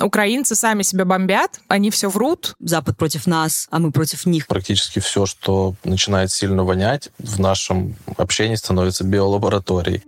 Украинцы 0.00 0.54
сами 0.54 0.82
себя 0.82 1.06
бомбят, 1.06 1.60
они 1.68 1.90
все 1.90 2.10
врут. 2.10 2.54
Запад 2.60 2.98
против 2.98 3.26
нас, 3.26 3.66
а 3.70 3.78
мы 3.78 3.92
против 3.92 4.26
них. 4.26 4.46
Практически 4.46 4.98
все, 4.98 5.24
что 5.24 5.74
начинает 5.84 6.30
сильно 6.30 6.64
вонять, 6.64 7.08
в 7.18 7.40
нашем 7.40 7.96
общении 8.18 8.56
становится 8.56 9.04
биолабораторией. 9.04 10.02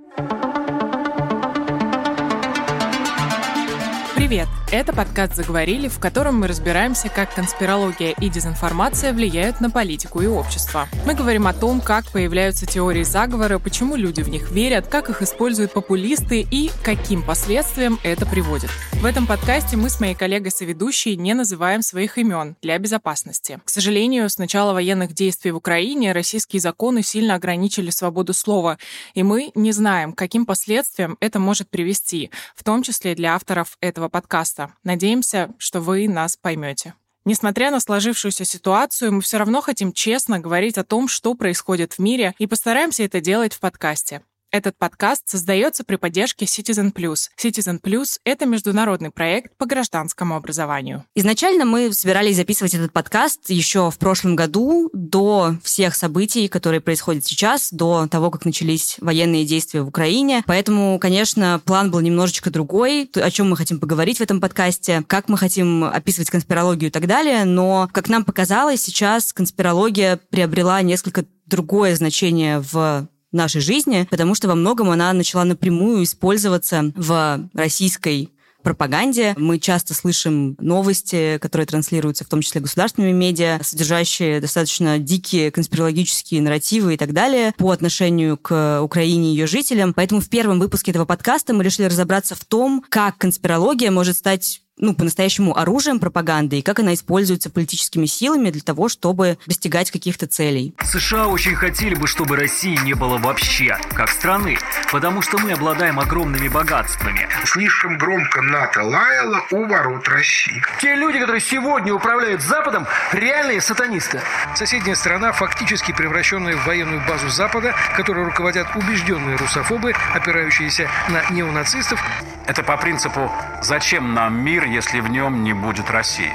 Привет! 4.14 4.48
Это 4.70 4.92
подкаст 4.92 5.34
«Заговорили», 5.34 5.88
в 5.88 5.98
котором 5.98 6.40
мы 6.40 6.46
разбираемся, 6.46 7.08
как 7.08 7.34
конспирология 7.34 8.14
и 8.20 8.28
дезинформация 8.28 9.14
влияют 9.14 9.62
на 9.62 9.70
политику 9.70 10.20
и 10.20 10.26
общество. 10.26 10.86
Мы 11.06 11.14
говорим 11.14 11.46
о 11.46 11.54
том, 11.54 11.80
как 11.80 12.04
появляются 12.12 12.66
теории 12.66 13.02
заговора, 13.02 13.58
почему 13.58 13.96
люди 13.96 14.20
в 14.20 14.28
них 14.28 14.50
верят, 14.50 14.86
как 14.86 15.08
их 15.08 15.22
используют 15.22 15.72
популисты 15.72 16.46
и 16.50 16.70
каким 16.84 17.22
последствиям 17.22 17.98
это 18.02 18.26
приводит. 18.26 18.68
В 19.00 19.06
этом 19.06 19.26
подкасте 19.26 19.78
мы 19.78 19.88
с 19.88 20.00
моей 20.00 20.14
коллегой-соведущей 20.14 21.16
не 21.16 21.32
называем 21.32 21.80
своих 21.80 22.18
имен 22.18 22.54
для 22.60 22.78
безопасности. 22.78 23.60
К 23.64 23.70
сожалению, 23.70 24.28
с 24.28 24.36
начала 24.36 24.74
военных 24.74 25.14
действий 25.14 25.50
в 25.50 25.56
Украине 25.56 26.12
российские 26.12 26.60
законы 26.60 27.02
сильно 27.02 27.36
ограничили 27.36 27.88
свободу 27.88 28.34
слова, 28.34 28.76
и 29.14 29.22
мы 29.22 29.50
не 29.54 29.72
знаем, 29.72 30.12
каким 30.12 30.44
последствиям 30.44 31.16
это 31.20 31.38
может 31.38 31.70
привести, 31.70 32.30
в 32.54 32.64
том 32.64 32.82
числе 32.82 33.14
для 33.14 33.34
авторов 33.34 33.78
этого 33.80 34.10
подкаста. 34.10 34.57
Надеемся, 34.84 35.50
что 35.58 35.80
вы 35.80 36.08
нас 36.08 36.36
поймете. 36.36 36.94
Несмотря 37.24 37.70
на 37.70 37.80
сложившуюся 37.80 38.44
ситуацию, 38.44 39.12
мы 39.12 39.20
все 39.20 39.36
равно 39.36 39.60
хотим 39.60 39.92
честно 39.92 40.38
говорить 40.38 40.78
о 40.78 40.84
том, 40.84 41.08
что 41.08 41.34
происходит 41.34 41.94
в 41.94 41.98
мире, 41.98 42.34
и 42.38 42.46
постараемся 42.46 43.04
это 43.04 43.20
делать 43.20 43.52
в 43.52 43.60
подкасте. 43.60 44.22
Этот 44.50 44.78
подкаст 44.78 45.28
создается 45.28 45.84
при 45.84 45.96
поддержке 45.96 46.46
Citizen 46.46 46.90
Plus. 46.90 47.28
Citizen 47.38 47.82
Plus— 47.82 48.16
это 48.24 48.46
международный 48.46 49.10
проект 49.10 49.54
по 49.58 49.66
гражданскому 49.66 50.36
образованию. 50.36 51.04
Изначально 51.14 51.66
мы 51.66 51.92
собирались 51.92 52.36
записывать 52.36 52.72
этот 52.72 52.90
подкаст 52.90 53.50
еще 53.50 53.90
в 53.90 53.98
прошлом 53.98 54.36
году, 54.36 54.88
до 54.94 55.56
всех 55.62 55.94
событий, 55.94 56.48
которые 56.48 56.80
происходят 56.80 57.26
сейчас, 57.26 57.70
до 57.70 58.06
того, 58.06 58.30
как 58.30 58.46
начались 58.46 58.96
военные 59.00 59.44
действия 59.44 59.82
в 59.82 59.88
Украине. 59.88 60.42
Поэтому, 60.46 60.98
конечно, 60.98 61.60
план 61.66 61.90
был 61.90 62.00
немножечко 62.00 62.50
другой, 62.50 63.10
о 63.16 63.30
чем 63.30 63.50
мы 63.50 63.56
хотим 63.56 63.78
поговорить 63.78 64.16
в 64.16 64.22
этом 64.22 64.40
подкасте, 64.40 65.04
как 65.06 65.28
мы 65.28 65.36
хотим 65.36 65.84
описывать 65.84 66.30
конспирологию 66.30 66.88
и 66.88 66.92
так 66.92 67.06
далее. 67.06 67.44
Но, 67.44 67.90
как 67.92 68.08
нам 68.08 68.24
показалось, 68.24 68.80
сейчас 68.80 69.34
конспирология 69.34 70.18
приобрела 70.30 70.80
несколько 70.80 71.26
другое 71.44 71.94
значение 71.96 72.60
в 72.60 73.08
нашей 73.32 73.60
жизни, 73.60 74.06
потому 74.10 74.34
что 74.34 74.48
во 74.48 74.54
многом 74.54 74.90
она 74.90 75.12
начала 75.12 75.44
напрямую 75.44 76.04
использоваться 76.04 76.92
в 76.94 77.48
российской 77.54 78.30
пропаганде. 78.62 79.34
Мы 79.38 79.58
часто 79.58 79.94
слышим 79.94 80.56
новости, 80.60 81.38
которые 81.40 81.66
транслируются 81.66 82.24
в 82.24 82.28
том 82.28 82.42
числе 82.42 82.60
государственными 82.60 83.12
медиа, 83.12 83.60
содержащие 83.62 84.40
достаточно 84.40 84.98
дикие 84.98 85.50
конспирологические 85.50 86.42
нарративы 86.42 86.94
и 86.94 86.96
так 86.96 87.12
далее 87.12 87.54
по 87.56 87.70
отношению 87.70 88.36
к 88.36 88.80
Украине 88.82 89.28
и 89.28 89.36
ее 89.36 89.46
жителям. 89.46 89.94
Поэтому 89.94 90.20
в 90.20 90.28
первом 90.28 90.58
выпуске 90.58 90.90
этого 90.90 91.04
подкаста 91.04 91.54
мы 91.54 91.64
решили 91.64 91.86
разобраться 91.86 92.34
в 92.34 92.44
том, 92.44 92.84
как 92.88 93.16
конспирология 93.18 93.90
может 93.90 94.16
стать 94.16 94.62
ну, 94.78 94.94
по-настоящему 94.94 95.56
оружием 95.56 95.98
пропаганды 95.98 96.58
и 96.58 96.62
как 96.62 96.78
она 96.80 96.94
используется 96.94 97.50
политическими 97.50 98.06
силами 98.06 98.50
для 98.50 98.62
того, 98.62 98.88
чтобы 98.88 99.38
достигать 99.46 99.90
каких-то 99.90 100.26
целей. 100.26 100.74
США 100.82 101.28
очень 101.28 101.54
хотели 101.54 101.94
бы, 101.94 102.06
чтобы 102.06 102.36
России 102.36 102.78
не 102.84 102.94
было 102.94 103.18
вообще, 103.18 103.76
как 103.94 104.10
страны, 104.10 104.58
потому 104.92 105.22
что 105.22 105.38
мы 105.38 105.52
обладаем 105.52 105.98
огромными 105.98 106.48
богатствами. 106.48 107.28
Слишком 107.44 107.98
громко 107.98 108.42
НАТО 108.42 108.82
лаяло 108.82 109.42
у 109.50 109.66
ворот 109.66 110.08
России. 110.08 110.62
Те 110.80 110.94
люди, 110.94 111.18
которые 111.18 111.40
сегодня 111.40 111.92
управляют 111.92 112.42
Западом, 112.42 112.86
реальные 113.12 113.60
сатанисты. 113.60 114.20
Соседняя 114.54 114.94
страна, 114.94 115.32
фактически 115.32 115.92
превращенная 115.92 116.56
в 116.56 116.66
военную 116.66 117.02
базу 117.06 117.28
Запада, 117.28 117.74
которой 117.96 118.24
руководят 118.24 118.68
убежденные 118.76 119.36
русофобы, 119.36 119.92
опирающиеся 120.14 120.88
на 121.08 121.30
неонацистов. 121.30 122.00
Это 122.46 122.62
по 122.62 122.76
принципу 122.76 123.30
«зачем 123.62 124.14
нам 124.14 124.42
мир, 124.42 124.67
если 124.68 125.00
в 125.00 125.08
нем 125.08 125.42
не 125.42 125.54
будет 125.54 125.90
России». 125.90 126.32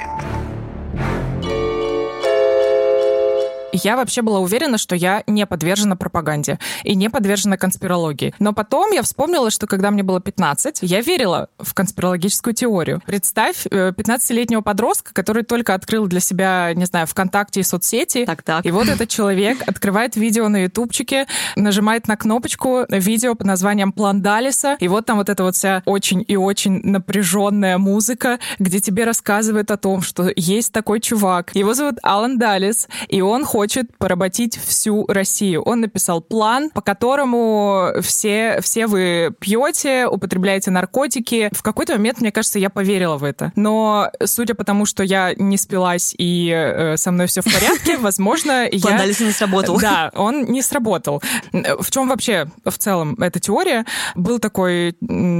Я 3.73 3.97
вообще 3.97 4.21
была 4.21 4.39
уверена, 4.39 4.77
что 4.77 4.95
я 4.95 5.23
не 5.27 5.45
подвержена 5.45 5.95
пропаганде 5.95 6.59
и 6.83 6.95
не 6.95 7.09
подвержена 7.09 7.57
конспирологии. 7.57 8.33
Но 8.39 8.53
потом 8.53 8.91
я 8.91 9.01
вспомнила, 9.01 9.49
что 9.49 9.67
когда 9.67 9.91
мне 9.91 10.03
было 10.03 10.21
15, 10.21 10.79
я 10.81 11.01
верила 11.01 11.49
в 11.57 11.73
конспирологическую 11.73 12.53
теорию. 12.53 13.01
Представь 13.05 13.65
15-летнего 13.65 14.59
э, 14.59 14.63
подростка, 14.63 15.13
который 15.13 15.43
только 15.43 15.73
открыл 15.73 16.07
для 16.07 16.19
себя, 16.19 16.73
не 16.73 16.85
знаю, 16.85 17.07
ВКонтакте 17.07 17.61
и 17.61 17.63
соцсети. 17.63 18.25
Так, 18.25 18.43
так. 18.43 18.65
И 18.65 18.71
вот 18.71 18.87
этот 18.87 19.09
человек 19.09 19.57
открывает 19.67 20.15
видео 20.15 20.47
на 20.49 20.63
ютубчике, 20.63 21.27
нажимает 21.55 22.07
на 22.07 22.15
кнопочку 22.15 22.85
видео 22.89 23.35
под 23.35 23.47
названием 23.47 23.91
«План 23.91 24.21
Далиса», 24.21 24.77
и 24.79 24.87
вот 24.87 25.05
там 25.05 25.17
вот 25.17 25.29
эта 25.29 25.43
вот 25.43 25.55
вся 25.55 25.81
очень 25.85 26.23
и 26.27 26.35
очень 26.35 26.79
напряженная 26.83 27.77
музыка, 27.77 28.39
где 28.59 28.79
тебе 28.79 29.03
рассказывают 29.03 29.71
о 29.71 29.77
том, 29.77 30.01
что 30.01 30.31
есть 30.35 30.71
такой 30.71 30.99
чувак. 30.99 31.51
Его 31.55 31.73
зовут 31.73 31.95
Алан 32.03 32.37
Далис, 32.37 32.87
и 33.07 33.21
он 33.21 33.45
хочет 33.45 33.62
хочет 33.63 33.97
поработить 33.97 34.59
всю 34.59 35.05
Россию. 35.07 35.61
Он 35.61 35.79
написал 35.79 36.19
план, 36.19 36.69
по 36.69 36.81
которому 36.81 37.91
все, 38.01 38.59
все 38.59 38.87
вы 38.87 39.33
пьете, 39.39 40.05
употребляете 40.05 40.69
наркотики. 40.69 41.49
В 41.53 41.63
какой-то 41.63 41.93
момент, 41.93 42.19
мне 42.19 42.33
кажется, 42.33 42.59
я 42.59 42.69
поверила 42.69 43.15
в 43.15 43.23
это. 43.23 43.53
Но 43.55 44.11
судя 44.21 44.53
по 44.53 44.65
тому, 44.65 44.85
что 44.85 45.01
я 45.01 45.33
не 45.37 45.57
спилась 45.57 46.13
и 46.17 46.51
э, 46.53 46.97
со 46.97 47.11
мной 47.11 47.27
все 47.27 47.39
в 47.39 47.45
порядке, 47.45 47.97
возможно, 47.99 48.67
я... 48.69 48.81
План 48.81 49.07
не 49.07 49.31
сработал. 49.31 49.79
Да, 49.79 50.11
он 50.13 50.43
не 50.43 50.61
сработал. 50.61 51.23
В 51.53 51.89
чем 51.89 52.09
вообще 52.09 52.47
в 52.65 52.77
целом 52.77 53.15
эта 53.21 53.39
теория? 53.39 53.85
Был 54.13 54.39
такой 54.39 54.97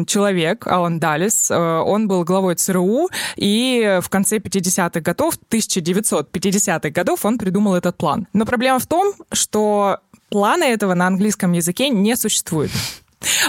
человек, 0.07 0.66
Алан 0.66 0.97
Далис, 1.01 1.51
э, 1.51 1.56
он 1.57 2.07
был 2.07 2.23
главой 2.23 2.56
ЦРУ, 2.56 3.09
и 3.35 4.00
в 4.01 4.07
конце 4.07 4.38
50-х 4.38 5.01
годов, 5.01 5.38
1950-х 5.50 6.89
годов 6.91 7.25
он 7.25 7.38
придумал 7.38 7.75
этот 7.75 7.97
план 7.97 8.12
план. 8.13 8.28
Но 8.34 8.46
проблема 8.46 8.79
в 8.79 8.88
том, 8.88 9.13
что 9.31 10.00
плана 10.29 10.63
этого 10.66 10.94
на 10.94 11.07
английском 11.07 11.51
языке 11.53 11.90
не 11.90 12.16
существует. 12.16 12.72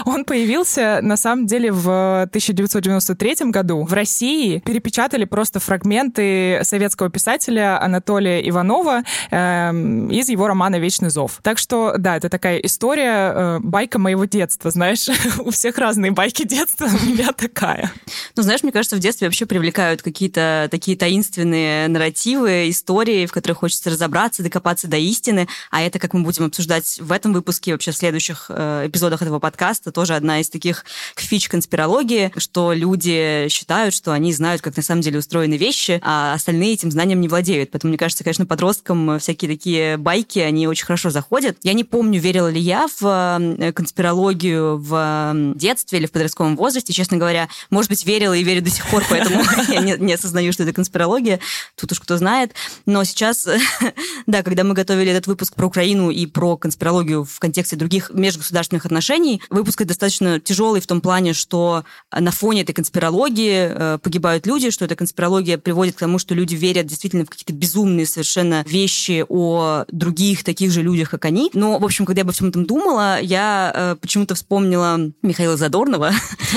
Он 0.05 0.25
появился, 0.25 0.99
на 1.01 1.17
самом 1.17 1.45
деле, 1.45 1.71
в 1.71 2.23
1993 2.23 3.51
году. 3.51 3.83
В 3.83 3.93
России 3.93 4.59
перепечатали 4.59 5.25
просто 5.25 5.59
фрагменты 5.59 6.59
советского 6.63 7.09
писателя 7.09 7.81
Анатолия 7.81 8.47
Иванова 8.47 9.03
э, 9.31 9.71
из 10.11 10.29
его 10.29 10.47
романа 10.47 10.77
«Вечный 10.79 11.09
зов». 11.09 11.39
Так 11.41 11.57
что, 11.57 11.95
да, 11.97 12.17
это 12.17 12.29
такая 12.29 12.57
история, 12.59 13.33
э, 13.33 13.59
байка 13.59 13.99
моего 13.99 14.25
детства, 14.25 14.71
знаешь. 14.71 15.07
у 15.39 15.51
всех 15.51 15.77
разные 15.77 16.11
байки 16.11 16.45
детства, 16.45 16.85
у 16.85 17.05
меня 17.05 17.31
такая. 17.31 17.91
Ну, 18.35 18.43
знаешь, 18.43 18.63
мне 18.63 18.71
кажется, 18.71 18.95
в 18.95 18.99
детстве 18.99 19.27
вообще 19.27 19.45
привлекают 19.45 20.01
какие-то 20.01 20.67
такие 20.71 20.97
таинственные 20.97 21.87
нарративы, 21.87 22.69
истории, 22.69 23.25
в 23.25 23.31
которых 23.31 23.59
хочется 23.59 23.89
разобраться, 23.89 24.43
докопаться 24.43 24.87
до 24.87 24.97
истины. 24.97 25.47
А 25.71 25.81
это, 25.81 25.99
как 25.99 26.13
мы 26.13 26.21
будем 26.21 26.45
обсуждать 26.45 26.99
в 26.99 27.11
этом 27.11 27.33
выпуске, 27.33 27.71
вообще 27.71 27.91
в 27.91 27.97
следующих 27.97 28.45
э, 28.49 28.87
эпизодах 28.87 29.21
этого 29.21 29.39
подкаста, 29.39 29.64
подкаста 29.65 29.91
тоже 29.91 30.13
одна 30.13 30.41
из 30.41 30.49
таких 30.49 30.85
фич 31.15 31.49
конспирологии, 31.49 32.31
что 32.37 32.71
люди 32.71 33.47
считают, 33.49 33.95
что 33.95 34.11
они 34.11 34.31
знают, 34.31 34.61
как 34.61 34.77
на 34.77 34.83
самом 34.83 35.01
деле 35.01 35.17
устроены 35.17 35.55
вещи, 35.57 35.99
а 36.03 36.35
остальные 36.35 36.73
этим 36.73 36.91
знанием 36.91 37.19
не 37.19 37.27
владеют. 37.27 37.71
Поэтому, 37.71 37.89
мне 37.89 37.97
кажется, 37.97 38.23
конечно, 38.23 38.45
подросткам 38.45 39.17
всякие 39.17 39.49
такие 39.49 39.97
байки, 39.97 40.37
они 40.37 40.67
очень 40.67 40.85
хорошо 40.85 41.09
заходят. 41.09 41.57
Я 41.63 41.73
не 41.73 41.83
помню, 41.83 42.19
верила 42.19 42.47
ли 42.47 42.59
я 42.59 42.85
в 42.99 43.71
конспирологию 43.73 44.77
в 44.77 45.33
детстве 45.55 45.97
или 45.97 46.05
в 46.05 46.11
подростковом 46.11 46.57
возрасте, 46.57 46.93
честно 46.93 47.17
говоря. 47.17 47.49
Может 47.71 47.89
быть, 47.89 48.05
верила 48.05 48.33
и 48.33 48.43
верю 48.43 48.61
до 48.61 48.69
сих 48.69 48.85
пор, 48.85 49.03
поэтому 49.09 49.41
я 49.69 49.97
не 49.97 50.13
осознаю, 50.13 50.53
что 50.53 50.61
это 50.61 50.73
конспирология. 50.73 51.39
Тут 51.75 51.91
уж 51.91 51.99
кто 51.99 52.17
знает. 52.17 52.53
Но 52.85 53.03
сейчас, 53.03 53.47
да, 54.27 54.43
когда 54.43 54.63
мы 54.63 54.75
готовили 54.75 55.09
этот 55.09 55.25
выпуск 55.25 55.55
про 55.55 55.65
Украину 55.65 56.11
и 56.11 56.27
про 56.27 56.55
конспирологию 56.55 57.23
в 57.23 57.39
контексте 57.39 57.75
других 57.75 58.11
межгосударственных 58.13 58.85
отношений, 58.85 59.41
Выпуск 59.55 59.81
достаточно 59.85 60.41
тяжелый 60.41 60.81
в 60.81 60.85
том 60.85 60.99
плане, 60.99 61.31
что 61.31 61.85
на 62.11 62.31
фоне 62.31 62.63
этой 62.63 62.73
конспирологии 62.73 63.69
э, 63.71 63.99
погибают 63.99 64.45
люди, 64.45 64.69
что 64.69 64.83
эта 64.83 64.97
конспирология 64.97 65.57
приводит 65.57 65.95
к 65.95 65.99
тому, 65.99 66.19
что 66.19 66.35
люди 66.35 66.55
верят 66.55 66.87
действительно 66.87 67.23
в 67.23 67.29
какие-то 67.29 67.53
безумные 67.53 68.05
совершенно 68.05 68.65
вещи 68.67 69.23
о 69.29 69.85
других 69.89 70.43
таких 70.43 70.71
же 70.71 70.81
людях, 70.81 71.09
как 71.09 71.23
они. 71.23 71.51
Но, 71.53 71.79
в 71.79 71.85
общем, 71.85 72.05
когда 72.05 72.19
я 72.19 72.23
обо 72.23 72.33
всем 72.33 72.49
этом 72.49 72.65
думала, 72.65 73.21
я 73.21 73.71
э, 73.73 73.95
почему-то 74.01 74.35
вспомнила 74.35 74.99
Михаила 75.21 75.55
Задорнова. 75.55 76.11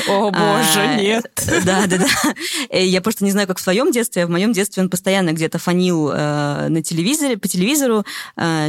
О, 0.08 0.30
боже, 0.32 0.80
а, 0.80 1.00
нет. 1.00 1.30
Да, 1.64 1.86
да, 1.86 1.98
да. 1.98 2.76
Я 2.76 3.00
просто 3.00 3.24
не 3.24 3.30
знаю, 3.30 3.46
как 3.46 3.58
в 3.58 3.62
своем 3.62 3.92
детстве. 3.92 4.26
В 4.26 4.30
моем 4.30 4.52
детстве 4.52 4.82
он 4.82 4.90
постоянно 4.90 5.32
где-то 5.34 5.60
фонил 5.60 6.10
э, 6.10 6.66
на 6.68 6.82
телевизоре, 6.82 7.38
по 7.38 7.46
телевизору. 7.46 8.04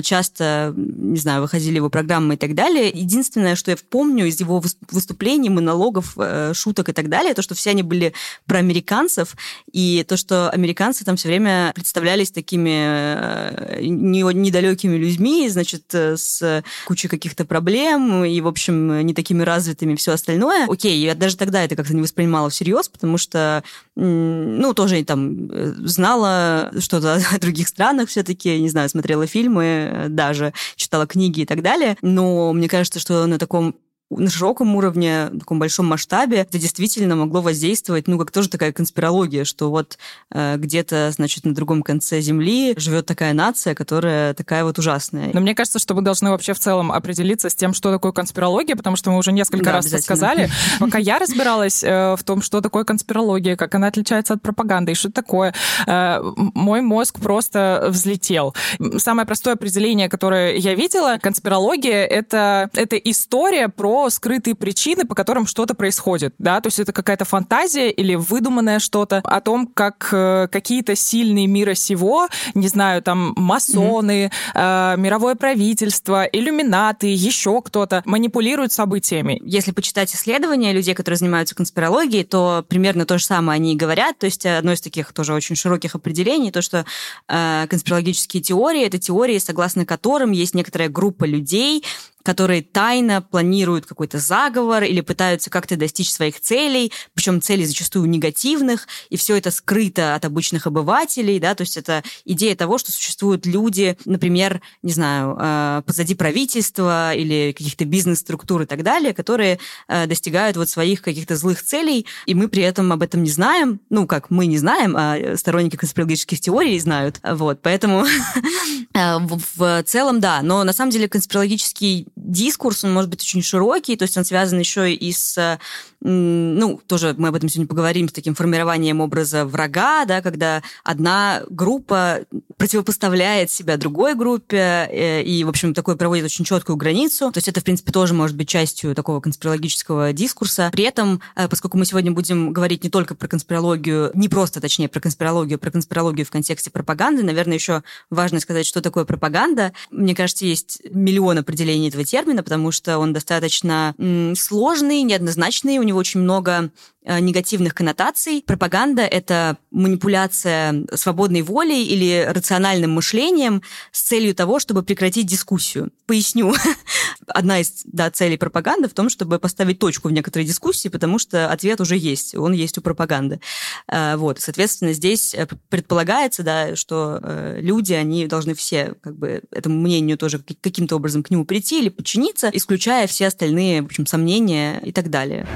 Часто, 0.03 0.75
не 0.75 1.17
знаю, 1.17 1.41
выходили 1.41 1.77
его 1.77 1.89
программы 1.89 2.35
и 2.35 2.37
так 2.37 2.53
далее. 2.53 2.89
Единственное, 2.89 3.55
что 3.55 3.71
я 3.71 3.77
помню, 3.89 4.19
помню 4.19 4.30
из 4.30 4.39
его 4.39 4.62
выступлений, 4.92 5.50
монологов, 5.50 6.13
э, 6.18 6.54
шуток 6.54 6.89
и 6.89 6.94
так 6.94 7.10
далее, 7.10 7.33
то, 7.33 7.42
что 7.42 7.56
все 7.56 7.69
они 7.69 7.83
были 7.83 8.13
про 8.45 8.60
американцев, 8.60 9.36
и 9.71 10.06
то, 10.07 10.18
что 10.18 10.50
американцы 10.50 11.06
там 11.06 11.16
все 11.16 11.30
время 11.30 11.71
представлялись 11.74 12.31
такими 12.31 13.80
э, 13.80 13.81
недалекими 13.81 14.98
людьми, 14.98 15.48
значит, 15.50 15.83
э, 15.94 16.18
с 16.18 16.63
кучей 16.86 17.07
каких-то 17.07 17.45
проблем 17.45 18.25
и, 18.25 18.42
в 18.42 18.48
общем, 18.48 19.06
не 19.06 19.13
такими 19.13 19.44
развитыми 19.44 19.95
все 19.95 20.12
остальное. 20.12 20.68
Окей, 20.68 21.00
я 21.01 21.15
даже 21.15 21.38
тогда 21.38 21.63
это 21.63 21.75
как-то 21.75 21.95
не 21.95 22.01
воспринимала 22.01 22.50
всерьез, 22.50 22.89
потому 22.89 23.18
что, 23.18 23.63
ну, 23.95 24.74
тоже 24.74 25.04
там 25.06 25.50
знала 25.88 26.72
что-то 26.80 27.22
о 27.31 27.39
других 27.39 27.68
странах 27.68 28.10
все-таки, 28.10 28.60
не 28.60 28.69
знаю, 28.69 28.89
смотрела 28.89 29.27
фильмы 29.27 30.07
даже, 30.10 30.54
читала 30.75 31.07
книги 31.07 31.42
и 31.42 31.45
так 31.45 31.62
далее. 31.62 31.95
Но 32.01 32.51
мне 32.54 32.68
кажется, 32.68 33.00
что 33.00 33.25
на 33.25 33.38
таком 33.38 33.75
на 34.09 34.29
широком 34.29 34.75
уровне, 34.75 35.29
на 35.31 35.39
таком 35.39 35.59
большом 35.59 35.85
масштабе, 35.85 36.38
это 36.38 36.57
действительно 36.57 37.15
могло 37.15 37.41
воздействовать, 37.41 38.07
ну, 38.07 38.17
как 38.17 38.31
тоже 38.31 38.50
такая 38.50 38.71
конспирология, 38.71 39.44
что 39.44 39.69
вот 39.69 39.97
э, 40.31 40.57
где-то, 40.57 41.11
значит, 41.11 41.45
на 41.45 41.53
другом 41.53 41.83
конце 41.83 42.19
Земли 42.19 42.73
живет 42.77 43.06
такая 43.06 43.33
нация, 43.33 43.75
которая 43.75 44.33
такая 44.33 44.63
вот 44.63 44.79
ужасная. 44.79 45.29
Но 45.33 45.41
мне 45.41 45.53
кажется, 45.53 45.77
что 45.77 45.94
мы 45.94 46.01
должны 46.01 46.31
вообще 46.31 46.53
в 46.53 46.59
целом 46.59 46.91
определиться 46.91 47.50
с 47.50 47.56
тем, 47.56 47.73
что 47.73 47.91
такое 47.91 48.11
конспирология, 48.11 48.75
потому 48.75 48.95
что 48.95 49.11
мы 49.11 49.17
уже 49.17 49.31
несколько 49.31 49.65
да, 49.65 49.73
раз 49.73 49.85
это 49.85 50.01
сказали. 50.01 50.50
Пока 50.79 50.97
я 50.97 51.19
разбиралась 51.19 51.83
э, 51.83 52.15
в 52.15 52.23
том, 52.23 52.41
что 52.41 52.62
такое 52.62 52.85
конспирология, 52.85 53.55
как 53.55 53.75
она 53.75 53.88
отличается 53.88 54.33
от 54.33 54.41
пропаганды 54.41 54.94
и 54.94 54.95
что 54.95 55.12
такое, 55.12 55.53
э, 55.85 56.19
мой 56.35 56.81
мозг 56.81 57.19
просто 57.19 57.88
взлетел. 57.89 58.55
Самое 58.97 59.27
простое 59.27 59.53
определение, 59.53 60.09
которое 60.09 60.55
я 60.55 60.73
видела, 60.73 61.19
конспирология— 61.21 62.05
это, 62.07 62.69
это 62.73 62.95
история 62.95 63.69
про 63.69 63.99
скрытые 64.10 64.56
причины, 64.56 65.06
по 65.06 65.16
которым 65.16 65.46
что-то 65.46 65.74
происходит, 65.74 66.34
да, 66.38 66.62
то 66.62 66.68
есть 66.68 66.80
это 66.80 66.94
какая-то 66.94 67.25
фантазия 67.25 67.90
или 67.90 68.16
выдуманное 68.16 68.80
что-то 68.80 69.22
о 69.24 69.42
том, 69.42 69.68
как 69.68 70.10
э, 70.12 70.48
какие-то 70.51 70.96
сильные 70.96 71.48
мира 71.48 71.74
сего, 71.74 72.30
не 72.54 72.68
знаю, 72.69 73.01
там 73.01 73.34
масоны, 73.36 74.31
mm-hmm. 74.54 74.94
э, 74.96 74.98
мировое 74.98 75.36
правительство, 75.36 76.24
иллюминаты, 76.24 77.07
еще 77.07 77.62
кто-то 77.62 78.01
манипулируют 78.06 78.72
событиями. 78.72 79.42
Если 79.44 79.72
почитать 79.72 80.13
исследования 80.16 80.72
людей, 80.72 80.94
которые 80.94 81.18
занимаются 81.18 81.56
конспирологией, 81.56 82.24
то 82.24 82.63
примерно 82.68 83.06
то 83.06 83.18
же 83.18 83.25
самое 83.25 83.57
они 83.57 83.74
и 83.74 83.75
говорят. 83.75 84.18
То 84.19 84.25
есть 84.25 84.46
одно 84.46 84.74
из 84.74 84.81
таких 84.81 85.12
тоже 85.13 85.34
очень 85.34 85.56
широких 85.56 85.96
определений, 85.96 86.51
то, 86.51 86.62
что 86.62 86.86
э, 87.28 87.68
конспирологические 87.69 88.42
теории— 88.44 88.84
это 88.86 89.00
теории, 89.00 89.38
согласно 89.40 89.86
которым 89.86 90.31
есть 90.31 90.56
некоторая 90.56 90.90
группа 90.90 91.25
людей, 91.25 91.84
которые 92.29 92.61
тайно 92.61 93.23
планируют 93.23 93.87
какой-то 93.87 94.19
заговор 94.19 94.83
или 94.83 95.01
пытаются 95.01 95.49
как-то 95.49 95.75
достичь 95.75 96.11
своих 96.11 96.39
целей, 96.39 96.91
причем 97.15 97.41
целей 97.41 97.65
зачастую 97.65 98.07
негативных, 98.07 98.87
и 99.09 99.17
все 99.17 99.35
это 99.35 99.49
скрыто 99.49 100.13
от 100.13 100.25
обычных 100.25 100.67
обывателей, 100.67 101.39
да, 101.39 101.55
то 101.55 101.61
есть 101.61 101.75
это 101.75 102.03
идея 102.25 102.55
того, 102.55 102.77
что 102.77 102.91
существуют 102.91 103.47
люди, 103.47 103.97
например, 104.05 104.61
не 104.83 104.91
знаю, 104.91 105.35
э, 105.41 105.81
позади 105.87 106.13
правительства 106.13 107.15
или 107.15 107.51
каких-то 107.51 107.85
бизнес-структур 107.85 108.61
и 108.61 108.65
так 108.67 108.83
далее, 108.83 109.15
которые 109.15 109.57
э, 109.87 110.05
достигают 110.05 110.55
вот 110.55 110.69
своих 110.69 111.01
каких-то 111.01 111.35
злых 111.35 111.63
целей, 111.63 112.05
и 112.27 112.35
мы 112.35 112.47
при 112.47 112.61
этом 112.61 112.91
об 112.91 113.01
этом 113.01 113.23
не 113.23 113.31
знаем, 113.31 113.79
ну, 113.89 114.05
как 114.05 114.29
мы 114.29 114.45
не 114.45 114.59
знаем, 114.59 114.93
а 114.95 115.35
сторонники 115.35 115.77
конспирологических 115.77 116.39
теорий 116.39 116.79
знают, 116.79 117.19
вот, 117.23 117.63
поэтому 117.63 118.05
э, 118.93 119.17
в 119.57 119.83
целом, 119.87 120.19
да, 120.19 120.43
но 120.43 120.63
на 120.63 120.73
самом 120.73 120.91
деле 120.91 121.09
конспирологический 121.09 122.05
дискурс, 122.19 122.83
он 122.83 122.94
может 122.94 123.10
быть 123.10 123.21
очень 123.21 123.42
широкий, 123.42 123.95
то 123.95 124.04
есть 124.04 124.18
он 124.18 124.25
связан 124.25 124.60
еще 124.60 124.94
и 124.94 125.12
с 125.12 125.60
ну, 126.01 126.80
тоже 126.88 127.13
мы 127.18 127.27
об 127.27 127.36
этом 127.36 127.50
сегодня 127.50 127.68
поговорим, 127.68 128.07
с 128.07 128.13
таким 128.13 128.33
формированием 128.33 129.01
образа 129.01 129.45
врага, 129.45 130.06
да, 130.06 130.21
когда 130.21 130.62
одна 130.83 131.42
группа 131.50 132.19
противопоставляет 132.57 133.51
себя 133.51 133.75
другой 133.75 134.16
группе, 134.16 134.88
э, 134.89 135.24
и, 135.24 135.44
в 135.44 135.50
общем, 135.50 135.74
такой 135.74 135.98
проводит 135.98 136.25
очень 136.25 136.45
четкую 136.45 136.77
границу. 136.77 137.31
То 137.31 137.38
есть 137.38 137.50
это, 137.50 137.60
в 137.60 137.63
принципе, 137.63 137.92
тоже 137.92 138.13
может 138.13 138.38
быть 138.38 138.48
частью 138.48 138.95
такого 138.95 139.19
конспирологического 139.19 140.13
дискурса. 140.13 140.69
При 140.72 140.86
этом, 140.86 141.22
э, 141.36 141.50
поскольку 141.50 141.77
мы 141.77 141.86
сегодня 141.86 142.12
будем 142.12 142.54
говорить 142.54 142.83
не 142.83 142.89
только 142.89 143.15
про 143.15 143.27
конспирологию, 143.27 144.12
не 144.13 144.30
просто, 144.30 144.62
точнее, 144.62 144.88
про 144.88 145.01
конспирологию, 145.01 145.60
про 145.60 145.72
конспирологию 145.72 146.25
в 146.25 146.31
контексте 146.31 146.69
пропаганды, 146.69 147.24
наверное, 147.24 147.56
еще 147.56 147.83
важно 148.10 148.39
сказать, 148.39 148.65
что 148.65 148.81
такое 148.81 149.04
пропаганда. 149.04 149.74
Мне 149.92 150.15
кажется, 150.15 150.45
есть 150.45 150.81
миллион 150.92 151.39
определений 151.39 151.89
этого 151.89 151.99
термина, 152.04 152.44
потому 152.44 152.72
что 152.72 152.98
он 152.98 153.13
достаточно 153.13 153.94
сложный, 154.36 155.01
неоднозначный, 155.04 155.78
у 155.78 155.84
него 155.84 156.00
очень 156.00 156.19
много 156.19 156.72
негативных 157.04 157.74
коннотаций. 157.74 158.44
Пропаганда— 158.46 159.01
это 159.04 159.57
манипуляция 159.72 160.86
свободной 160.94 161.42
волей 161.42 161.86
или 161.86 162.28
рациональным 162.30 162.92
мышлением 162.92 163.62
с 163.92 164.01
целью 164.01 164.36
того, 164.36 164.60
чтобы 164.60 164.84
прекратить 164.84 165.25
дискуссию. 165.25 165.92
Поясню. 166.06 166.54
Одна 167.28 167.62
из 167.62 167.81
да, 167.86 168.12
целей 168.12 168.38
пропаганды 168.38 168.90
в 168.90 168.94
том, 168.94 169.10
чтобы 169.10 169.40
поставить 169.40 169.80
точку 169.80 170.10
в 170.10 170.12
некоторой 170.12 170.46
дискуссии, 170.46 170.90
потому 170.90 171.19
что 171.19 171.50
ответ 171.50 171.80
уже 171.81 171.98
есть, 171.98 172.36
он 172.36 172.54
есть 172.54 172.78
у 172.78 172.81
пропаганды. 172.81 173.40
Э, 173.88 174.16
вот, 174.18 174.40
соответственно, 174.42 174.94
здесь 174.94 175.34
э, 175.34 175.48
предполагается, 175.69 176.44
да, 176.44 176.75
что 176.75 177.19
люди, 177.57 177.94
они 177.94 178.28
должны 178.28 178.54
все 178.54 178.96
как 179.01 179.18
бы 179.18 179.42
этому 179.51 179.80
мнению 179.80 180.18
тоже 180.18 180.40
каким-то 180.62 180.96
образом 180.96 181.24
к 181.24 181.30
нему 181.30 181.46
прийти 181.46 181.80
или 181.80 181.90
подчиниться, 181.90 182.50
исключая 182.54 183.07
все 183.07 183.28
остальные, 183.28 183.81
в 183.84 183.86
общем, 183.86 184.06
сомнения 184.06 184.80
и 184.84 184.92
так 184.92 185.10
далее. 185.10 185.48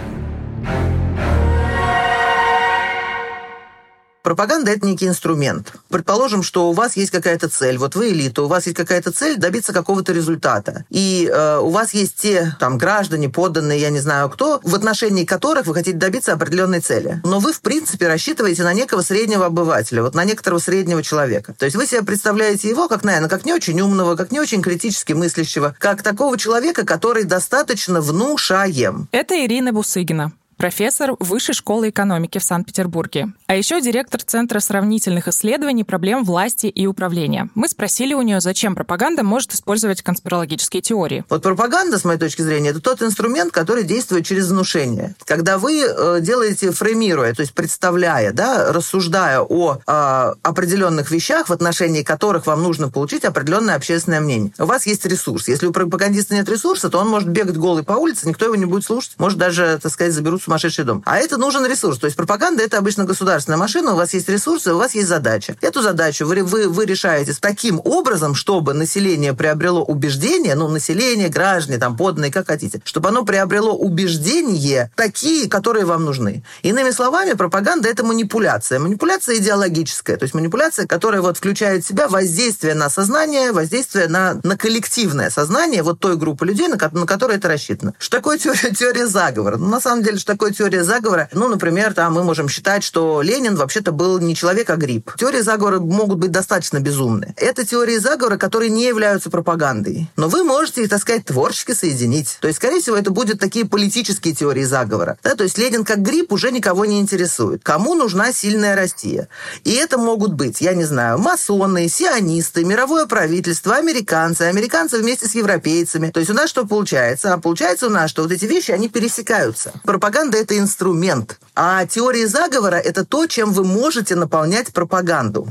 Пропаганда– 4.23 4.71
это 4.73 4.85
некий 4.85 5.05
инструмент. 5.05 5.73
Предположим, 5.89 6.43
что 6.43 6.69
у 6.69 6.71
вас 6.71 6.95
есть 6.95 7.11
какая-то 7.11 7.49
цель. 7.49 7.77
Вот 7.77 7.95
вы 7.95 8.11
элита, 8.13 8.43
у 8.43 8.47
вас 8.47 8.65
есть 8.67 8.77
какая-то 8.77 9.11
цель 9.11 9.35
добиться 9.35 9.73
какого-то 9.73 10.13
результата. 10.13 10.85
И 10.89 11.29
э, 11.29 11.57
у 11.59 11.69
вас 11.69 11.93
есть 11.93 12.15
те 12.15 12.55
там 12.57 12.77
граждане, 12.77 13.27
подданные, 13.27 13.81
я 13.81 13.89
не 13.89 13.99
знаю 13.99 14.29
кто, 14.29 14.61
в 14.63 14.73
отношении 14.75 15.25
которых 15.25 15.67
вы 15.67 15.73
хотите 15.73 15.97
добиться 15.97 16.31
определенной 16.31 16.79
цели. 16.79 17.21
Но 17.25 17.39
вы, 17.39 17.51
в 17.51 17.59
принципе, 17.59 18.07
рассчитываете 18.07 18.63
на 18.63 18.73
некого 18.73 19.01
среднего 19.01 19.47
обывателя, 19.47 20.01
вот 20.01 20.15
на 20.15 20.23
некоторого 20.23 20.59
среднего 20.59 21.03
человека. 21.03 21.53
То 21.59 21.65
есть 21.65 21.75
вы 21.75 21.85
себе 21.85 22.01
представляете 22.01 22.69
его 22.69 22.87
как, 22.87 23.03
наверное, 23.03 23.29
как 23.29 23.43
не 23.43 23.53
очень 23.53 23.81
умного, 23.81 24.15
как 24.15 24.31
не 24.31 24.39
очень 24.39 24.61
критически 24.61 25.11
мыслящего, 25.11 25.75
как 25.77 26.01
такого 26.01 26.37
человека, 26.37 26.85
который 26.85 27.25
достаточно 27.25 27.99
внушаем. 27.99 29.09
Это 29.11 29.35
Ирина 29.45 29.73
Бусыгина, 29.73 30.31
профессор 30.63 31.17
Высшей 31.19 31.53
школы 31.53 31.89
экономики 31.89 32.37
в 32.37 32.43
Санкт-Петербурге, 32.45 33.33
а 33.47 33.55
еще 33.57 33.81
директор 33.81 34.21
Центра 34.23 34.61
сравнительных 34.61 35.27
исследований 35.27 35.83
проблем 35.83 36.23
власти 36.23 36.67
и 36.67 36.87
управления. 36.87 37.49
Мы 37.53 37.67
спросили 37.67 38.13
у 38.13 38.21
нее, 38.21 38.39
зачем 38.39 38.73
пропаганда 38.73 39.25
может 39.25 39.53
использовать 39.53 40.01
конспирологические 40.01 40.81
теории. 40.81 41.25
Вот 41.27 41.43
пропаганда, 41.43 41.99
с 41.99 42.05
моей 42.05 42.17
точки 42.17 42.43
зрения, 42.43 42.69
это 42.69 42.79
тот 42.79 43.01
инструмент, 43.01 43.51
который 43.51 43.83
действует 43.83 44.25
через 44.25 44.51
внушение. 44.51 45.15
Когда 45.25 45.57
вы 45.57 45.81
э, 45.81 46.19
делаете 46.21 46.71
фреймируя, 46.71 47.33
то 47.33 47.41
есть 47.41 47.53
представляя, 47.53 48.31
да, 48.31 48.71
рассуждая 48.71 49.41
о 49.41 49.79
э, 49.85 50.33
определенных 50.43 51.11
вещах, 51.11 51.49
в 51.49 51.51
отношении 51.51 52.03
которых 52.03 52.47
вам 52.47 52.63
нужно 52.63 52.89
получить 52.89 53.25
определенное 53.25 53.75
общественное 53.75 54.21
мнение. 54.21 54.53
У 54.57 54.63
вас 54.63 54.85
есть 54.85 55.05
ресурс. 55.05 55.49
Если 55.49 55.65
у 55.65 55.73
пропагандиста 55.73 56.35
нет 56.35 56.47
ресурса, 56.47 56.89
то 56.89 56.99
он 56.99 57.09
может 57.09 57.27
бегать 57.27 57.57
голый 57.57 57.83
по 57.83 57.93
улице, 57.93 58.29
никто 58.29 58.45
его 58.45 58.55
не 58.55 58.63
будет 58.63 58.85
слушать. 58.85 59.15
Может 59.17 59.37
даже, 59.37 59.77
так 59.83 59.91
сказать, 59.91 60.13
заберут 60.13 60.41
сумасшедший 60.53 60.85
дом. 60.85 61.01
А 61.05 61.17
это 61.17 61.37
нужен 61.37 61.65
ресурс. 61.65 61.97
То 61.97 62.05
есть 62.05 62.15
пропаганда– 62.15 62.63
это 62.65 62.77
обычно 62.77 63.05
государственная 63.05 63.57
машина, 63.57 63.93
у 63.93 63.95
вас 63.95 64.13
есть 64.13 64.29
ресурсы, 64.29 64.73
у 64.73 64.77
вас 64.77 64.93
есть 64.95 65.07
задача. 65.07 65.55
Эту 65.61 65.81
задачу 65.81 66.25
вы, 66.25 66.43
вы, 66.43 66.67
вы 66.67 66.85
решаете 66.85 67.33
таким 67.39 67.81
образом, 67.83 68.35
чтобы 68.35 68.73
население 68.73 69.33
приобрело 69.33 69.83
убеждение, 69.83 70.55
ну, 70.55 70.67
население, 70.67 71.29
граждане, 71.29 71.79
там, 71.79 71.97
подданные, 71.97 72.31
как 72.31 72.47
хотите, 72.47 72.81
чтобы 72.85 73.09
оно 73.09 73.25
приобрело 73.25 73.73
убеждения 73.73 74.91
такие, 74.95 75.49
которые 75.49 75.85
вам 75.85 76.05
нужны. 76.05 76.43
Иными 76.61 76.91
словами, 76.91 77.33
пропаганда– 77.33 77.89
это 77.89 78.03
манипуляция. 78.03 78.79
Манипуляция 78.79 79.37
идеологическая, 79.37 80.17
то 80.17 80.23
есть 80.23 80.35
манипуляция, 80.35 80.85
которая 80.85 81.21
вот 81.21 81.37
включает 81.37 81.83
в 81.83 81.87
себя 81.87 82.07
воздействие 82.07 82.75
на 82.75 82.89
сознание, 82.89 83.51
воздействие 83.51 84.07
на, 84.07 84.39
на 84.43 84.57
коллективное 84.57 85.29
сознание 85.29 85.81
вот 85.83 85.99
той 85.99 86.15
группы 86.15 86.45
людей, 86.45 86.67
на, 86.67 86.77
на 86.77 87.05
которой 87.05 87.37
это 87.37 87.47
рассчитано. 87.47 87.93
Что 87.97 88.17
такое 88.17 88.37
теория, 88.37 88.73
теория 88.73 89.07
заговора? 89.07 89.57
Ну, 89.57 89.67
на 89.69 89.79
самом 89.79 90.03
деле, 90.03 90.17
что 90.17 90.32
такое 90.33 90.51
теория 90.51 90.83
заговора? 90.83 91.29
Ну, 91.31 91.47
например, 91.47 91.93
там 91.93 92.13
мы 92.13 92.23
можем 92.23 92.49
считать, 92.49 92.83
что 92.83 93.21
Ленин 93.21 93.55
вообще-то 93.55 93.91
был 93.91 94.19
не 94.19 94.35
человек, 94.35 94.69
а 94.69 94.75
гриб. 94.75 95.11
Теории 95.17 95.41
заговора 95.41 95.79
могут 95.79 96.17
быть 96.17 96.31
достаточно 96.31 96.79
безумны. 96.79 97.33
Это 97.37 97.65
теории 97.65 97.97
заговора, 97.97 98.37
которые 98.37 98.69
не 98.69 98.85
являются 98.85 99.29
пропагандой. 99.29 100.09
Но 100.15 100.27
вы 100.27 100.43
можете 100.43 100.83
их, 100.83 100.89
так 100.89 101.01
сказать, 101.01 101.25
творчески 101.25 101.73
соединить. 101.73 102.37
То 102.41 102.47
есть, 102.47 102.57
скорее 102.57 102.81
всего, 102.81 102.95
это 102.95 103.11
будут 103.11 103.39
такие 103.39 103.65
политические 103.65 104.33
теории 104.33 104.63
заговора. 104.63 105.17
Да? 105.23 105.35
То 105.35 105.43
есть 105.43 105.57
Ленин 105.57 105.85
как 105.85 106.01
гриб 106.01 106.31
уже 106.33 106.51
никого 106.51 106.85
не 106.85 106.99
интересует. 106.99 107.61
Кому 107.63 107.93
нужна 107.93 108.33
сильная 108.33 108.75
Россия? 108.75 109.27
И 109.63 109.71
это 109.73 109.97
могут 109.97 110.33
быть, 110.33 110.61
я 110.61 110.73
не 110.73 110.85
знаю, 110.85 111.19
масоны, 111.19 111.87
сионисты, 111.87 112.65
мировое 112.65 113.05
правительство, 113.05 113.75
американцы, 113.75 114.43
американцы 114.43 114.97
вместе 114.97 115.27
с 115.27 115.35
европейцами. 115.35 116.09
То 116.09 116.19
есть 116.19 116.31
у 116.31 116.33
нас 116.33 116.49
что 116.49 116.65
получается? 116.65 117.33
А 117.33 117.37
получается 117.37 117.87
у 117.87 117.89
нас, 117.89 118.09
что 118.09 118.23
вот 118.23 118.31
эти 118.31 118.45
вещи, 118.45 118.71
они 118.71 118.89
пересекаются. 118.89 119.73
Пропаганда– 119.83 120.22
это 120.31 120.57
инструмент. 120.57 121.39
А 121.55 121.85
теории 121.85 122.25
заговора– 122.25 122.75
это 122.77 123.05
то, 123.05 123.27
чем 123.27 123.51
вы 123.51 123.63
можете 123.63 124.15
наполнять 124.15 124.73
пропаганду. 124.73 125.47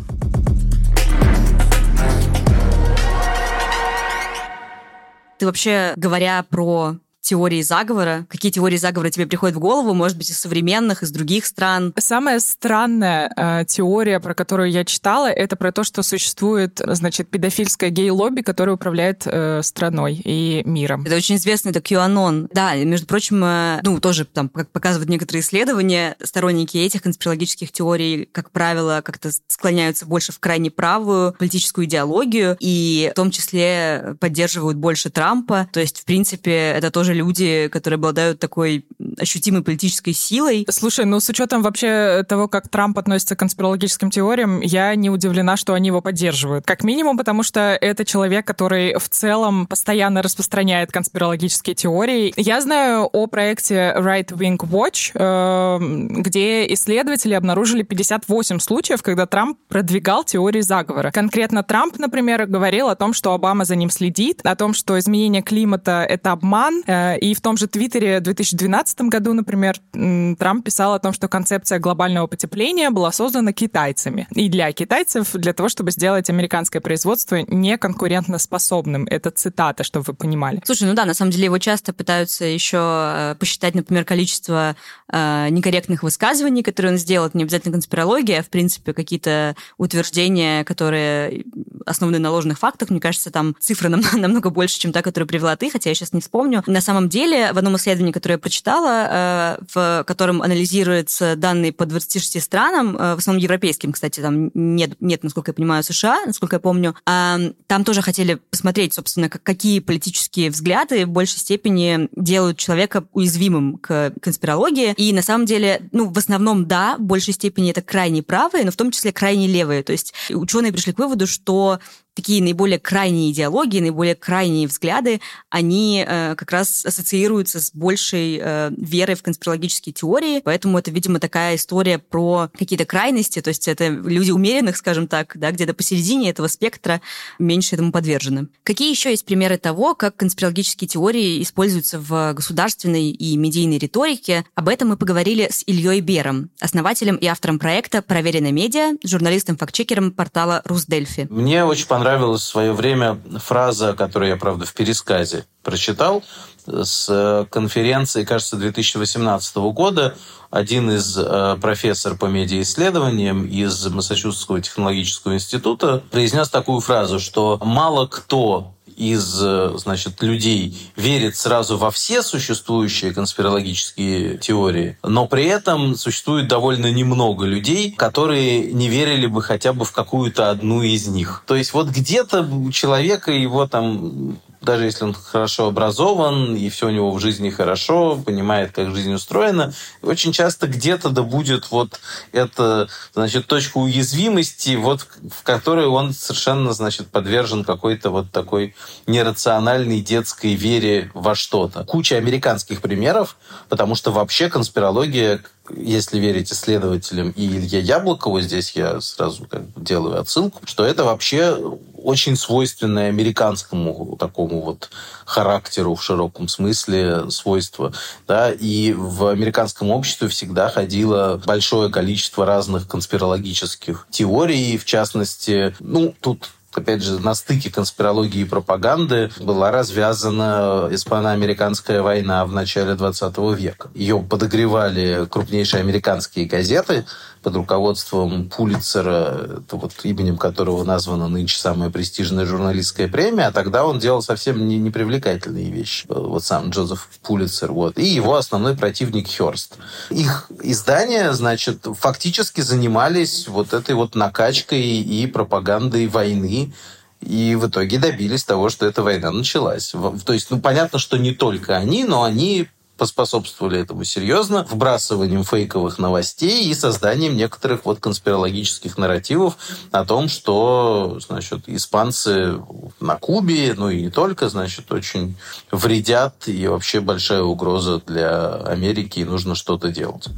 Ты 5.39 5.47
вообще, 5.47 5.93
говоря 5.97 6.45
про 6.49 6.97
теории 7.23 7.63
заговора? 7.63 8.27
Какие 8.29 8.53
теории 8.53 8.77
заговора 8.77 9.11
тебе 9.11 9.27
приходят 9.27 9.57
в 9.57 9.61
голову? 9.61 9.95
Может 9.95 10.19
быть, 10.19 10.31
из 10.31 10.39
современных, 10.39 11.03
из 11.03 11.11
других 11.11 11.47
стран? 11.47 11.95
Самая 11.99 12.41
странная 12.41 13.33
э, 13.37 13.65
теория, 13.67 14.21
про 14.21 14.35
которую 14.35 14.71
я 14.71 14.85
читала, 14.85 15.29
это 15.29 15.57
про 15.57 15.73
то, 15.73 15.85
что 15.85 16.03
существует, 16.03 16.81
значит, 16.85 17.29
педофильское 17.29 17.91
гей-лобби, 17.91 18.43
которое 18.43 18.73
управляет 18.73 19.23
э, 19.25 19.63
страной 19.63 20.21
и 20.23 20.63
миром. 20.67 21.05
Это 21.07 21.17
очень 21.17 21.37
известно, 21.37 21.71
это 21.71 21.79
QAnon. 21.79 22.49
Да, 22.53 22.75
между 22.75 23.07
прочим, 23.07 23.43
э, 23.45 23.81
ну, 23.83 24.01
тоже 24.01 24.25
там, 24.25 24.49
как 24.49 24.71
показывают 24.71 25.09
некоторые 25.09 25.43
исследования, 25.43 26.17
сторонники 26.23 26.77
этих 26.77 27.03
конспирологических 27.03 27.71
теорий, 27.71 28.29
как 28.33 28.51
правило, 28.51 29.01
как-то 29.05 29.31
склоняются 29.47 30.07
больше 30.07 30.33
в 30.33 30.41
крайне 30.41 30.71
правую 30.71 31.35
политическую 31.39 31.87
идеологию 31.87 32.57
и 32.59 33.11
в 33.13 33.15
том 33.15 33.31
числе 33.31 34.17
поддерживают 34.19 34.77
больше 34.77 35.11
Трампа. 35.11 35.69
То 35.73 35.81
есть, 35.81 36.01
в 36.01 36.05
принципе, 36.05 36.53
это 36.53 36.91
тоже 36.91 37.12
тоже 37.13 37.15
люди, 37.15 37.69
которые 37.69 37.97
обладают 37.97 38.39
такой 38.41 38.85
ощутимой 39.19 39.63
политической 39.63 40.13
силой. 40.13 40.67
Слушай, 40.71 41.05
ну 41.05 41.21
с 41.21 41.29
учетом 41.29 41.63
вообще 41.63 42.25
того, 42.29 42.49
как 42.49 42.69
Трамп 42.69 42.99
относится 42.99 43.37
к 43.37 43.39
конспирологическим 43.39 44.11
теориям, 44.11 44.61
я 44.61 44.95
не 44.95 45.11
удивлена, 45.11 45.57
что 45.57 45.75
они 45.75 45.89
его 45.89 46.01
поддерживают. 46.01 46.65
Как 46.67 46.85
минимум, 46.85 47.17
потому 47.17 47.43
что 47.43 47.61
это 47.81 48.05
человек, 48.05 48.47
который 48.47 48.95
в 48.99 49.09
целом 49.09 49.67
постоянно 49.67 50.23
распространяет 50.23 50.93
конспирологические 50.93 51.75
теории. 51.75 52.33
Я 52.37 52.61
знаю 52.61 53.09
о 53.13 53.27
проекте 53.27 53.95
Right 53.97 54.29
Wing 54.29 54.59
Watch, 54.59 55.13
э, 55.15 56.21
где 56.23 56.73
исследователи 56.73 57.35
обнаружили 57.35 57.83
58 57.83 58.59
случаев, 58.61 59.03
когда 59.03 59.27
Трамп 59.27 59.59
продвигал 59.69 60.25
теории 60.25 60.61
заговора. 60.61 61.11
Конкретно 61.11 61.63
Трамп, 61.63 61.99
например, 61.99 62.47
говорил 62.47 62.89
о 62.89 62.97
том, 62.97 63.13
что 63.13 63.33
Обама 63.33 63.65
за 63.65 63.77
ним 63.77 63.91
следит, 63.91 64.41
о 64.45 64.57
том, 64.57 64.75
что 64.75 64.99
изменение 64.99 65.43
климата— 65.43 66.07
это 66.09 66.33
обман, 66.33 66.83
э, 66.87 67.02
и 67.21 67.35
в 67.35 67.41
том 67.41 67.57
же 67.57 67.67
Твиттере 67.67 68.21
в 68.21 68.23
2012 68.23 69.03
году, 69.03 69.33
например, 69.33 69.77
Трамп 69.93 70.65
писал 70.65 70.95
о 70.95 70.99
том, 70.99 71.13
что 71.13 71.29
концепция 71.29 71.79
глобального 71.79 72.27
потепления 72.27 72.91
была 72.91 73.13
создана 73.13 73.53
китайцами. 73.53 74.27
И 74.35 74.49
для 74.49 74.73
китайцев, 74.73 75.33
для 75.33 75.53
того, 75.53 75.69
чтобы 75.69 75.91
сделать 75.91 76.29
американское 76.31 76.83
производство 76.83 77.37
неконкурентоспособным. 77.37 79.07
Это 79.09 79.31
цитата, 79.31 79.85
чтобы 79.85 80.05
вы 80.09 80.15
понимали. 80.15 80.61
Слушай, 80.65 80.89
ну 80.89 80.95
да, 80.95 81.05
на 81.05 81.15
самом 81.15 81.31
деле 81.31 81.45
его 81.47 81.59
часто 81.59 81.93
пытаются 81.93 82.45
еще 82.45 82.79
э, 82.81 83.37
посчитать, 83.39 83.75
например, 83.75 84.05
количество 84.05 84.77
э, 85.11 85.49
некорректных 85.51 86.03
высказываний, 86.03 86.63
которые 86.63 86.93
он 86.93 86.99
сделал. 86.99 87.27
Это 87.27 87.37
не 87.37 87.45
обязательно 87.45 87.73
конспирология, 87.73 88.41
а, 88.41 88.43
в 88.43 88.49
принципе, 88.49 88.93
какие-то 88.93 89.57
утверждения, 89.79 90.65
которые 90.65 91.45
основаны 91.87 92.19
на 92.19 92.31
ложных 92.31 92.59
фактах. 92.59 92.91
Мне 92.91 93.01
кажется, 93.01 93.31
там 93.31 93.57
цифра 93.59 93.89
нам, 93.93 94.03
намного 94.13 94.51
больше, 94.51 94.79
чем 94.79 94.93
та, 94.93 95.03
которую 95.03 95.29
привела 95.29 95.57
ты, 95.57 95.71
хотя 95.71 95.91
я 95.91 95.95
сейчас 95.95 96.13
не 96.13 96.21
вспомню. 96.21 96.63
На 96.67 96.81
самом 96.81 96.92
деле, 97.09 97.53
в 97.53 97.59
одном 97.59 97.77
исследовании, 97.77 98.13
которое 98.13 98.35
я 98.35 98.39
прочитала, 98.39 99.59
э, 99.59 99.65
в 99.73 100.05
котором 100.07 100.43
анализируются 100.43 101.37
данные 101.37 101.73
по 101.73 101.87
26 101.87 102.41
странам, 102.41 102.97
э, 102.97 103.15
в 103.15 103.19
основном 103.19 103.43
европейским, 103.43 103.93
кстати, 103.93 104.21
там 104.21 104.51
нет, 104.55 104.97
нет, 105.01 105.23
насколько 105.23 105.51
я 105.51 105.55
понимаю, 105.55 105.83
США, 105.83 106.25
насколько 106.27 106.57
я 106.57 106.61
помню, 106.61 106.95
а, 107.07 107.39
там 107.67 107.85
тоже 107.85 108.03
хотели 108.03 108.35
посмотреть, 108.35 108.95
собственно, 108.95 109.29
какие 109.29 109.81
политические 109.81 110.51
взгляды 110.51 111.07
в 111.07 111.11
большей 111.11 111.39
степени 111.39 112.09
делают 112.17 112.59
человека 112.59 113.05
уязвимым 113.13 113.79
к 113.79 114.13
конспирологии. 114.21 114.95
И 114.97 115.13
на 115.13 115.23
самом 115.23 115.47
деле, 115.47 115.89
ну, 115.93 116.09
в 116.09 116.19
основном, 116.19 116.67
да, 116.67 116.97
в 116.99 117.03
большей 117.03 117.35
степени 117.35 117.71
это 117.71 117.83
крайне 117.83 118.23
правые, 118.23 118.65
но 118.65 118.71
в 118.71 118.77
том 118.77 118.91
числе 118.91 119.13
крайне 119.13 119.47
левые. 119.47 119.83
То 119.83 119.93
есть 119.93 120.15
ученые 120.31 120.73
пришли 120.73 120.93
к 120.93 120.99
выводу, 120.99 121.27
что 121.27 121.81
такие 122.15 122.43
наиболее 122.43 122.79
крайние 122.79 123.31
идеологии, 123.33 123.81
наиболее 123.81 124.15
крайние 124.15 124.67
взгляды, 124.67 125.21
они 125.51 126.05
э, 126.07 126.35
как 126.37 126.51
раз 126.53 126.85
ассоциируются 126.85 127.61
с 127.61 127.73
большей 127.73 128.39
э, 128.43 128.71
верой 128.77 129.17
в 129.17 129.23
конспирологические 129.23 129.93
теории, 129.93 130.41
поэтому 130.45 130.79
это, 130.79 130.91
видимо, 130.91 131.21
такая 131.21 131.57
история 131.57 131.99
про 131.99 132.51
какие-то 132.59 132.85
крайности, 132.85 133.41
то 133.41 133.49
есть 133.49 133.67
это 133.67 133.89
люди 133.89 134.31
умеренных, 134.31 134.77
скажем 134.77 135.09
так, 135.09 135.33
да, 135.37 135.51
где-то 135.51 135.75
посередине 135.75 136.31
этого 136.31 136.49
спектра 136.49 137.01
меньше 137.39 137.77
этому 137.77 137.93
подвержены. 137.93 138.49
Какие 138.63 138.91
еще 138.91 139.11
есть 139.11 139.25
примеры 139.25 139.57
того, 139.57 139.95
как 139.95 140.17
конспирологические 140.17 140.89
теории 140.89 141.43
используются 141.43 141.99
в 141.99 142.35
государственной 142.35 143.11
и 143.11 143.37
медийной 143.37 143.79
риторике? 143.79 144.45
Об 144.55 144.69
этом 144.69 144.89
мы 144.89 144.97
поговорили 144.97 145.49
с 145.51 145.63
Ильей 145.67 146.01
Бером, 146.01 146.51
основателем 146.61 147.17
и 147.17 147.27
автором 147.27 147.59
проекта 147.59 148.03
«Проверенная 148.03 148.53
медиа», 148.53 148.97
журналистом-фактчекером 149.03 150.13
портала 150.13 150.61
«Русдельфи». 150.65 151.27
Мне 151.31 151.65
очень 151.65 151.87
понравилось 151.87 152.02
понравилась 152.03 152.43
в 152.43 152.47
свое 152.47 152.73
время 152.73 153.21
фраза, 153.39 153.93
которую 153.93 154.31
я, 154.31 154.37
правда, 154.37 154.67
в 154.67 154.75
пересказе 154.75 155.45
прочитал, 155.63 156.25
с 156.67 157.47
конференции, 157.49 158.25
кажется, 158.25 158.57
2018 158.57 159.57
года. 159.73 160.17
Один 160.51 160.91
из 160.91 161.17
э, 161.17 161.57
профессор 161.63 162.17
по 162.17 162.27
медиаисследованиям 162.27 163.47
из 163.47 163.87
Массачусетского 163.87 164.61
технологического 164.61 165.35
института 165.35 166.03
произнес 166.11 166.49
такую 166.49 166.81
фразу, 166.81 167.21
что 167.21 167.57
мало 167.63 168.09
кто 168.09 168.75
из 169.11 169.43
э, 169.43 169.73
значит, 169.77 170.23
людей 170.23 170.77
верит 170.97 171.37
сразу 171.37 171.77
во 171.77 171.91
все 171.91 172.23
существующие 172.23 173.13
конспирологические 173.13 174.39
теории, 174.39 174.97
но 175.03 175.27
при 175.27 175.47
этом 175.47 175.97
существует 175.97 176.49
довольно 176.49 176.91
немного 176.91 177.45
людей, 177.45 177.93
которые 177.93 178.73
не 178.73 178.89
верили 178.89 179.27
бы 179.27 179.43
хотя 179.43 179.73
бы 179.73 179.85
в 179.85 179.93
какую-то 179.93 180.51
одну 180.51 180.83
из 180.83 181.09
них. 181.09 181.43
То 181.47 181.57
есть 181.57 181.73
вот 181.73 181.89
где-то 181.89 182.43
у 182.43 182.71
человека 182.71 183.33
его 183.33 183.67
там 183.67 184.39
даже 184.63 184.85
если 184.85 185.05
он 185.05 185.15
хорошо 185.15 185.67
образован, 185.67 186.57
и 186.57 186.69
все 186.71 186.87
у 186.87 186.91
него 186.91 187.11
в 187.11 187.21
жизни 187.21 187.51
хорошо, 187.51 188.17
понимает, 188.17 188.73
как 188.73 188.95
жизнь 188.95 189.13
устроена, 189.13 189.73
очень 190.03 190.33
часто 190.33 190.69
где-то 190.69 191.11
да 191.11 191.23
будет 191.23 191.71
вот 191.71 192.01
эта, 192.33 192.89
значит, 193.13 193.47
точка 193.47 193.79
уязвимости, 193.79 194.77
вот 194.77 195.07
в 195.31 195.43
которой 195.43 195.87
он 195.87 196.13
совершенно, 196.13 196.73
значит, 196.73 197.09
подвержен 197.09 197.65
какой-то 197.65 198.11
вот 198.11 198.31
такой 198.31 198.75
нерациональной 199.07 200.01
детской 200.01 200.55
вере 200.55 201.11
во 201.15 201.35
что-то. 201.35 201.85
Куча 201.85 202.17
американских 202.17 202.81
примеров, 202.81 203.37
потому 203.69 203.95
что 203.97 204.13
вообще 204.13 204.49
конспирология 204.49 205.43
если 205.71 206.19
верить 206.19 206.53
исследователям 206.53 207.31
и 207.31 207.47
Илье 207.47 207.81
Яблокову, 207.81 208.41
здесь 208.41 208.73
я 208.73 209.01
сразу 209.01 209.47
как 209.47 209.63
бы 209.69 209.81
делаю 209.81 210.21
отсылку, 210.21 210.61
что 210.65 210.85
это 210.85 211.05
вообще 211.05 211.57
очень 211.97 212.37
свойственное 212.37 213.09
американскому 213.09 214.17
такому 214.19 214.61
вот 214.61 214.91
характеру 215.25 215.95
в 215.95 216.03
широком 216.03 216.49
смысле 216.49 217.31
свойства. 217.31 217.93
Да? 218.27 218.51
И 218.51 218.93
в 218.93 219.27
американском 219.27 219.91
обществе 219.91 220.29
всегда 220.29 220.69
ходило 220.69 221.41
большое 221.47 221.91
количество 221.91 222.45
разных 222.45 222.89
конспирологических 222.89 224.07
теорий, 224.11 224.77
в 224.79 224.85
частности, 224.85 225.75
ну, 225.79 226.15
тут 226.21 226.51
опять 226.77 227.03
же, 227.03 227.19
на 227.19 227.35
стыке 227.35 227.71
конспирологии 227.71 228.43
и 228.43 228.45
пропаганды 228.45 229.31
была 229.41 229.71
развязана 229.71 230.89
испано-американская 230.91 232.03
война 232.03 232.45
в 232.45 232.53
начале 232.53 232.95
20 232.95 233.39
века. 233.59 233.91
Ее 233.95 234.19
подогревали 234.21 235.27
крупнейшие 235.27 235.81
американские 235.81 236.47
газеты, 236.47 237.05
под 237.43 237.57
руководством 237.57 238.49
Пулицера, 238.49 239.63
вот 239.71 239.93
именем 240.05 240.39
которого 240.39 240.85
названа 240.85 241.29
нынче 241.29 241.59
самая 241.59 241.91
престижная 241.91 242.47
журналистская 242.47 243.09
премия, 243.09 243.47
а 243.47 243.53
тогда 243.53 243.85
он 243.85 243.99
делал 243.99 244.23
совсем 244.23 244.69
не, 244.69 244.79
непривлекательные 244.79 245.71
вещи. 245.71 246.07
Вот 246.09 246.45
сам 246.45 246.71
Джозеф 246.71 247.09
Пулицер, 247.23 247.73
вот. 247.73 247.99
И 247.99 248.07
его 248.07 248.37
основной 248.37 248.77
противник 248.77 249.29
Хёрст. 249.29 249.77
Их 250.11 250.51
издания, 250.63 251.33
значит, 251.33 251.87
фактически 251.99 252.61
занимались 252.61 253.49
вот 253.49 253.73
этой 253.73 253.95
вот 253.95 254.15
накачкой 254.15 254.83
и 254.83 255.27
пропагандой 255.27 256.07
войны, 256.07 256.73
и 257.21 257.55
в 257.55 257.69
итоге 257.69 257.99
добились 257.99 258.45
того, 258.45 258.69
что 258.69 258.87
эта 258.87 259.03
война 259.03 259.31
началась. 259.31 259.95
То 260.25 260.33
есть, 260.33 260.51
ну, 260.51 260.61
понятно, 260.61 260.99
что 260.99 261.17
не 261.19 261.33
только 261.33 261.77
они, 261.77 262.05
но 262.05 262.25
они 262.25 262.69
поспособствовали 262.97 263.81
этому 263.81 264.05
серьезно 264.05 264.67
вбрасыванием 264.71 265.45
фейковых 265.45 265.99
новостей 265.99 266.69
и 266.69 266.75
созданием 266.75 267.37
некоторых 267.37 267.85
вот 267.85 268.01
конспирологических 268.01 268.99
нарративов 268.99 269.57
о 269.91 270.05
том, 270.05 270.29
что, 270.29 271.19
значит, 271.27 271.69
испанцы 271.69 272.61
на 273.01 273.17
Кубе, 273.17 273.75
ну 273.77 273.91
и 273.91 274.03
не 274.03 274.11
только, 274.11 274.49
значит, 274.49 274.93
очень 274.93 275.37
вредят 275.71 276.47
и 276.47 276.67
вообще 276.67 277.01
большая 277.01 277.43
угроза 277.43 278.01
для 278.07 278.55
Америки, 278.57 279.21
и 279.21 279.25
нужно 279.25 279.55
что-то 279.55 279.91
делать. 279.91 280.29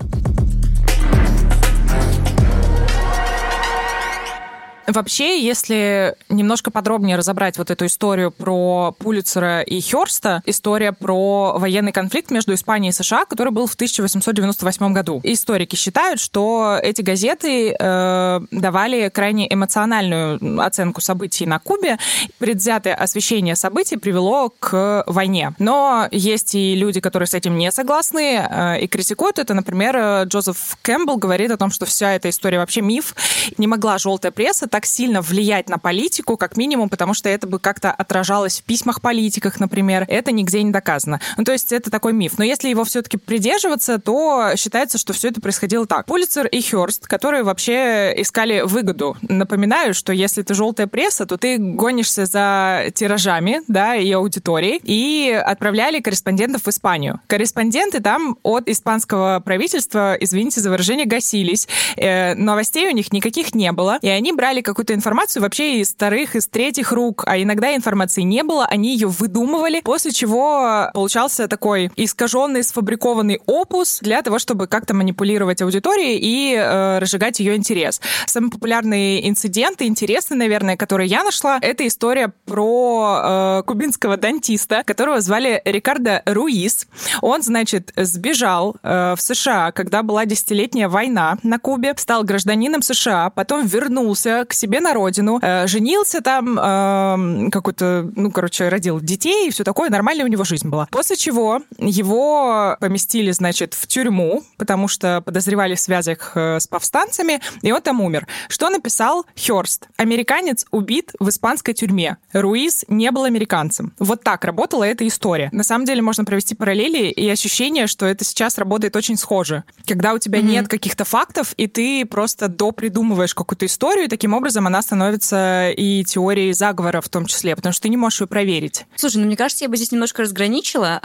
Вообще, 4.86 5.42
если 5.42 6.14
немножко 6.28 6.70
подробнее 6.70 7.16
разобрать 7.16 7.56
вот 7.56 7.70
эту 7.70 7.86
историю 7.86 8.30
про 8.30 8.94
Пулицера 8.98 9.62
и 9.62 9.80
Хёрста, 9.80 10.42
история 10.44 10.92
про 10.92 11.54
военный 11.58 11.92
конфликт 11.92 12.30
между 12.30 12.52
Испанией 12.52 12.90
и 12.90 12.92
США, 12.92 13.24
который 13.24 13.50
был 13.50 13.66
в 13.66 13.74
1898 13.74 14.92
году. 14.92 15.20
Историки 15.22 15.74
считают, 15.76 16.20
что 16.20 16.78
эти 16.82 17.00
газеты 17.00 17.74
э, 17.78 18.40
давали 18.50 19.08
крайне 19.08 19.52
эмоциональную 19.52 20.60
оценку 20.60 21.00
событий 21.00 21.46
на 21.46 21.58
Кубе. 21.58 21.98
Предвзятое 22.38 22.94
освещение 22.94 23.56
событий 23.56 23.96
привело 23.96 24.52
к 24.58 25.04
войне. 25.06 25.54
Но 25.58 26.08
есть 26.10 26.54
и 26.54 26.74
люди, 26.74 27.00
которые 27.00 27.26
с 27.26 27.34
этим 27.34 27.56
не 27.56 27.72
согласны 27.72 28.46
э, 28.48 28.80
и 28.82 28.86
критикуют 28.86 29.38
это. 29.38 29.54
Например, 29.54 30.24
Джозеф 30.24 30.76
Кэмпбелл 30.82 31.16
говорит 31.16 31.50
о 31.50 31.56
том, 31.56 31.70
что 31.70 31.86
вся 31.86 32.12
эта 32.12 32.28
история 32.28 32.58
вообще 32.58 32.82
миф. 32.82 33.14
Не 33.56 33.66
могла 33.66 33.96
желтая 33.96 34.30
пресса 34.32 34.68
так 34.74 34.86
сильно 34.86 35.20
влиять 35.20 35.68
на 35.68 35.78
политику, 35.78 36.36
как 36.36 36.56
минимум, 36.56 36.88
потому 36.88 37.14
что 37.14 37.28
это 37.28 37.46
бы 37.46 37.60
как-то 37.60 37.92
отражалось 37.92 38.58
в 38.58 38.64
письмах 38.64 39.00
политиках, 39.00 39.60
например. 39.60 40.04
Это 40.08 40.32
нигде 40.32 40.64
не 40.64 40.72
доказано. 40.72 41.20
Ну, 41.36 41.44
то 41.44 41.52
есть 41.52 41.70
это 41.70 41.92
такой 41.92 42.12
миф. 42.12 42.38
Но 42.38 42.44
если 42.44 42.70
его 42.70 42.82
все-таки 42.82 43.16
придерживаться, 43.16 44.00
то 44.00 44.54
считается, 44.56 44.98
что 44.98 45.12
все 45.12 45.28
это 45.28 45.40
происходило 45.40 45.86
так. 45.86 46.06
Пулицер 46.06 46.48
и 46.48 46.60
Хёрст, 46.60 47.06
которые 47.06 47.44
вообще 47.44 48.14
искали 48.16 48.62
выгоду. 48.62 49.16
Напоминаю, 49.22 49.94
что 49.94 50.12
если 50.12 50.42
ты 50.42 50.54
желтая 50.54 50.88
пресса, 50.88 51.24
то 51.24 51.36
ты 51.36 51.56
гонишься 51.56 52.26
за 52.26 52.86
тиражами, 52.92 53.60
да, 53.68 53.94
и 53.94 54.10
аудиторией, 54.10 54.80
и 54.82 55.30
отправляли 55.30 56.00
корреспондентов 56.00 56.62
в 56.64 56.68
Испанию. 56.68 57.20
Корреспонденты 57.28 58.00
там 58.00 58.38
от 58.42 58.68
испанского 58.68 59.38
правительства, 59.38 60.16
извините 60.18 60.60
за 60.60 60.70
выражение, 60.70 61.06
гасились. 61.06 61.68
Э, 61.96 62.34
новостей 62.34 62.88
у 62.88 62.90
них 62.92 63.12
никаких 63.12 63.54
не 63.54 63.70
было, 63.70 64.00
и 64.02 64.08
они 64.08 64.32
брали 64.32 64.63
какую-то 64.64 64.94
информацию 64.94 65.42
вообще 65.42 65.80
из 65.80 65.92
вторых, 65.92 66.34
из 66.34 66.48
третьих 66.48 66.90
рук, 66.90 67.22
а 67.26 67.40
иногда 67.40 67.74
информации 67.74 68.22
не 68.22 68.42
было, 68.42 68.66
они 68.66 68.92
ее 68.94 69.06
выдумывали, 69.08 69.80
после 69.80 70.10
чего 70.10 70.90
получался 70.92 71.46
такой 71.46 71.92
искаженный, 71.96 72.64
сфабрикованный 72.64 73.40
опус 73.46 74.00
для 74.00 74.22
того, 74.22 74.38
чтобы 74.38 74.66
как-то 74.66 74.94
манипулировать 74.94 75.62
аудиторией 75.62 76.18
и 76.18 76.54
э, 76.56 76.98
разжигать 76.98 77.38
ее 77.40 77.56
интерес. 77.56 78.00
Самый 78.26 78.50
популярный 78.50 79.28
инцидент, 79.28 79.82
интересный, 79.82 80.36
наверное, 80.36 80.76
который 80.76 81.06
я 81.06 81.22
нашла, 81.22 81.58
это 81.60 81.86
история 81.86 82.32
про 82.46 83.60
э, 83.60 83.62
кубинского 83.66 84.16
дантиста, 84.16 84.82
которого 84.84 85.20
звали 85.20 85.60
Рикардо 85.64 86.22
Руис. 86.24 86.86
Он, 87.20 87.42
значит, 87.42 87.92
сбежал 87.96 88.76
э, 88.82 89.14
в 89.16 89.20
США, 89.20 89.72
когда 89.72 90.02
была 90.02 90.24
десятилетняя 90.24 90.88
война 90.88 91.38
на 91.42 91.58
Кубе, 91.58 91.94
стал 91.96 92.24
гражданином 92.24 92.82
США, 92.82 93.30
потом 93.30 93.66
вернулся 93.66 94.44
к 94.48 94.53
себе 94.54 94.80
на 94.80 94.94
родину, 94.94 95.38
э, 95.42 95.66
женился 95.66 96.20
там, 96.20 96.58
э, 96.58 97.50
какой-то, 97.50 98.10
ну, 98.14 98.30
короче, 98.30 98.68
родил 98.68 99.00
детей 99.00 99.48
и 99.48 99.50
все 99.50 99.64
такое, 99.64 99.90
нормальная 99.90 100.24
у 100.24 100.28
него 100.28 100.44
жизнь 100.44 100.68
была. 100.68 100.86
После 100.90 101.16
чего 101.16 101.62
его 101.78 102.76
поместили, 102.80 103.30
значит, 103.30 103.74
в 103.74 103.86
тюрьму, 103.86 104.42
потому 104.56 104.88
что 104.88 105.20
подозревали 105.20 105.74
в 105.74 105.80
связях 105.80 106.32
э, 106.34 106.60
с 106.60 106.66
повстанцами, 106.66 107.40
и 107.62 107.72
он 107.72 107.82
там 107.82 108.00
умер. 108.00 108.26
Что 108.48 108.70
написал 108.70 109.26
Хёрст? 109.36 109.88
Американец 109.96 110.66
убит 110.70 111.12
в 111.18 111.28
испанской 111.28 111.74
тюрьме. 111.74 112.16
Руиз 112.32 112.84
не 112.88 113.10
был 113.10 113.24
американцем. 113.24 113.92
Вот 113.98 114.22
так 114.22 114.44
работала 114.44 114.84
эта 114.84 115.06
история. 115.06 115.48
На 115.52 115.62
самом 115.62 115.84
деле 115.84 116.02
можно 116.02 116.24
провести 116.24 116.54
параллели 116.54 117.08
и 117.10 117.28
ощущение, 117.28 117.86
что 117.86 118.06
это 118.06 118.24
сейчас 118.24 118.58
работает 118.58 118.96
очень 118.96 119.16
схоже. 119.16 119.64
Когда 119.86 120.14
у 120.14 120.18
тебя 120.18 120.38
mm-hmm. 120.38 120.42
нет 120.42 120.68
каких-то 120.68 121.04
фактов, 121.04 121.54
и 121.56 121.66
ты 121.66 122.04
просто 122.06 122.48
допридумываешь 122.48 123.34
какую-то 123.34 123.66
историю, 123.66 124.08
таким 124.08 124.32
образом 124.32 124.43
образом 124.44 124.66
она 124.66 124.82
становится 124.82 125.70
и 125.70 126.04
теорией 126.04 126.52
заговора 126.52 127.00
в 127.00 127.08
том 127.08 127.24
числе, 127.24 127.56
потому 127.56 127.72
что 127.72 127.80
ты 127.80 127.88
не 127.88 127.96
можешь 127.96 128.20
ее 128.20 128.26
проверить. 128.26 128.84
Слушай, 128.94 129.16
ну 129.16 129.24
мне 129.24 129.38
кажется, 129.38 129.64
я 129.64 129.70
бы 129.70 129.78
здесь 129.78 129.90
немножко 129.90 130.20
разграничила, 130.20 131.00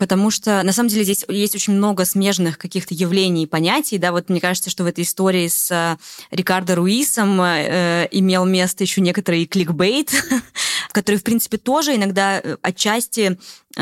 потому 0.00 0.32
что 0.32 0.60
на 0.64 0.72
самом 0.72 0.88
деле 0.88 1.04
здесь 1.04 1.24
есть 1.28 1.54
очень 1.54 1.74
много 1.74 2.04
смежных 2.04 2.58
каких-то 2.58 2.92
явлений 2.92 3.44
и 3.44 3.46
понятий, 3.46 3.96
да, 3.98 4.10
вот 4.10 4.28
мне 4.28 4.40
кажется, 4.40 4.70
что 4.70 4.82
в 4.82 4.88
этой 4.88 5.04
истории 5.04 5.46
с 5.46 5.70
э, 5.70 5.96
Рикардо 6.32 6.74
Руисом 6.74 7.40
э, 7.40 8.08
имел 8.10 8.44
место 8.44 8.82
еще 8.82 9.00
некоторый 9.00 9.46
кликбейт, 9.46 10.10
который, 10.90 11.16
в 11.16 11.22
принципе, 11.22 11.58
тоже 11.58 11.94
иногда 11.94 12.40
э, 12.40 12.56
отчасти 12.60 13.38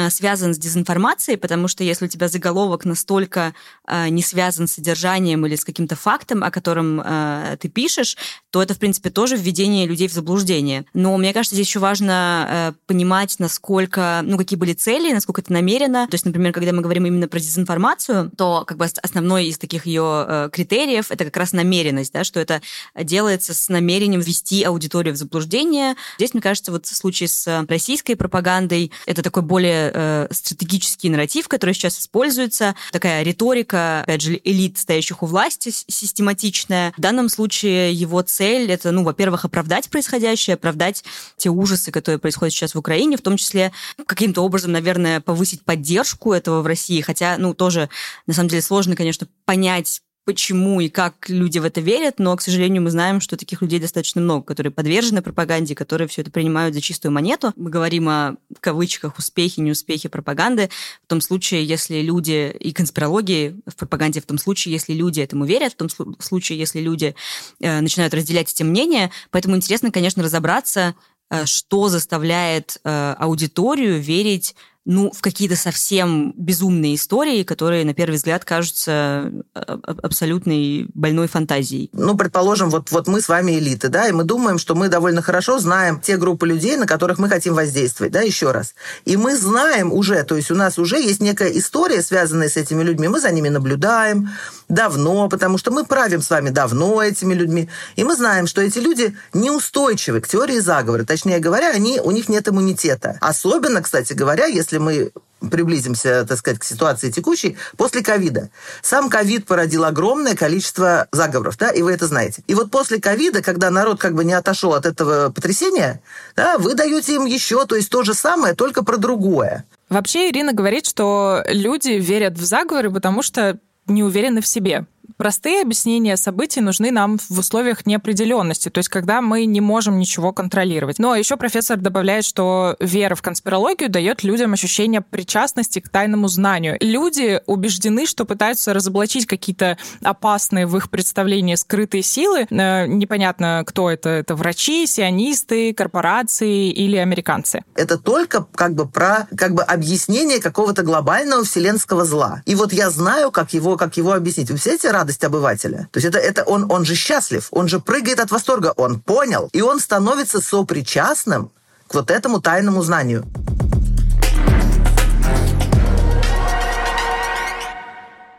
связан 0.09 0.55
с 0.55 0.59
дезинформацией, 0.59 1.37
потому 1.37 1.69
что 1.69 1.85
если 1.85 2.07
у 2.07 2.09
тебя 2.09 2.29
заголовок 2.29 2.85
настолько 2.85 3.55
э, 3.87 4.09
не 4.09 4.23
связан 4.23 4.67
с 4.67 4.75
содержанием 4.75 5.47
или 5.47 5.57
с 5.57 5.65
каким-то 5.65 5.97
фактом, 5.97 6.43
о 6.45 6.51
котором 6.51 7.01
э, 7.01 7.57
ты 7.61 7.69
пишешь, 7.69 8.17
то 8.51 8.63
это, 8.63 8.75
в 8.75 8.79
принципе, 8.79 9.11
тоже 9.11 9.37
введение 9.37 9.87
людей 9.87 10.09
в 10.09 10.13
заблуждение. 10.13 10.85
Но 10.95 11.17
мне 11.17 11.33
кажется, 11.33 11.55
здесь 11.55 11.69
еще 11.69 11.79
важно 11.79 12.47
э, 12.49 12.73
понимать, 12.87 13.37
насколько, 13.39 14.21
ну, 14.25 14.39
какие 14.39 14.59
были 14.59 14.73
цели, 14.73 15.13
насколько 15.13 15.41
это 15.41 15.53
намеренно. 15.53 16.07
То 16.07 16.15
есть, 16.15 16.25
например, 16.25 16.53
когда 16.53 16.73
мы 16.73 16.83
говорим 16.83 17.07
именно 17.07 17.29
про 17.29 17.39
дезинформацию, 17.39 18.31
то 18.37 18.65
как 18.67 18.79
бы 18.79 18.85
основной 19.03 19.47
из 19.47 19.59
таких 19.59 19.87
ее 19.87 20.27
э, 20.29 20.49
критериев 20.53 21.11
это 21.11 21.25
как 21.25 21.37
раз 21.37 21.53
намеренность, 21.53 22.13
да, 22.13 22.25
что 22.25 22.41
это 22.41 22.63
делается 22.95 23.55
с 23.55 23.69
намерением 23.69 24.21
ввести 24.21 24.63
аудиторию 24.63 25.15
в 25.15 25.17
заблуждение. 25.17 25.97
Здесь, 26.19 26.35
мне 26.35 26.43
кажется, 26.43 26.73
вот 26.73 26.87
в 26.87 26.97
случае 26.97 27.29
с 27.29 27.67
российской 27.69 28.15
пропагандой 28.15 28.93
это 29.07 29.23
такой 29.23 29.43
более 29.43 29.82
э, 29.93 30.29
стратегический 30.31 31.11
нарратив, 31.11 31.49
который 31.49 31.75
сейчас 31.75 31.99
используется, 31.99 32.75
такая 32.93 33.23
риторика, 33.23 34.03
опять 34.03 34.21
же, 34.21 34.41
элит, 34.45 34.79
стоящих 34.79 35.23
у 35.23 35.27
власти, 35.27 35.71
систематичная. 35.71 36.93
В 36.97 37.01
данном 37.01 37.29
случае 37.29 37.93
его 37.93 38.23
цель— 38.23 38.71
это, 38.73 38.91
ну, 38.91 39.05
во-первых, 39.05 39.45
оправдать 39.45 39.89
происходящее, 39.89 40.55
оправдать 40.55 41.05
те 41.37 41.51
ужасы, 41.51 41.91
которые 41.91 42.19
происходят 42.19 42.55
сейчас 42.55 42.75
в 42.75 42.79
Украине, 42.79 43.17
в 43.17 43.23
том 43.23 43.37
числе 43.37 43.73
каким-то 44.07 44.43
образом, 44.43 44.73
наверное, 44.73 45.21
повысить 45.21 45.63
поддержку 45.65 46.33
этого 46.33 46.63
в 46.63 46.67
России, 46.67 47.01
хотя, 47.01 47.37
ну, 47.39 47.55
тоже, 47.55 47.89
на 48.27 48.35
самом 48.35 48.49
деле, 48.49 48.63
сложно, 48.63 48.97
конечно, 48.97 49.27
понять, 49.45 50.03
почему 50.25 50.81
и 50.81 50.89
как 50.89 51.29
люди 51.29 51.59
в 51.59 51.65
это 51.65 51.81
верят, 51.81 52.19
но, 52.19 52.37
к 52.37 52.43
сожалению, 52.43 52.83
мы 52.83 52.91
знаем, 52.91 53.21
что 53.21 53.37
таких 53.37 53.61
людей 53.63 53.81
достаточно 53.81 54.21
много, 54.21 54.45
которые 54.45 54.73
подвержены 54.73 55.23
пропаганде, 55.23 55.75
которые 55.75 56.07
все 56.09 56.23
это 56.23 56.31
принимают 56.31 56.75
за 56.75 56.81
чистую 56.81 57.13
монету. 57.13 57.53
Мы 57.57 57.71
говорим 57.71 58.09
о, 58.09 58.37
в 58.55 58.61
кавычках, 58.61 59.19
успехе, 59.19 59.63
неуспехе 59.63 60.09
пропаганды. 60.09 60.71
В 61.05 61.09
том 61.09 61.21
случае, 61.21 61.65
если 61.65 62.01
люди, 62.03 62.55
и 62.59 62.73
конспирологии 62.73 63.57
в 63.67 63.75
пропаганде 63.77 64.21
в 64.21 64.27
том 64.27 64.39
случае, 64.39 64.73
если 64.73 64.93
люди 64.93 65.21
этому 65.21 65.45
верят, 65.45 65.73
в 65.73 65.77
том 65.77 65.89
случае, 66.21 66.59
если 66.59 66.81
люди 66.81 67.15
э, 67.61 67.81
начинают 67.81 68.15
разделять 68.15 68.53
эти 68.53 68.63
мнения. 68.63 69.11
Поэтому 69.31 69.57
интересно, 69.57 69.91
конечно, 69.91 70.23
разобраться, 70.23 70.95
э, 71.31 71.47
что 71.47 71.89
заставляет 71.89 72.79
э, 72.85 73.15
аудиторию 73.19 74.01
верить 74.01 74.55
ну, 74.85 75.13
в 75.13 75.21
какие-то 75.21 75.55
совсем 75.55 76.35
безумные 76.37 76.97
истории, 76.97 77.45
которые, 77.45 77.85
на 77.85 77.95
первый 77.95 78.17
взгляд, 78.17 78.45
кажутся 78.45 79.33
э, 79.55 79.61
абсолютной 80.03 80.89
больной 80.95 81.29
фантазией. 81.29 81.89
Ну, 81.93 82.17
предположим, 82.17 82.69
вот, 82.71 82.91
вот 82.91 83.07
мы 83.07 83.21
с 83.21 83.29
вами 83.29 83.53
элиты, 83.53 83.89
да, 83.89 84.09
и 84.09 84.13
мы 84.13 84.25
думаем, 84.25 84.59
что 84.59 84.75
мы 84.75 84.89
довольно 84.89 85.23
хорошо 85.23 85.59
знаем 85.59 86.01
те 86.01 86.17
группы 86.17 86.47
людей, 86.47 86.77
на 86.77 86.87
которых 86.87 87.19
мы 87.19 87.29
хотим 87.29 87.55
воздействовать, 87.55 88.13
да, 88.13 88.23
еще 88.23 88.51
раз. 88.51 88.75
И 89.05 89.17
мы 89.17 89.37
знаем 89.37 89.93
уже, 89.93 90.23
то 90.25 90.37
есть 90.37 90.51
у 90.51 90.57
нас 90.57 90.79
уже 90.79 91.01
есть 91.01 91.21
некая 91.21 91.51
история, 91.51 92.03
связанная 92.03 92.49
с 92.49 92.57
этими 92.57 92.83
людьми, 92.83 93.07
мы 93.07 93.21
за 93.21 93.31
ними 93.31 93.49
наблюдаем 93.49 94.31
давно, 94.69 95.29
потому 95.29 95.59
что 95.59 95.71
мы 95.71 95.85
правим 95.85 96.23
с 96.23 96.31
вами 96.31 96.51
давно 96.51 97.03
этими 97.03 97.35
людьми, 97.35 97.69
и 97.95 98.05
мы 98.05 98.17
знаем, 98.17 98.47
что 98.47 98.61
эти 98.61 98.79
люди 98.79 99.17
неустойчивы 99.33 100.21
к 100.21 100.29
теории 100.29 100.59
заговора, 100.59 101.05
точнее 101.05 101.39
говоря, 101.39 101.71
они, 101.71 102.01
у 102.01 102.11
них 102.11 102.29
нет 102.29 102.49
иммунитета. 102.49 103.19
Особенно, 103.21 103.83
кстати 103.83 104.13
говоря, 104.13 104.47
если 104.47 104.72
если 104.73 104.79
мы 104.79 105.11
приблизимся, 105.51 106.25
так 106.25 106.39
сказать, 106.39 106.61
к 106.61 106.65
ситуации 106.65 107.11
текущей, 107.11 107.57
после 107.77 108.03
ковида. 108.03 108.51
Сам 108.81 109.11
ковид 109.11 109.45
породил 109.45 109.85
огромное 109.85 110.37
количество 110.37 111.09
заговоров, 111.11 111.59
да, 111.59 111.71
и 111.71 111.83
вы 111.83 111.93
это 111.93 112.07
знаете. 112.07 112.45
И 112.47 112.55
вот 112.55 112.71
после 112.71 113.01
ковида, 113.01 113.43
когда 113.43 113.71
народ 113.71 114.01
как 114.01 114.15
бы 114.15 114.25
не 114.25 114.35
отошел 114.35 114.73
от 114.73 114.87
этого 114.87 115.31
потрясения, 115.31 116.01
да, 116.37 116.59
вы 116.59 116.75
даете 116.75 117.17
им 117.17 117.27
еще, 117.27 117.67
то 117.67 117.75
есть 117.75 117.91
то 117.91 118.05
же 118.05 118.15
самое, 118.15 118.55
только 118.55 118.85
про 118.85 118.97
другое. 118.97 119.65
Вообще 119.89 120.31
Ирина 120.31 120.53
говорит, 120.53 120.87
что 120.87 121.43
люди 121.49 121.91
верят 121.91 122.39
в 122.39 122.45
заговоры, 122.45 122.91
потому 122.91 123.23
что 123.23 123.59
не 123.89 124.05
уверены 124.05 124.41
в 124.41 124.47
себе. 124.47 124.87
Простые 125.17 125.63
объяснения 125.63 126.17
событий 126.17 126.61
нужны 126.61 126.91
нам 126.91 127.19
в 127.29 127.39
условиях 127.39 127.87
неопределенности, 127.87 128.69
то 128.69 128.79
есть 128.79 128.89
когда 128.89 129.21
мы 129.21 129.45
не 129.45 129.61
можем 129.61 129.99
ничего 129.99 130.33
контролировать. 130.33 130.99
Но 130.99 131.15
еще 131.15 131.37
профессор 131.37 131.79
добавляет, 131.79 132.25
что 132.25 132.77
вера 132.81 133.15
в 133.15 133.23
конспирологию 133.23 133.91
дает 133.91 134.23
людям 134.25 134.53
ощущение 134.53 135.01
причастности 135.01 135.81
к 135.81 135.89
тайному 135.89 136.29
знанию. 136.29 136.77
Люди 136.81 137.41
убеждены, 137.47 138.07
что 138.07 138.25
пытаются 138.25 138.75
разоблачить 138.75 139.27
какие-то 139.27 139.79
опасные 140.03 140.67
в 140.67 140.77
их 140.77 140.91
представлении 140.91 141.55
скрытые 141.55 142.03
силы. 142.03 142.47
Э, 142.51 142.87
непонятно, 142.87 143.65
кто 143.67 143.91
это. 143.91 144.09
Это 144.11 144.35
врачи, 144.35 144.87
сионисты, 144.87 145.75
корпорации 145.75 146.71
или 146.71 146.97
американцы. 146.97 147.65
Это 147.75 147.99
только 147.99 148.47
как 148.55 148.75
бы 148.75 148.87
про 148.89 149.27
как 149.37 149.55
бы 149.55 149.63
объяснение 149.63 150.41
какого-то 150.41 150.83
глобального 150.83 151.45
вселенского 151.45 152.05
зла. 152.05 152.43
И 152.47 152.55
вот 152.55 152.73
я 152.73 152.91
знаю, 152.91 153.31
как 153.31 153.53
его, 153.53 153.77
как 153.77 153.97
его 153.97 154.13
объяснить. 154.13 154.49
Вы 154.49 154.55
представляете 154.55 154.92
радость 154.93 155.25
обывателя? 155.25 155.89
То 155.91 155.99
есть 155.99 156.07
это, 156.07 156.19
это 156.19 156.45
он, 156.45 156.71
он 156.71 156.85
же 156.85 156.95
счастлив, 156.95 157.49
он 157.51 157.69
же 157.69 157.81
прыгает 157.81 158.21
от 158.21 158.31
восторга, 158.31 158.73
он 158.77 159.01
понял, 159.01 159.49
и 159.53 159.61
он 159.61 159.81
становится 159.81 160.41
сопричастным 160.41 161.51
к 161.89 161.95
вот 161.95 162.11
этому 162.11 162.41
тайному 162.41 162.83
знанию. 162.83 163.25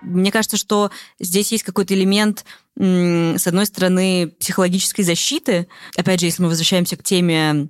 Мне 0.02 0.32
кажется, 0.32 0.58
что 0.58 0.92
здесь 1.20 1.52
есть 1.52 1.64
какой-то 1.64 1.94
элемент, 1.94 2.46
с 2.76 3.48
одной 3.48 3.66
стороны, 3.66 4.34
психологической 4.40 5.04
защиты. 5.04 5.68
Опять 5.96 6.20
же, 6.20 6.28
если 6.28 6.44
мы 6.44 6.50
возвращаемся 6.50 6.98
к 6.98 7.04
теме 7.04 7.70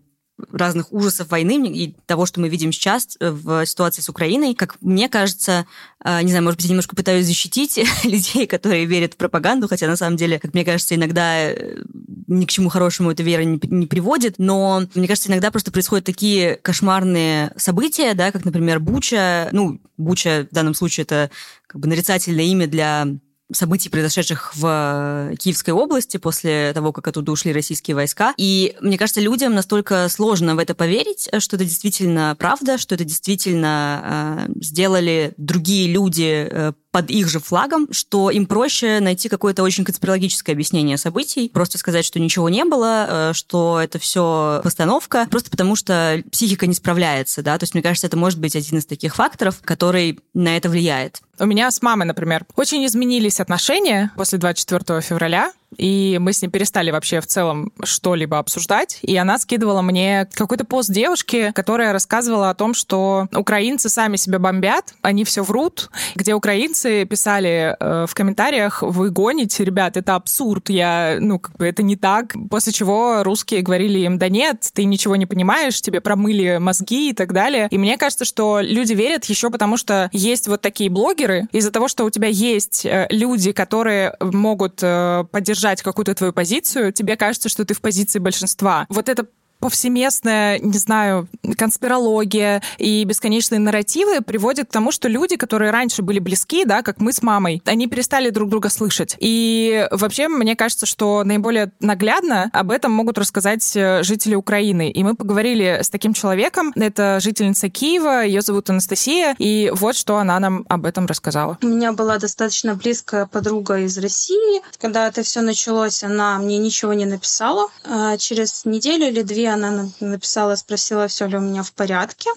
разных 0.52 0.92
ужасов 0.92 1.30
войны 1.30 1.68
и 1.68 1.96
того, 2.06 2.26
что 2.26 2.40
мы 2.40 2.50
видим 2.50 2.72
сейчас 2.72 3.18
э, 3.20 3.30
в 3.30 3.66
ситуации 3.66 4.02
с 4.02 4.10
Украиной. 4.10 4.56
Как 4.56 4.78
мне 4.82 5.08
кажется, 5.08 5.66
э, 6.04 6.22
не 6.24 6.30
знаю, 6.30 6.44
может 6.44 6.58
быть, 6.58 6.66
я 6.66 6.70
немножко 6.72 6.96
пытаюсь 6.96 7.26
защитить 7.26 7.80
людей, 8.04 8.48
которые 8.48 8.86
верят 8.86 9.14
в 9.14 9.18
пропаганду, 9.18 9.68
хотя 9.68 9.88
на 9.88 9.96
самом 9.96 10.18
деле, 10.18 10.40
как 10.40 10.54
мне 10.54 10.66
кажется, 10.66 10.96
иногда 10.96 11.52
э, 11.52 11.84
ни 12.28 12.46
к 12.46 12.50
чему 12.50 12.70
хорошему 12.70 13.12
эта 13.12 13.22
вера 13.22 13.44
не, 13.44 13.60
не 13.64 13.86
приводит, 13.86 14.36
но 14.40 14.84
мне 14.96 15.08
кажется, 15.08 15.30
иногда 15.30 15.52
просто 15.52 15.72
происходят 15.72 16.06
такие 16.06 16.56
кошмарные 16.56 17.54
события, 17.58 18.14
да, 18.16 18.32
как, 18.32 18.44
например, 18.44 18.80
Буча, 18.80 19.50
ну, 19.52 19.80
Буча 19.98 20.48
в 20.50 20.54
данном 20.54 20.74
случае 20.74 21.04
это 21.04 21.30
как 21.68 21.80
бы 21.80 21.88
нарицательное 21.88 22.46
имя 22.46 22.68
для 22.68 23.08
событий, 23.54 23.90
произошедших 23.90 24.56
в 24.56 25.32
э, 25.32 25.36
Киевской 25.38 25.72
области 25.72 26.18
после 26.18 26.72
того, 26.74 26.92
как 26.92 27.08
оттуда 27.08 27.32
ушли 27.32 27.54
российские 27.54 27.96
войска. 27.96 28.34
И 28.38 28.76
мне 28.82 28.98
кажется, 28.98 29.22
людям 29.22 29.54
настолько 29.54 30.08
сложно 30.10 30.56
в 30.56 30.60
это 30.60 30.76
поверить, 30.76 31.30
что 31.40 31.56
это 31.56 31.66
действительно 31.66 32.36
правда, 32.38 32.78
что 32.78 32.96
это 32.96 33.04
действительно 33.04 34.48
э, 34.48 34.54
сделали 34.62 35.34
другие 35.38 35.88
люди 35.92 36.48
э, 36.50 36.74
под 36.94 37.10
их 37.10 37.28
же 37.28 37.40
флагом, 37.40 37.92
что 37.92 38.30
им 38.30 38.46
проще 38.46 39.00
найти 39.00 39.28
какое-то 39.28 39.64
очень 39.64 39.84
конспирологическое 39.84 40.54
объяснение 40.54 40.98
событий, 40.98 41.50
просто 41.50 41.80
сказать, 41.80 42.06
что 42.06 42.20
ничего 42.20 42.50
не 42.50 42.64
было, 42.66 43.08
э, 43.10 43.34
что 43.34 43.80
это 43.82 43.98
все 43.98 44.62
постановка, 44.64 45.26
просто 45.32 45.50
потому 45.50 45.76
что 45.76 46.24
психика 46.32 46.68
не 46.68 46.76
справляется, 46.76 47.42
да, 47.42 47.58
то 47.58 47.64
есть 47.64 47.74
мне 47.74 47.82
кажется, 47.82 48.06
это 48.06 48.16
может 48.16 48.40
быть 48.40 48.56
один 48.56 48.78
из 48.78 48.86
таких 48.86 49.16
факторов, 49.16 49.58
который 49.64 50.20
на 50.36 50.56
это 50.56 50.70
влияет. 50.70 51.22
У 51.40 51.48
меня 51.48 51.72
с 51.72 51.82
мамой, 51.82 52.06
например, 52.06 52.46
очень 52.56 52.86
изменились 52.86 53.40
отношения 53.40 54.12
после 54.16 54.38
24 54.38 55.02
февраля 55.02 55.52
и 55.78 56.18
мы 56.20 56.34
с 56.34 56.42
ней 56.42 56.50
перестали 56.50 56.92
вообще 56.92 57.22
в 57.22 57.28
целом 57.28 57.72
что-либо 57.84 58.40
обсуждать, 58.40 59.00
и 59.02 59.16
она 59.18 59.38
скидывала 59.38 59.82
мне 59.82 60.28
какой-то 60.34 60.66
пост 60.66 60.92
девушки, 60.92 61.52
которая 61.56 61.94
рассказывала 61.94 62.50
о 62.50 62.56
том, 62.56 62.74
что 62.74 63.28
украинцы 63.34 63.90
сами 63.90 64.16
себя 64.16 64.40
бомбят, 64.40 64.94
они 65.02 65.24
все 65.24 65.44
врут, 65.44 65.90
где 66.16 66.34
украинцы 66.34 67.06
писали 67.06 67.76
э, 67.80 68.06
в 68.08 68.14
комментариях, 68.14 68.82
вы 68.82 69.10
гоните, 69.10 69.64
ребят, 69.64 69.98
это 69.98 70.16
абсурд, 70.16 70.70
я, 70.70 71.18
ну, 71.20 71.40
как 71.40 71.58
бы 71.58 71.66
это 71.66 71.84
не 71.84 71.96
так, 71.96 72.36
после 72.50 72.74
чего 72.74 73.24
русские 73.24 73.62
говорили 73.62 74.00
им, 74.00 74.18
да 74.18 74.30
нет, 74.30 74.70
ты 74.74 74.86
ничего 74.86 75.16
не 75.16 75.26
понимаешь, 75.26 75.82
тебе 75.82 76.02
промыли 76.02 76.58
мозги 76.60 77.10
и 77.10 77.14
так 77.14 77.34
далее. 77.34 77.68
И 77.72 77.78
мне 77.78 77.98
кажется, 77.98 78.26
что 78.26 78.60
люди 78.62 78.94
верят 78.94 79.26
еще 79.26 79.50
потому, 79.50 79.78
что 79.78 80.10
есть 80.12 80.48
вот 80.48 80.62
такие 80.62 80.90
блогеры, 80.90 81.48
из-за 81.52 81.72
того, 81.72 81.88
что 81.88 82.06
у 82.06 82.10
тебя 82.10 82.28
есть 82.28 82.86
э, 82.86 83.08
люди, 83.10 83.52
которые 83.52 84.16
могут 84.20 84.80
э, 84.82 85.26
поддержать 85.32 85.63
поддержать 85.64 85.82
какую-то 85.82 86.14
твою 86.14 86.34
позицию, 86.34 86.92
тебе 86.92 87.16
кажется, 87.16 87.48
что 87.48 87.64
ты 87.64 87.74
в 87.74 87.82
позиции 87.82 88.20
большинства. 88.20 88.86
Вот 88.90 89.08
это 89.08 89.28
повсеместная, 89.64 90.60
не 90.60 90.78
знаю, 90.78 91.30
конспирология 91.58 92.62
и 92.78 93.06
бесконечные 93.06 93.60
нарративы 93.60 94.20
приводят 94.20 94.68
к 94.68 94.74
тому, 94.74 94.92
что 94.92 95.08
люди, 95.08 95.38
которые 95.38 95.72
раньше 95.72 96.02
были 96.02 96.20
близки, 96.20 96.66
да, 96.66 96.82
как 96.82 97.00
мы 97.00 97.14
с 97.14 97.22
мамой, 97.22 97.62
они 97.64 97.88
перестали 97.88 98.30
друг 98.30 98.50
друга 98.50 98.68
слышать. 98.68 99.16
И 99.20 99.88
вообще, 99.90 100.28
мне 100.28 100.58
кажется, 100.58 100.86
что 100.86 101.24
наиболее 101.24 101.72
наглядно 101.80 102.50
об 102.52 102.72
этом 102.72 102.92
могут 102.92 103.18
рассказать 103.18 103.74
э, 103.78 104.04
жители 104.04 104.36
Украины. 104.36 104.92
И 104.92 105.02
мы 105.02 105.16
поговорили 105.16 105.80
с 105.82 105.90
таким 105.90 106.14
человеком, 106.14 106.74
это 106.76 107.22
жительница 107.22 107.70
Киева, 107.70 108.26
ее 108.26 108.42
зовут 108.42 108.70
Анастасия, 108.70 109.34
и 109.40 109.72
вот 109.74 109.96
что 109.96 110.18
она 110.18 110.42
нам 110.42 110.66
об 110.68 110.86
этом 110.86 111.06
рассказала. 111.06 111.58
У 111.62 111.68
меня 111.68 111.94
была 111.94 112.18
достаточно 112.18 112.76
близкая 112.76 113.28
подруга 113.28 113.78
из 113.78 113.98
России. 113.98 114.62
Когда 114.82 115.08
это 115.08 115.24
все 115.24 115.40
началось, 115.40 116.04
она 116.04 116.38
мне 116.40 116.58
ничего 116.58 116.92
не 116.92 117.06
написала. 117.06 117.70
А 117.86 118.18
через 118.18 118.66
неделю 118.66 119.08
или 119.08 119.22
две 119.22 119.53
она 119.54 119.90
написала, 120.00 120.56
спросила, 120.56 121.08
все 121.08 121.28
ли 121.28 121.38
у 121.38 121.42
меня 121.42 121.64
в 121.64 121.74
порядке. 121.74 122.30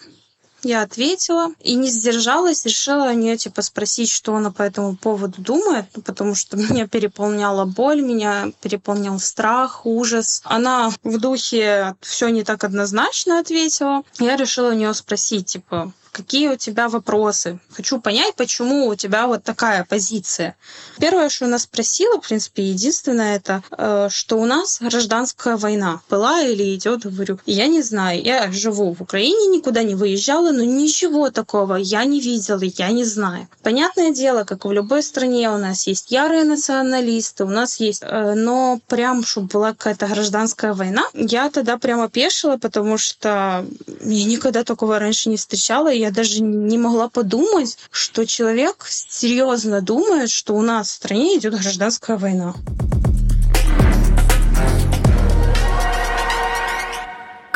Я 0.62 0.82
ответила 0.82 1.52
и 1.60 1.74
не 1.74 1.88
сдержалась, 1.88 2.64
решила 2.64 3.10
у 3.10 3.12
нее 3.12 3.36
типа 3.36 3.62
спросить, 3.62 4.10
что 4.10 4.34
она 4.34 4.50
по 4.50 4.62
этому 4.62 4.96
поводу 4.96 5.40
думает, 5.40 5.84
ну, 5.94 6.02
потому 6.02 6.34
что 6.34 6.56
меня 6.56 6.88
переполняла 6.88 7.66
боль, 7.66 8.00
меня 8.00 8.50
переполнял 8.60 9.20
страх, 9.20 9.86
ужас. 9.86 10.42
Она 10.44 10.90
в 11.04 11.18
духе 11.18 11.94
все 12.00 12.28
не 12.30 12.42
так 12.42 12.64
однозначно 12.64 13.38
ответила. 13.38 14.02
Я 14.18 14.36
решила 14.36 14.70
у 14.70 14.74
нее 14.74 14.92
спросить, 14.94 15.46
типа, 15.46 15.92
какие 16.16 16.48
у 16.48 16.56
тебя 16.56 16.88
вопросы. 16.88 17.58
Хочу 17.76 18.00
понять, 18.00 18.34
почему 18.36 18.86
у 18.86 18.94
тебя 18.94 19.26
вот 19.26 19.44
такая 19.44 19.84
позиция. 19.84 20.56
Первое, 20.98 21.28
что 21.28 21.44
она 21.44 21.58
спросила, 21.58 22.18
в 22.18 22.26
принципе, 22.26 22.62
единственное, 22.62 23.36
это, 23.36 23.62
э, 23.76 24.08
что 24.10 24.38
у 24.38 24.46
нас 24.46 24.78
гражданская 24.80 25.58
война 25.58 26.00
была 26.08 26.40
или 26.40 26.74
идет, 26.74 27.04
говорю. 27.04 27.38
Я 27.44 27.66
не 27.66 27.82
знаю, 27.82 28.22
я 28.22 28.50
живу 28.50 28.94
в 28.94 29.02
Украине, 29.02 29.58
никуда 29.58 29.82
не 29.82 29.94
выезжала, 29.94 30.52
но 30.52 30.64
ничего 30.64 31.30
такого 31.30 31.74
я 31.74 32.02
не 32.06 32.20
видела, 32.20 32.62
я 32.62 32.90
не 32.92 33.04
знаю. 33.04 33.46
Понятное 33.62 34.10
дело, 34.10 34.44
как 34.44 34.64
в 34.64 34.72
любой 34.72 35.02
стране 35.02 35.50
у 35.50 35.58
нас 35.58 35.86
есть 35.86 36.10
ярые 36.10 36.44
националисты, 36.44 37.44
у 37.44 37.50
нас 37.50 37.78
есть, 37.78 38.02
э, 38.02 38.32
но 38.34 38.80
прям, 38.88 39.22
чтобы 39.22 39.48
была 39.48 39.72
какая-то 39.74 40.06
гражданская 40.06 40.72
война, 40.72 41.04
я 41.12 41.50
тогда 41.50 41.76
прямо 41.76 42.08
пешила, 42.08 42.56
потому 42.56 42.96
что 42.96 43.66
я 44.00 44.24
никогда 44.24 44.64
такого 44.64 44.98
раньше 44.98 45.28
не 45.28 45.36
встречала, 45.36 45.92
и 45.92 46.05
я 46.06 46.12
даже 46.12 46.40
не 46.40 46.78
могла 46.78 47.08
подумать, 47.08 47.78
что 47.90 48.24
человек 48.26 48.86
серьезно 48.88 49.80
думает, 49.80 50.30
что 50.30 50.54
у 50.54 50.62
нас 50.62 50.88
в 50.88 50.92
стране 50.92 51.36
идет 51.36 51.54
гражданская 51.54 52.16
война. 52.16 52.54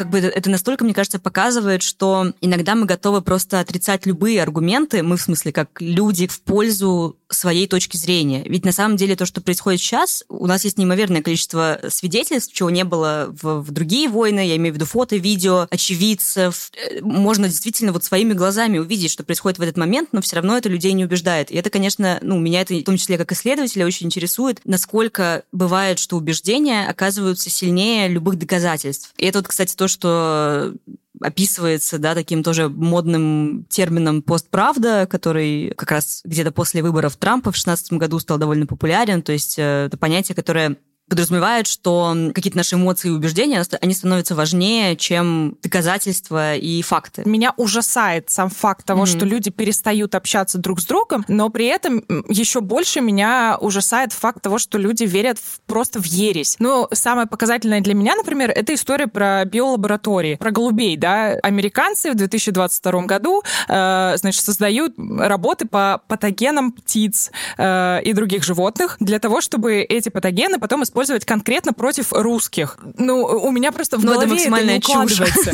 Как 0.00 0.08
бы 0.08 0.18
это 0.18 0.48
настолько, 0.48 0.82
мне 0.82 0.94
кажется, 0.94 1.18
показывает, 1.18 1.82
что 1.82 2.32
иногда 2.40 2.74
мы 2.74 2.86
готовы 2.86 3.20
просто 3.20 3.60
отрицать 3.60 4.06
любые 4.06 4.42
аргументы, 4.42 5.02
мы 5.02 5.18
в 5.18 5.20
смысле 5.20 5.52
как 5.52 5.78
люди, 5.78 6.26
в 6.26 6.40
пользу 6.40 7.18
своей 7.28 7.66
точки 7.66 7.96
зрения. 7.96 8.42
Ведь 8.44 8.64
на 8.64 8.72
самом 8.72 8.96
деле 8.96 9.14
то, 9.14 9.26
что 9.26 9.40
происходит 9.40 9.80
сейчас, 9.80 10.24
у 10.28 10.46
нас 10.46 10.64
есть 10.64 10.78
неимоверное 10.78 11.22
количество 11.22 11.80
свидетельств, 11.88 12.52
чего 12.52 12.70
не 12.70 12.82
было 12.82 13.28
в, 13.30 13.60
в 13.60 13.70
другие 13.70 14.08
войны, 14.08 14.46
я 14.46 14.56
имею 14.56 14.72
в 14.72 14.76
виду 14.76 14.86
фото, 14.86 15.16
видео, 15.16 15.68
очевидцев. 15.70 16.72
Э, 16.74 17.00
можно 17.02 17.48
действительно 17.48 17.92
вот 17.92 18.02
своими 18.02 18.32
глазами 18.32 18.78
увидеть, 18.78 19.12
что 19.12 19.22
происходит 19.22 19.58
в 19.58 19.62
этот 19.62 19.76
момент, 19.76 20.08
но 20.12 20.22
все 20.22 20.36
равно 20.36 20.56
это 20.56 20.68
людей 20.68 20.92
не 20.92 21.04
убеждает. 21.04 21.50
И 21.50 21.56
это, 21.56 21.70
конечно, 21.70 22.18
ну, 22.22 22.38
меня 22.38 22.62
это 22.62 22.74
в 22.74 22.84
том 22.84 22.96
числе 22.96 23.18
как 23.18 23.32
исследователя 23.32 23.86
очень 23.86 24.06
интересует, 24.06 24.60
насколько 24.64 25.44
бывает, 25.52 25.98
что 25.98 26.16
убеждения 26.16 26.88
оказываются 26.88 27.50
сильнее 27.50 28.08
любых 28.08 28.38
доказательств. 28.38 29.12
И 29.18 29.26
это 29.26 29.38
вот, 29.38 29.48
кстати, 29.48 29.76
то, 29.76 29.88
что 29.90 30.72
описывается, 31.20 31.98
да, 31.98 32.14
таким 32.14 32.42
тоже 32.42 32.68
модным 32.68 33.66
термином 33.68 34.22
постправда, 34.22 35.07
который 35.09 35.74
как 35.76 35.90
раз 35.90 36.22
где-то 36.24 36.50
после 36.50 36.83
выборов 36.83 37.16
Трампа 37.16 37.50
в 37.50 37.55
2016 37.55 37.92
году 37.94 38.18
стал 38.18 38.38
довольно 38.38 38.66
популярен. 38.66 39.22
То 39.22 39.33
есть 39.33 39.59
э, 39.59 39.87
это 39.87 39.98
понятие, 39.98 40.35
которое 40.35 40.76
подразумевает, 41.11 41.66
что 41.66 42.16
какие-то 42.35 42.57
наши 42.57 42.77
эмоции 42.77 43.09
и 43.09 43.11
убеждения, 43.11 43.62
они 43.81 43.94
становятся 43.94 44.35
важнее, 44.37 44.96
чем 44.96 45.57
доказательства 45.61 46.55
и 46.55 46.81
факты. 46.83 47.23
Меня 47.27 47.53
ужасает 47.57 48.31
сам 48.31 48.49
факт 48.49 48.87
того, 48.87 49.03
mm-hmm. 49.03 49.18
что 49.18 49.27
люди 49.27 49.51
перестают 49.51 50.14
общаться 50.14 50.57
друг 50.59 50.81
с 50.81 50.87
другом, 50.87 51.25
но 51.27 51.51
при 51.51 51.66
этом 51.66 52.05
еще 52.29 52.61
больше 52.61 53.01
меня 53.01 53.59
ужасает 53.61 54.12
факт 54.12 54.40
того, 54.40 54.59
что 54.59 54.79
люди 54.79 55.03
верят 55.03 55.38
в, 55.38 55.61
просто 55.66 56.01
в 56.01 56.05
ересь. 56.05 56.57
Ну, 56.61 56.88
самое 56.92 57.27
показательное 57.27 57.81
для 57.81 57.94
меня, 57.94 58.14
например, 58.14 58.51
это 58.51 58.73
история 58.73 59.09
про 59.09 59.44
биолаборатории, 59.44 60.37
про 60.37 60.53
голубей, 60.53 60.96
да. 60.96 61.33
Американцы 61.42 62.12
в 62.12 62.14
2022 62.14 63.03
году, 63.03 63.42
э, 63.68 64.12
значит, 64.16 64.44
создают 64.44 64.94
работы 64.96 65.66
по 65.66 66.03
патогенам 66.07 66.70
птиц 66.70 67.33
э, 67.59 68.01
и 68.05 68.12
других 68.12 68.44
животных 68.44 68.96
для 69.01 69.18
того, 69.18 69.40
чтобы 69.40 69.81
эти 69.81 70.09
патогены 70.09 70.61
потом 70.61 70.85
использовать 70.85 70.99
конкретно 71.24 71.72
против 71.72 72.12
русских. 72.12 72.78
Ну, 72.98 73.22
у 73.22 73.50
меня 73.50 73.72
просто 73.72 73.98
в 73.98 74.04
Но 74.04 74.12
ну, 74.12 74.20
голове 74.20 74.44
это, 74.44 74.56
это 74.56 74.66
не 74.66 74.78
укладывается. 74.78 75.52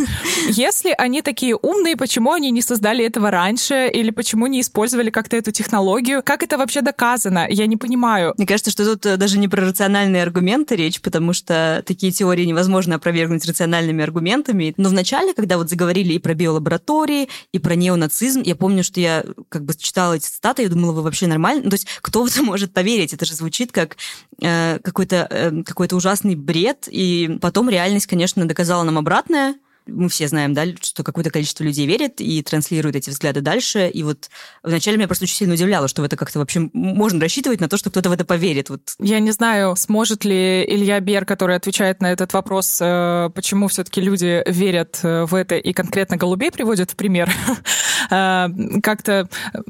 Если 0.48 0.94
они 0.96 1.22
такие 1.22 1.56
умные, 1.56 1.96
почему 1.96 2.32
они 2.32 2.50
не 2.50 2.62
создали 2.62 3.04
этого 3.04 3.30
раньше? 3.30 3.88
Или 3.92 4.10
почему 4.10 4.46
не 4.46 4.60
использовали 4.60 5.10
как-то 5.10 5.36
эту 5.36 5.52
технологию? 5.52 6.22
Как 6.22 6.42
это 6.42 6.58
вообще 6.58 6.80
доказано? 6.80 7.46
Я 7.48 7.66
не 7.66 7.76
понимаю. 7.76 8.34
Мне 8.36 8.46
кажется, 8.46 8.70
что 8.70 8.84
тут 8.84 9.06
э, 9.06 9.16
даже 9.16 9.38
не 9.38 9.48
про 9.48 9.62
рациональные 9.62 10.22
аргументы 10.22 10.76
речь, 10.76 11.00
потому 11.00 11.32
что 11.32 11.82
такие 11.86 12.12
теории 12.12 12.44
невозможно 12.44 12.96
опровергнуть 12.96 13.46
рациональными 13.46 14.02
аргументами. 14.02 14.74
Но 14.76 14.88
вначале, 14.88 15.34
когда 15.34 15.58
вот 15.58 15.68
заговорили 15.68 16.14
и 16.14 16.18
про 16.18 16.34
биолаборатории, 16.34 17.28
и 17.52 17.58
про 17.58 17.74
неонацизм, 17.74 18.42
я 18.42 18.56
помню, 18.56 18.84
что 18.84 19.00
я 19.00 19.24
как 19.48 19.64
бы 19.64 19.74
читала 19.74 20.14
эти 20.14 20.26
цитаты, 20.26 20.62
я 20.62 20.68
думала, 20.68 20.92
вы 20.92 21.02
вообще 21.02 21.26
нормально? 21.26 21.62
Ну, 21.64 21.70
то 21.70 21.74
есть 21.74 21.86
кто 22.02 22.22
в 22.22 22.26
это 22.26 22.42
может 22.42 22.72
поверить? 22.72 23.12
Это 23.14 23.24
же 23.24 23.34
звучит 23.34 23.72
как 23.72 23.96
э, 24.40 24.78
какой-то 24.82 25.28
э, 25.36 25.62
какой 25.62 25.88
ужасный 25.92 26.34
бред, 26.34 26.88
и 26.90 27.38
потом 27.40 27.68
реальность, 27.68 28.06
конечно, 28.06 28.46
доказала 28.46 28.82
нам 28.82 28.98
обратное, 28.98 29.54
мы 29.86 30.08
все 30.08 30.28
знаем, 30.28 30.54
да, 30.54 30.64
что 30.80 31.02
какое-то 31.02 31.30
количество 31.30 31.64
людей 31.64 31.86
верит 31.86 32.20
и 32.20 32.42
транслирует 32.42 32.96
эти 32.96 33.10
взгляды 33.10 33.40
дальше. 33.40 33.88
И 33.88 34.02
вот 34.02 34.28
вначале 34.62 34.96
меня 34.96 35.06
просто 35.06 35.24
очень 35.24 35.36
сильно 35.36 35.54
удивляло, 35.54 35.88
что 35.88 36.02
в 36.02 36.04
это 36.04 36.16
как-то 36.16 36.38
вообще 36.38 36.68
можно 36.72 37.20
рассчитывать 37.20 37.60
на 37.60 37.68
то, 37.68 37.76
что 37.76 37.90
кто-то 37.90 38.10
в 38.10 38.12
это 38.12 38.24
поверит. 38.24 38.70
Вот. 38.70 38.80
Я 38.98 39.20
не 39.20 39.30
знаю, 39.30 39.76
сможет 39.76 40.24
ли 40.24 40.64
Илья 40.64 41.00
Бер, 41.00 41.24
который 41.24 41.56
отвечает 41.56 42.00
на 42.00 42.12
этот 42.12 42.32
вопрос, 42.32 42.78
э, 42.80 43.30
почему 43.34 43.68
все-таки 43.68 44.00
люди 44.00 44.42
верят 44.46 45.00
э, 45.02 45.24
в 45.24 45.34
это 45.34 45.56
и 45.56 45.72
конкретно 45.72 46.16
голубей 46.16 46.50
приводят 46.50 46.90
в 46.90 46.96
пример, 46.96 47.30
э, 48.10 48.48
как-то 48.82 49.28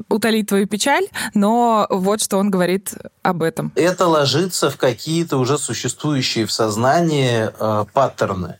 утолить 0.09 0.47
твою 0.47 0.67
печаль, 0.67 1.07
но 1.33 1.87
вот 1.89 2.21
что 2.21 2.37
он 2.37 2.49
говорит 2.49 2.93
об 3.21 3.43
этом. 3.43 3.71
Это 3.75 4.07
ложится 4.07 4.69
в 4.69 4.77
какие-то 4.77 5.37
уже 5.37 5.57
существующие 5.57 6.45
в 6.45 6.51
сознании 6.51 7.49
паттерны 7.93 8.57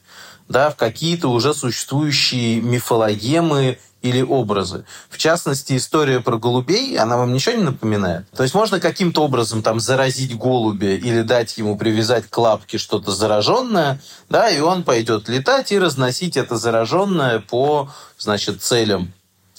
да, 0.49 0.69
в 0.69 0.75
какие-то 0.75 1.29
уже 1.29 1.53
существующие 1.53 2.61
мифологемы 2.61 3.77
или 4.01 4.21
образы. 4.21 4.85
В 5.09 5.17
частности, 5.17 5.75
история 5.75 6.19
про 6.19 6.37
голубей, 6.37 6.97
она 6.97 7.17
вам 7.17 7.33
ничего 7.33 7.55
не 7.55 7.63
напоминает? 7.63 8.29
То 8.29 8.43
есть 8.43 8.55
можно 8.55 8.79
каким-то 8.79 9.23
образом 9.23 9.63
там 9.63 9.79
заразить 9.79 10.37
голубя 10.37 10.95
или 10.95 11.21
дать 11.23 11.57
ему 11.57 11.77
привязать 11.77 12.27
к 12.29 12.37
лапке 12.37 12.77
что-то 12.77 13.11
зараженное, 13.11 13.99
да, 14.29 14.49
и 14.49 14.59
он 14.59 14.83
пойдет 14.83 15.27
летать 15.29 15.71
и 15.71 15.79
разносить 15.79 16.37
это 16.37 16.57
зараженное 16.57 17.39
по, 17.39 17.89
значит, 18.17 18.61
целям 18.61 19.11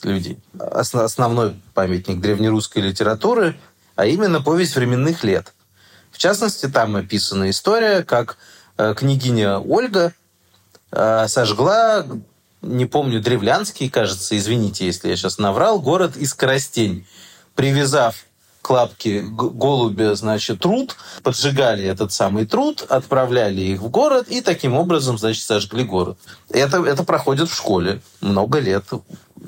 людей. 0.02 0.38
Основной 0.58 1.60
памятник 1.74 2.20
древнерусской 2.20 2.82
литературы, 2.82 3.58
а 3.96 4.06
именно 4.06 4.40
повесть 4.40 4.76
временных 4.76 5.24
лет. 5.24 5.52
В 6.12 6.18
частности, 6.18 6.66
там 6.66 6.96
описана 6.96 7.50
история, 7.50 8.02
как 8.02 8.38
э, 8.76 8.94
княгиня 8.94 9.58
Ольга 9.58 10.14
сожгла, 10.92 12.06
не 12.62 12.86
помню, 12.86 13.20
древлянский, 13.20 13.88
кажется, 13.90 14.36
извините, 14.36 14.86
если 14.86 15.08
я 15.08 15.16
сейчас 15.16 15.38
наврал, 15.38 15.80
город 15.80 16.16
Искоростень, 16.16 17.06
привязав 17.54 18.24
к 18.62 18.70
лапке 18.70 19.22
голубя, 19.22 20.14
значит, 20.14 20.60
труд, 20.60 20.96
поджигали 21.22 21.84
этот 21.84 22.12
самый 22.12 22.44
труд, 22.44 22.84
отправляли 22.88 23.60
их 23.62 23.80
в 23.80 23.88
город 23.88 24.28
и 24.28 24.40
таким 24.40 24.74
образом, 24.74 25.16
значит, 25.16 25.44
сожгли 25.44 25.84
город. 25.84 26.18
Это, 26.50 26.84
это 26.84 27.04
проходит 27.04 27.48
в 27.48 27.54
школе 27.54 28.02
много 28.20 28.58
лет. 28.58 28.84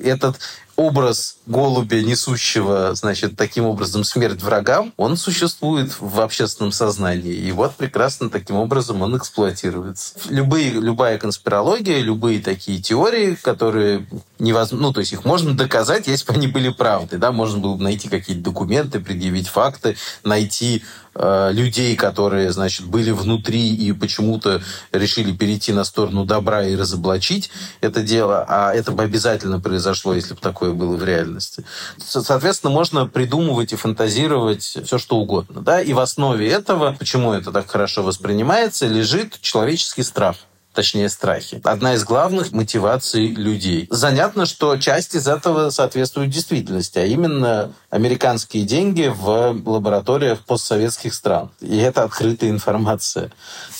Этот 0.01 0.39
образ 0.81 1.37
голубя, 1.45 2.01
несущего, 2.01 2.93
значит, 2.95 3.35
таким 3.37 3.65
образом 3.65 4.03
смерть 4.03 4.41
врагам, 4.41 4.93
он 4.97 5.17
существует 5.17 5.91
в 5.99 6.19
общественном 6.19 6.71
сознании. 6.71 7.33
И 7.33 7.51
вот 7.51 7.75
прекрасно 7.75 8.29
таким 8.29 8.55
образом 8.55 9.01
он 9.01 9.15
эксплуатируется. 9.17 10.15
Любые, 10.29 10.71
любая 10.71 11.17
конспирология, 11.17 11.99
любые 11.99 12.41
такие 12.41 12.81
теории, 12.81 13.37
которые 13.41 14.07
невозможно, 14.39 14.87
ну, 14.87 14.93
то 14.93 14.99
есть 15.01 15.13
их 15.13 15.23
можно 15.23 15.55
доказать, 15.55 16.07
если 16.07 16.25
бы 16.25 16.33
они 16.33 16.47
были 16.47 16.69
правдой, 16.69 17.19
да, 17.19 17.31
можно 17.31 17.59
было 17.59 17.75
бы 17.75 17.83
найти 17.83 18.09
какие-то 18.09 18.43
документы, 18.43 18.99
предъявить 18.99 19.47
факты, 19.47 19.95
найти 20.23 20.83
Э, 21.13 21.51
людей, 21.51 21.97
которые, 21.97 22.51
значит, 22.51 22.85
были 22.85 23.11
внутри 23.11 23.75
и 23.75 23.91
почему-то 23.91 24.61
решили 24.93 25.33
перейти 25.33 25.73
на 25.73 25.83
сторону 25.83 26.23
добра 26.23 26.63
и 26.63 26.75
разоблачить 26.75 27.51
это 27.81 28.01
дело, 28.01 28.45
а 28.47 28.73
это 28.73 28.93
бы 28.93 29.03
обязательно 29.03 29.59
произошло, 29.59 30.13
если 30.13 30.35
бы 30.35 30.39
такое 30.39 30.71
было 30.71 30.95
в 30.95 31.03
реальности. 31.03 31.65
Соответственно, 31.97 32.71
можно 32.71 33.07
придумывать 33.07 33.73
и 33.73 33.75
фантазировать 33.75 34.63
все, 34.63 34.97
что 34.97 35.17
угодно. 35.17 35.61
Да? 35.61 35.81
И 35.81 35.91
в 35.91 35.99
основе 35.99 36.49
этого, 36.49 36.95
почему 36.97 37.33
это 37.33 37.51
так 37.51 37.69
хорошо 37.69 38.03
воспринимается, 38.03 38.87
лежит 38.87 39.37
человеческий 39.41 40.03
страх 40.03 40.37
точнее 40.73 41.09
страхи. 41.09 41.61
Одна 41.63 41.93
из 41.95 42.03
главных 42.03 42.51
мотиваций 42.51 43.27
людей. 43.27 43.87
Занятно, 43.89 44.45
что 44.45 44.77
часть 44.77 45.15
из 45.15 45.27
этого 45.27 45.69
соответствует 45.69 46.29
действительности, 46.29 46.99
а 46.99 47.05
именно 47.05 47.71
американские 47.89 48.63
деньги 48.63 49.11
в 49.13 49.61
лабораториях 49.65 50.39
постсоветских 50.39 51.13
стран. 51.13 51.49
И 51.59 51.77
это 51.77 52.03
открытая 52.03 52.49
информация. 52.49 53.31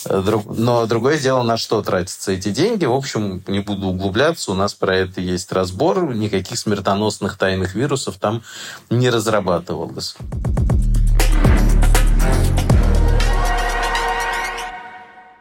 Но 0.06 0.86
другое 0.86 1.18
дело, 1.20 1.44
на 1.44 1.58
что 1.58 1.82
тратятся 1.82 2.34
эти 2.34 2.50
деньги. 2.50 2.86
В 2.86 2.94
общем, 2.94 3.44
не 3.48 3.60
буду 3.60 3.88
углубляться, 3.88 4.52
у 4.52 4.56
нас 4.56 4.74
про 4.74 4.96
это 4.98 5.22
есть 5.22 5.52
разбор. 5.52 6.14
Никаких 6.14 6.58
смертоносных 6.58 7.38
тайных 7.38 7.76
вирусов 7.76 8.18
там 8.18 8.44
не 8.90 9.10
разрабатывалось. 9.10 10.16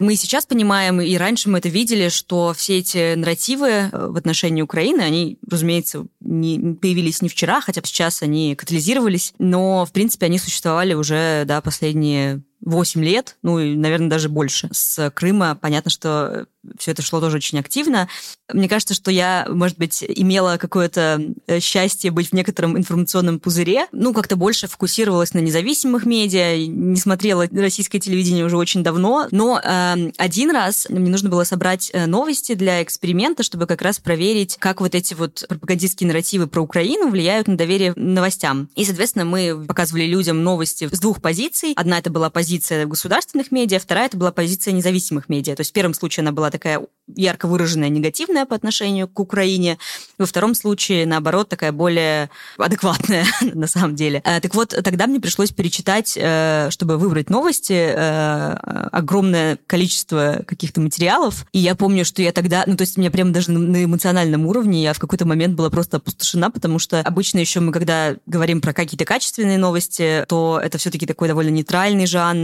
Мы 0.00 0.16
сейчас 0.16 0.46
понимаем, 0.46 0.98
и 1.02 1.14
раньше 1.18 1.50
мы 1.50 1.58
это 1.58 1.68
видели, 1.68 2.08
что 2.08 2.54
все 2.56 2.78
эти 2.78 3.14
нарративы 3.16 3.68
э, 3.68 3.90
в 3.92 4.16
отношении 4.16 4.62
Украины, 4.62 5.02
они, 5.02 5.38
разумеется, 5.48 6.06
не 6.20 6.74
появились 6.74 7.20
не 7.20 7.28
вчера, 7.28 7.60
хотя 7.60 7.82
сейчас 7.84 8.22
они 8.22 8.56
катализировались, 8.56 9.34
но, 9.38 9.84
в 9.84 9.92
принципе, 9.92 10.24
они 10.24 10.38
существовали 10.38 10.94
уже, 10.94 11.44
да, 11.44 11.60
последние 11.60 12.42
8 12.62 13.02
лет, 13.02 13.36
ну 13.42 13.58
и, 13.58 13.74
наверное, 13.74 14.08
даже 14.08 14.28
больше. 14.28 14.68
С 14.72 15.10
Крыма 15.10 15.54
понятно, 15.54 15.90
что 15.90 16.46
все 16.78 16.90
это 16.90 17.00
шло 17.00 17.20
тоже 17.20 17.36
очень 17.36 17.58
активно. 17.58 18.08
Мне 18.52 18.68
кажется, 18.68 18.92
что 18.92 19.10
я, 19.10 19.46
может 19.48 19.78
быть, 19.78 20.04
имела 20.06 20.58
какое-то 20.58 21.22
э, 21.46 21.60
счастье 21.60 22.10
быть 22.10 22.28
в 22.28 22.32
некотором 22.34 22.76
информационном 22.76 23.40
пузыре. 23.40 23.86
Ну, 23.92 24.12
как-то 24.12 24.36
больше 24.36 24.68
фокусировалась 24.68 25.32
на 25.32 25.38
независимых 25.38 26.04
медиа, 26.04 26.58
не 26.66 26.96
смотрела 26.96 27.46
российское 27.50 27.98
телевидение 27.98 28.44
уже 28.44 28.58
очень 28.58 28.82
давно. 28.82 29.26
Но 29.30 29.58
э, 29.58 30.10
один 30.18 30.50
раз 30.50 30.86
мне 30.90 31.10
нужно 31.10 31.30
было 31.30 31.44
собрать 31.44 31.90
э, 31.94 32.04
новости 32.04 32.54
для 32.54 32.82
эксперимента, 32.82 33.42
чтобы 33.42 33.66
как 33.66 33.80
раз 33.80 33.98
проверить, 33.98 34.56
как 34.58 34.82
вот 34.82 34.94
эти 34.94 35.14
вот 35.14 35.44
пропагандистские 35.48 36.08
нарративы 36.08 36.46
про 36.46 36.60
Украину 36.60 37.08
влияют 37.08 37.48
на 37.48 37.56
доверие 37.56 37.94
новостям. 37.96 38.68
И, 38.74 38.84
соответственно, 38.84 39.24
мы 39.24 39.64
показывали 39.66 40.04
людям 40.04 40.42
новости 40.42 40.88
с 40.92 41.00
двух 41.00 41.22
позиций. 41.22 41.72
Одна 41.74 41.98
это 41.98 42.10
была 42.10 42.28
позиция 42.28 42.49
позиция 42.50 42.84
государственных 42.84 43.52
медиа, 43.52 43.78
вторая 43.78 44.06
это 44.06 44.16
была 44.16 44.32
позиция 44.32 44.72
независимых 44.72 45.28
медиа. 45.28 45.54
То 45.54 45.60
есть 45.60 45.70
в 45.70 45.72
первом 45.72 45.94
случае 45.94 46.22
она 46.22 46.32
была 46.32 46.50
такая 46.50 46.80
ярко 47.16 47.46
выраженная 47.46 47.88
негативная 47.88 48.44
по 48.44 48.56
отношению 48.56 49.06
к 49.08 49.20
Украине, 49.20 49.78
во 50.18 50.26
втором 50.26 50.54
случае, 50.54 51.06
наоборот, 51.06 51.48
такая 51.48 51.70
более 51.70 52.28
адекватная 52.58 53.24
на 53.54 53.68
самом 53.68 53.94
деле. 53.94 54.20
Э, 54.24 54.40
так 54.40 54.54
вот, 54.54 54.70
тогда 54.82 55.06
мне 55.06 55.20
пришлось 55.20 55.50
перечитать, 55.52 56.18
э, 56.20 56.68
чтобы 56.70 56.98
выбрать 56.98 57.30
новости, 57.30 57.72
э, 57.72 58.52
огромное 58.90 59.58
количество 59.68 60.42
каких-то 60.44 60.80
материалов. 60.80 61.46
И 61.52 61.58
я 61.60 61.76
помню, 61.76 62.04
что 62.04 62.20
я 62.20 62.32
тогда, 62.32 62.64
ну 62.66 62.76
то 62.76 62.82
есть 62.82 62.98
у 62.98 63.00
меня 63.00 63.12
прямо 63.12 63.30
даже 63.30 63.52
на 63.52 63.84
эмоциональном 63.84 64.46
уровне 64.46 64.82
я 64.82 64.92
в 64.92 64.98
какой-то 64.98 65.24
момент 65.24 65.54
была 65.54 65.70
просто 65.70 65.98
опустошена, 65.98 66.50
потому 66.50 66.80
что 66.80 67.00
обычно 67.00 67.38
еще 67.38 67.60
мы, 67.60 67.72
когда 67.72 68.16
говорим 68.26 68.60
про 68.60 68.72
какие-то 68.72 69.04
качественные 69.04 69.58
новости, 69.58 70.24
то 70.28 70.60
это 70.62 70.78
все-таки 70.78 71.06
такой 71.06 71.28
довольно 71.28 71.50
нейтральный 71.50 72.06
жанр, 72.06 72.39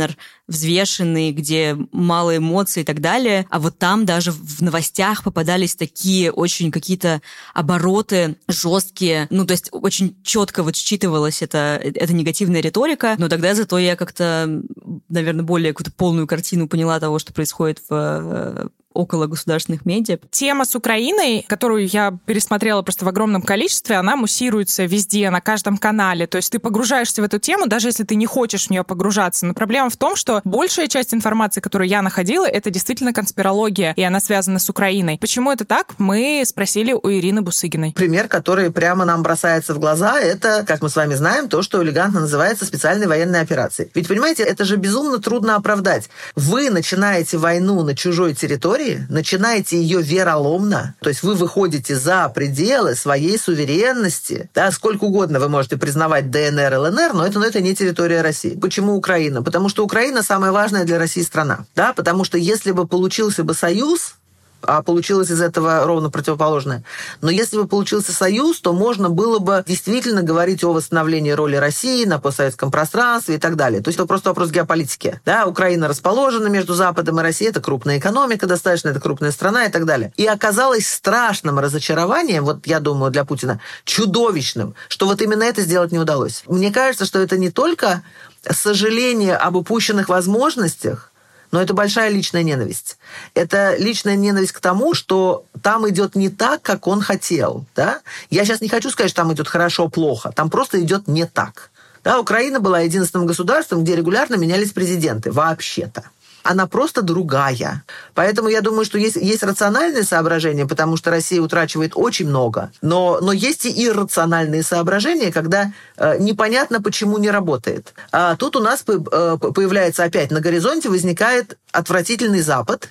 взвешенный, 0.48 1.32
где 1.32 1.76
мало 1.92 2.36
эмоций 2.36 2.82
и 2.82 2.84
так 2.84 3.00
далее. 3.00 3.46
А 3.50 3.58
вот 3.58 3.78
там 3.78 4.06
даже 4.06 4.32
в 4.32 4.56
в 4.56 4.62
новостях 4.62 5.22
попадались 5.22 5.76
такие 5.76 6.32
очень 6.32 6.70
какие-то 6.70 7.20
обороты 7.54 8.36
жесткие, 8.48 9.26
ну, 9.30 9.44
то 9.44 9.52
есть 9.52 9.68
очень 9.72 10.16
четко 10.22 10.62
вот 10.62 10.76
считывалась 10.76 11.42
эта, 11.42 11.80
эта 11.82 12.12
негативная 12.12 12.60
риторика, 12.60 13.16
но 13.18 13.28
тогда 13.28 13.54
зато 13.54 13.78
я 13.78 13.96
как-то, 13.96 14.62
наверное, 15.08 15.44
более 15.44 15.72
какую-то 15.72 15.92
полную 15.92 16.26
картину 16.26 16.68
поняла 16.68 16.98
того, 17.00 17.18
что 17.18 17.32
происходит 17.32 17.80
в 17.88 17.92
э, 17.92 18.68
около 18.96 19.26
государственных 19.26 19.84
медиа. 19.84 20.18
Тема 20.30 20.64
с 20.64 20.74
Украиной, 20.74 21.44
которую 21.48 21.86
я 21.86 22.18
пересмотрела 22.26 22.82
просто 22.82 23.04
в 23.04 23.08
огромном 23.08 23.42
количестве, 23.42 23.96
она 23.96 24.16
муссируется 24.16 24.84
везде, 24.84 25.30
на 25.30 25.40
каждом 25.40 25.76
канале. 25.76 26.26
То 26.26 26.36
есть 26.36 26.50
ты 26.50 26.58
погружаешься 26.58 27.22
в 27.22 27.24
эту 27.24 27.38
тему, 27.38 27.66
даже 27.66 27.88
если 27.88 28.04
ты 28.04 28.14
не 28.14 28.26
хочешь 28.26 28.66
в 28.66 28.70
нее 28.70 28.84
погружаться. 28.84 29.46
Но 29.46 29.54
проблема 29.54 29.90
в 29.90 29.96
том, 29.96 30.16
что 30.16 30.40
большая 30.44 30.88
часть 30.88 31.12
информации, 31.14 31.60
которую 31.60 31.88
я 31.88 32.02
находила, 32.02 32.46
это 32.46 32.70
действительно 32.70 33.12
конспирология, 33.12 33.92
и 33.96 34.02
она 34.02 34.20
связана 34.20 34.58
с 34.58 34.68
Украиной. 34.70 35.18
Почему 35.20 35.52
это 35.52 35.64
так? 35.64 35.94
Мы 35.98 36.42
спросили 36.46 36.92
у 36.92 37.10
Ирины 37.10 37.42
Бусыгиной. 37.42 37.92
Пример, 37.92 38.28
который 38.28 38.70
прямо 38.70 39.04
нам 39.04 39.22
бросается 39.22 39.74
в 39.74 39.78
глаза, 39.78 40.18
это, 40.20 40.64
как 40.66 40.82
мы 40.82 40.88
с 40.88 40.96
вами 40.96 41.14
знаем, 41.14 41.48
то, 41.48 41.62
что 41.62 41.82
элегантно 41.82 42.20
называется 42.20 42.64
специальной 42.64 43.06
военной 43.06 43.40
операцией. 43.40 43.90
Ведь, 43.94 44.08
понимаете, 44.08 44.42
это 44.42 44.64
же 44.64 44.76
безумно 44.76 45.18
трудно 45.18 45.56
оправдать. 45.56 46.08
Вы 46.34 46.70
начинаете 46.70 47.38
войну 47.38 47.82
на 47.82 47.94
чужой 47.94 48.34
территории, 48.34 48.85
начинаете 49.08 49.80
ее 49.80 50.02
вероломно, 50.02 50.94
то 51.00 51.08
есть 51.08 51.22
вы 51.22 51.34
выходите 51.34 51.96
за 51.96 52.28
пределы 52.28 52.94
своей 52.94 53.38
суверенности, 53.38 54.50
да, 54.54 54.70
сколько 54.70 55.04
угодно 55.04 55.40
вы 55.40 55.48
можете 55.48 55.76
признавать 55.76 56.30
ДНР, 56.30 56.78
ЛНР, 56.78 57.14
но 57.14 57.26
это, 57.26 57.38
но 57.38 57.46
это 57.46 57.60
не 57.60 57.74
территория 57.74 58.22
России. 58.22 58.56
Почему 58.56 58.94
Украина? 58.94 59.42
Потому 59.42 59.68
что 59.68 59.84
Украина 59.84 60.22
самая 60.22 60.52
важная 60.52 60.84
для 60.84 60.98
России 60.98 61.22
страна, 61.22 61.66
да, 61.74 61.92
потому 61.92 62.24
что 62.24 62.38
если 62.38 62.72
бы 62.72 62.86
получился 62.86 63.44
бы 63.44 63.54
союз, 63.54 64.16
а 64.62 64.82
получилось 64.82 65.30
из 65.30 65.40
этого 65.40 65.84
ровно 65.84 66.10
противоположное. 66.10 66.82
Но 67.20 67.30
если 67.30 67.56
бы 67.56 67.66
получился 67.66 68.12
союз, 68.12 68.60
то 68.60 68.72
можно 68.72 69.10
было 69.10 69.38
бы 69.38 69.64
действительно 69.66 70.22
говорить 70.22 70.64
о 70.64 70.72
восстановлении 70.72 71.30
роли 71.30 71.56
России 71.56 72.04
на 72.04 72.18
постсоветском 72.18 72.70
пространстве 72.70 73.36
и 73.36 73.38
так 73.38 73.56
далее. 73.56 73.82
То 73.82 73.88
есть 73.88 73.98
это 73.98 74.06
просто 74.06 74.30
вопрос 74.30 74.50
геополитики. 74.50 75.20
Да, 75.24 75.46
Украина 75.46 75.88
расположена 75.88 76.48
между 76.48 76.74
Западом 76.74 77.20
и 77.20 77.22
Россией, 77.22 77.50
это 77.50 77.60
крупная 77.60 77.98
экономика 77.98 78.46
достаточно, 78.46 78.90
это 78.90 79.00
крупная 79.00 79.30
страна 79.30 79.66
и 79.66 79.70
так 79.70 79.84
далее. 79.84 80.12
И 80.16 80.26
оказалось 80.26 80.88
страшным 80.88 81.58
разочарованием, 81.58 82.44
вот 82.44 82.66
я 82.66 82.80
думаю, 82.80 83.10
для 83.10 83.24
Путина, 83.24 83.60
чудовищным, 83.84 84.74
что 84.88 85.06
вот 85.06 85.22
именно 85.22 85.44
это 85.44 85.62
сделать 85.62 85.92
не 85.92 85.98
удалось. 85.98 86.42
Мне 86.46 86.72
кажется, 86.72 87.04
что 87.04 87.18
это 87.18 87.38
не 87.38 87.50
только 87.50 88.02
сожаление 88.50 89.36
об 89.36 89.56
упущенных 89.56 90.08
возможностях, 90.08 91.12
но 91.56 91.62
это 91.62 91.72
большая 91.72 92.10
личная 92.10 92.42
ненависть. 92.42 92.98
Это 93.32 93.76
личная 93.78 94.14
ненависть 94.14 94.52
к 94.52 94.60
тому, 94.60 94.92
что 94.92 95.46
там 95.62 95.88
идет 95.88 96.14
не 96.14 96.28
так, 96.28 96.60
как 96.60 96.86
он 96.86 97.00
хотел. 97.00 97.64
Да? 97.74 98.00
Я 98.28 98.44
сейчас 98.44 98.60
не 98.60 98.68
хочу 98.68 98.90
сказать, 98.90 99.10
что 99.10 99.22
там 99.22 99.32
идет 99.32 99.48
хорошо-плохо. 99.48 100.32
Там 100.36 100.50
просто 100.50 100.82
идет 100.82 101.08
не 101.08 101.24
так. 101.24 101.70
Да, 102.04 102.20
Украина 102.20 102.60
была 102.60 102.80
единственным 102.80 103.26
государством, 103.26 103.84
где 103.84 103.96
регулярно 103.96 104.34
менялись 104.34 104.72
президенты. 104.72 105.32
Вообще-то 105.32 106.04
она 106.46 106.66
просто 106.66 107.02
другая. 107.02 107.84
Поэтому 108.14 108.48
я 108.48 108.60
думаю, 108.60 108.84
что 108.84 108.98
есть, 108.98 109.16
есть 109.16 109.42
рациональные 109.42 110.04
соображения, 110.04 110.66
потому 110.66 110.96
что 110.96 111.10
Россия 111.10 111.40
утрачивает 111.40 111.92
очень 111.94 112.28
много, 112.28 112.70
но, 112.82 113.18
но 113.20 113.32
есть 113.32 113.66
и 113.66 113.86
иррациональные 113.86 114.62
соображения, 114.62 115.32
когда 115.32 115.72
э, 115.96 116.16
непонятно, 116.18 116.80
почему 116.80 117.18
не 117.18 117.30
работает. 117.30 117.94
А 118.12 118.36
тут 118.36 118.56
у 118.56 118.60
нас 118.60 118.84
э, 118.86 118.98
появляется 119.38 120.04
опять 120.04 120.30
на 120.30 120.40
горизонте, 120.40 120.88
возникает 120.88 121.58
отвратительный 121.72 122.40
Запад, 122.40 122.90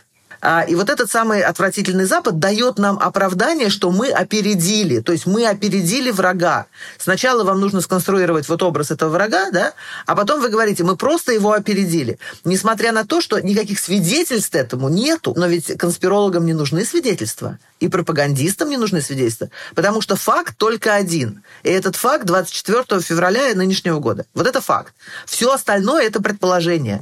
и 0.68 0.76
вот 0.76 0.90
этот 0.90 1.10
самый 1.10 1.42
отвратительный 1.42 2.06
Запад 2.06 2.38
дает 2.38 2.78
нам 2.78 3.00
оправдание, 3.00 3.70
что 3.70 3.90
мы 3.90 4.10
опередили, 4.10 5.00
то 5.00 5.12
есть 5.12 5.26
мы 5.26 5.48
опередили 5.48 6.12
врага. 6.12 6.68
Сначала 7.00 7.44
вам 7.44 7.60
нужно 7.60 7.82
сконструировать 7.82 8.48
вот 8.48 8.62
образ 8.62 8.92
этого 8.92 9.10
врага, 9.10 9.50
да, 9.52 9.74
а 10.06 10.16
потом 10.16 10.42
вы 10.42 10.50
говорите, 10.50 10.84
мы 10.84 10.98
просто 10.98 11.32
его 11.32 11.54
опередили. 11.54 12.20
Несмотря 12.44 12.92
на 12.92 13.06
то, 13.06 13.22
что 13.22 13.40
никаких 13.40 13.80
свидетельств 13.80 14.54
этому 14.54 14.90
нету, 14.90 15.34
но 15.36 15.48
ведь 15.48 15.78
конспирологам 15.78 16.46
не 16.46 16.54
нужны 16.54 16.86
свидетельства, 16.86 17.58
и 17.80 17.88
пропагандистам 17.88 18.70
не 18.70 18.78
нужны 18.78 19.02
свидетельства, 19.02 19.50
потому 19.74 20.02
что 20.02 20.16
факт 20.16 20.58
только 20.58 20.94
один. 20.94 21.44
И 21.64 21.70
этот 21.70 21.96
факт 21.96 22.26
24 22.26 23.02
февраля 23.02 23.56
нынешнего 23.56 24.00
года. 24.00 24.26
Вот 24.36 24.46
это 24.46 24.62
факт. 24.62 24.94
Все 25.26 25.52
остальное– 25.52 26.04
это 26.06 26.22
предположение. 26.22 27.02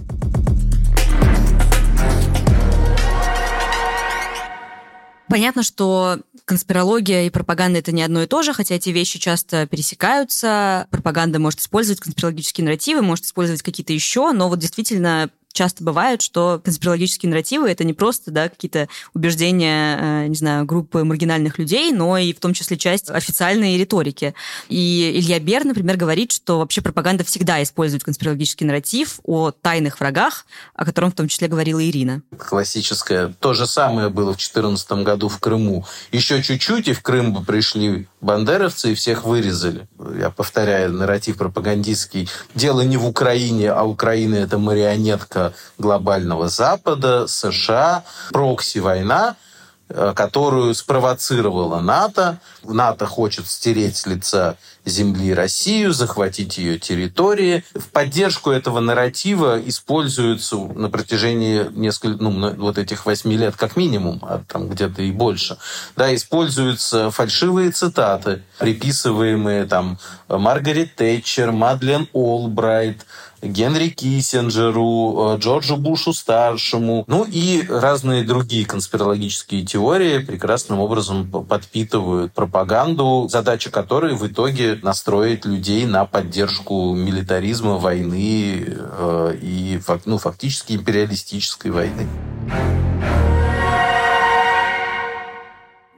Понятно, 5.34 5.63
что 5.63 6.19
конспирология 6.46 7.26
и 7.26 7.32
пропаганда 7.32 7.80
это 7.80 7.91
не 7.91 8.04
одно 8.04 8.22
и 8.22 8.28
то 8.28 8.43
же, 8.43 8.54
хотя 8.54 8.76
эти 8.76 8.91
вещи 8.91 9.17
часто 9.17 9.65
пересекаются. 9.65 10.86
Пропаганда 10.91 11.39
может 11.39 11.60
использовать 11.60 12.02
конспирологические 12.02 12.65
нарративы, 12.65 13.02
может 13.02 13.26
использовать 13.26 13.63
какие-то 13.63 13.93
еще, 13.93 14.32
но 14.32 14.48
вот 14.48 14.60
действительно 14.60 15.32
часто 15.53 15.83
бывает, 15.83 16.21
что 16.21 16.59
конспирологические 16.63 17.29
нарративы 17.29 17.69
это 17.69 17.83
не 17.83 17.93
просто 17.93 18.31
да, 18.31 18.49
какие-то 18.49 18.89
убеждения, 19.13 19.97
э, 19.99 20.27
не 20.27 20.35
знаю, 20.35 20.65
группы 20.65 21.03
маргинальных 21.03 21.57
людей, 21.57 21.91
но 21.91 22.17
и 22.17 22.33
в 22.33 22.39
том 22.39 22.53
числе 22.53 22.77
часть 22.77 23.09
официальной 23.09 23.77
риторики. 23.77 24.33
И 24.67 25.11
Илья 25.15 25.39
Бер, 25.39 25.63
например, 25.63 25.97
говорит, 25.97 26.31
что 26.31 26.59
вообще 26.59 26.81
пропаганда 26.81 27.23
всегда 27.23 27.61
использует 27.63 28.03
конспирологический 28.03 28.65
нарратив 28.65 29.19
о 29.23 29.51
тайных 29.51 29.99
врагах, 29.99 30.45
о 30.73 30.85
котором 30.85 31.11
в 31.11 31.15
том 31.15 31.27
числе 31.27 31.47
говорила 31.47 31.83
Ирина. 31.83 32.21
Классическое. 32.37 33.33
То 33.39 33.53
же 33.53 33.67
самое 33.67 34.09
было 34.09 34.33
в 34.33 34.37
2014 34.37 34.91
году 35.03 35.29
в 35.29 35.39
Крыму. 35.39 35.85
Еще 36.11 36.41
чуть-чуть, 36.41 36.87
и 36.87 36.93
в 36.93 37.01
Крым 37.01 37.33
бы 37.33 37.43
пришли 37.43 38.07
бандеровцы 38.23 38.91
и 38.91 38.95
всех 38.95 39.23
вырезали. 39.25 39.88
Я 40.17 40.29
повторяю, 40.29 40.93
нарратив 40.93 41.38
пропагандистский. 41.38 42.29
Дело 42.55 42.81
не 42.81 42.97
в 42.97 43.05
Украине, 43.05 43.71
а 43.71 43.83
Украина– 43.83 44.36
это 44.38 44.57
марионетка 44.57 45.53
глобального 45.77 46.47
Запада, 46.47 47.27
США, 47.27 48.03
прокси-война– 48.31 49.36
которую 49.88 50.74
спровоцировала 50.74 51.80
НАТО. 51.80 52.39
НАТО 52.63 53.06
хочет 53.06 53.48
стереть 53.48 53.98
с 53.98 54.06
лица 54.06 54.58
земли 54.86 55.34
Россию, 55.34 55.93
захватить 55.93 56.58
ее 56.58 56.78
территории. 56.80 57.63
В 57.74 57.89
поддержку 57.89 58.52
этого 58.52 58.80
нарратива 58.80 59.60
используются 59.60 60.58
на 60.58 60.89
протяжении 60.89 61.67
нескольких, 61.72 62.19
ну, 62.19 62.54
вот 62.56 62.78
этих 62.78 63.06
восьми 63.06 63.38
лет 63.38 63.56
как 63.56 63.78
минимум, 63.78 64.19
а 64.24 64.41
там 64.48 64.67
где-то 64.67 65.02
и 65.02 65.12
больше, 65.12 65.58
да, 65.96 66.13
используются 66.13 67.12
фальшивые 67.12 67.72
цитаты, 67.72 68.43
приписываемые 68.60 69.65
там 69.65 70.00
Маргарет 70.28 70.96
Тэтчер, 70.96 71.52
Мадлен 71.52 72.08
Олбрайт, 72.13 73.06
Генри 73.43 73.89
Киссинджеру, 73.89 75.36
э, 75.36 75.38
Джорджу 75.39 75.75
Бушу-старшему, 75.77 77.03
ну 77.08 77.25
и 77.29 77.65
разные 77.67 78.23
другие 78.23 78.65
конспирологические 78.65 79.65
теории 79.65 80.19
прекрасным 80.19 80.79
образом 80.79 81.27
подпитывают 81.27 82.34
пропаганду, 82.34 83.27
задача 83.29 83.69
которой 83.69 84.15
в 84.15 84.25
итоге 84.25 84.79
настроить 84.82 85.45
людей 85.45 85.86
на 85.86 86.06
поддержку 86.06 86.93
милитаризма, 86.93 87.77
войны 87.77 88.65
э, 88.65 89.38
и 89.41 89.79
ну, 90.06 90.17
фактически 90.17 90.73
империалистической 90.73 91.71
войны. 91.71 92.08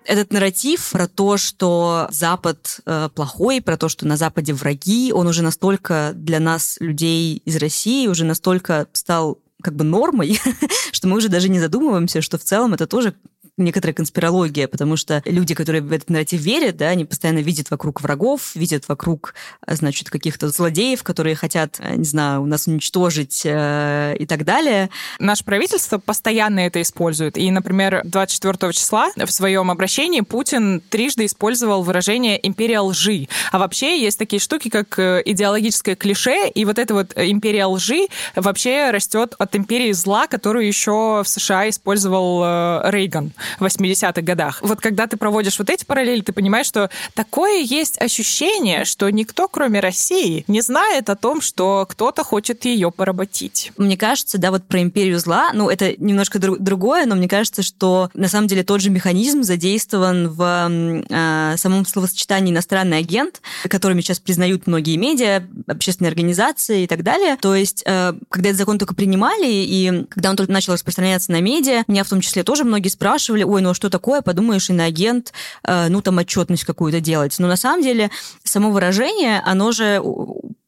Этот 0.06 0.32
нарратив 0.32 0.92
про 0.92 1.08
то, 1.08 1.38
что 1.38 2.08
Запад 2.12 2.80
э, 2.86 3.10
плохой, 3.14 3.62
про 3.62 3.78
то, 3.78 3.90
что 3.90 4.08
на 4.08 4.18
Западе 4.18 4.54
враги, 4.54 5.12
он 5.14 5.28
уже 5.28 5.42
настолько 5.42 6.12
для 6.16 6.40
нас, 6.40 6.78
людей 6.80 7.42
из 7.46 7.56
России, 7.58 8.08
уже 8.08 8.26
настолько 8.26 8.88
стал 8.94 9.40
как 9.62 9.76
бы 9.76 9.84
нормой, 9.84 10.40
что 10.92 11.08
мы 11.08 11.18
уже 11.18 11.30
даже 11.30 11.50
не 11.50 11.60
задумываемся, 11.60 12.22
что 12.22 12.38
в 12.38 12.44
целом 12.44 12.74
это 12.74 12.88
тоже 12.88 13.16
некоторая 13.58 13.94
конспирология, 13.94 14.68
потому 14.68 14.98
что 14.98 15.22
люди, 15.26 15.56
которые 15.56 15.82
в 15.82 15.92
этот 15.92 16.10
нарратив 16.10 16.42
верят, 16.42 16.78
да, 16.78 16.90
они 16.90 17.06
постоянно 17.06 17.40
видят 17.40 17.72
вокруг 17.72 18.02
врагов, 18.02 18.56
видят 18.56 18.88
вокруг, 18.88 19.34
значит, 19.66 20.10
каких-то 20.10 20.50
злодеев, 20.50 21.04
которые 21.04 21.36
хотят, 21.36 21.78
э, 21.80 21.96
не 21.96 22.04
знаю, 22.04 22.42
у 22.42 22.46
нас 22.46 22.68
уничтожить 22.68 23.44
э, 23.46 24.16
и 24.20 24.26
так 24.26 24.44
далее. 24.44 24.90
Наше 25.20 25.44
правительство 25.46 25.98
постоянно 25.98 26.60
это 26.60 26.82
использует. 26.82 27.38
И, 27.38 27.50
например, 27.52 28.02
24 28.04 28.74
числа 28.74 29.12
в 29.16 29.32
своем 29.32 29.72
обращении 29.72 30.22
Путин 30.22 30.82
трижды 30.90 31.26
использовал 31.26 31.84
выражение 31.84 32.46
«империя 32.46 32.80
лжи». 32.80 33.28
А 33.52 33.60
вообще 33.60 34.02
есть 34.02 34.20
такие 34.20 34.40
штуки, 34.40 34.70
как 34.70 35.00
э, 35.00 35.22
идеологическое 35.24 35.96
клише, 35.96 36.50
и 36.50 36.66
вот 36.66 36.78
эта 36.78 36.94
вот 36.94 37.14
империя 37.16 37.66
лжи 37.66 38.08
вообще 38.36 38.92
растет 38.92 39.36
от 39.38 39.56
империи 39.56 39.94
зла, 39.94 40.28
которую 40.28 40.68
еще 40.68 41.24
в 41.24 41.28
США 41.28 41.70
использовал 41.70 42.42
э, 42.44 42.92
Рейган. 42.92 43.32
В 43.60 43.66
80-х 43.66 44.22
годах. 44.22 44.60
Вот 44.62 44.80
когда 44.82 45.08
ты 45.08 45.18
проводишь 45.18 45.60
вот 45.60 45.70
эти 45.70 45.86
параллели, 45.86 46.22
ты 46.22 46.34
понимаешь, 46.34 46.66
что 46.66 46.90
такое 47.14 47.62
есть 47.62 48.02
ощущение, 48.02 48.86
что 48.86 49.10
никто, 49.10 49.48
кроме 49.48 49.80
России, 49.80 50.44
не 50.48 50.62
знает 50.62 51.10
о 51.10 51.16
том, 51.16 51.42
что 51.42 51.86
кто-то 51.90 52.24
хочет 52.24 52.66
ее 52.66 52.92
поработить. 52.92 53.72
Мне 53.78 53.98
кажется, 53.98 54.38
да, 54.38 54.52
вот 54.52 54.66
про 54.66 54.82
империю 54.82 55.20
зла, 55.20 55.52
ну, 55.54 55.70
это 55.70 55.96
немножко 55.98 56.40
друг, 56.40 56.60
другое, 56.60 57.06
но 57.06 57.16
мне 57.16 57.28
кажется, 57.28 57.64
что 57.64 58.10
на 58.14 58.28
самом 58.28 58.48
деле 58.48 58.64
тот 58.64 58.82
же 58.82 58.90
механизм 58.90 59.44
задействован 59.44 60.30
в 60.30 61.04
э, 61.10 61.58
самом 61.58 61.86
словосочетании 61.86 62.52
иностранный 62.52 62.98
агент, 62.98 63.42
которыми 63.70 64.02
сейчас 64.02 64.20
признают 64.20 64.68
многие 64.68 64.98
медиа, 64.98 65.44
общественные 65.68 66.10
организации 66.10 66.84
и 66.84 66.88
так 66.88 67.04
далее. 67.04 67.38
То 67.38 67.56
есть, 67.56 67.84
э, 67.86 68.14
когда 68.30 68.50
этот 68.50 68.60
закон 68.60 68.78
только 68.78 68.96
принимали, 68.96 69.48
и 69.48 70.06
когда 70.10 70.30
он 70.30 70.36
только 70.36 70.52
начал 70.52 70.74
распространяться 70.74 71.32
на 71.32 71.42
медиа, 71.42 71.84
меня 71.88 72.04
в 72.04 72.10
том 72.10 72.22
числе 72.22 72.44
тоже 72.44 72.64
многие 72.64 72.90
спрашивали, 72.90 73.35
ой, 73.44 73.62
ну 73.62 73.72
а 73.72 73.74
что 73.74 73.90
такое, 73.90 74.22
подумаешь, 74.22 74.70
иноагент, 74.70 75.34
э, 75.64 75.88
ну 75.90 76.02
там 76.02 76.18
отчетность 76.18 76.64
какую-то 76.64 77.02
делать. 77.02 77.36
Но 77.40 77.48
на 77.48 77.58
самом 77.58 77.84
деле 77.84 78.12
само 78.44 78.72
выражение, 78.72 79.42
оно 79.46 79.72
же 79.72 80.02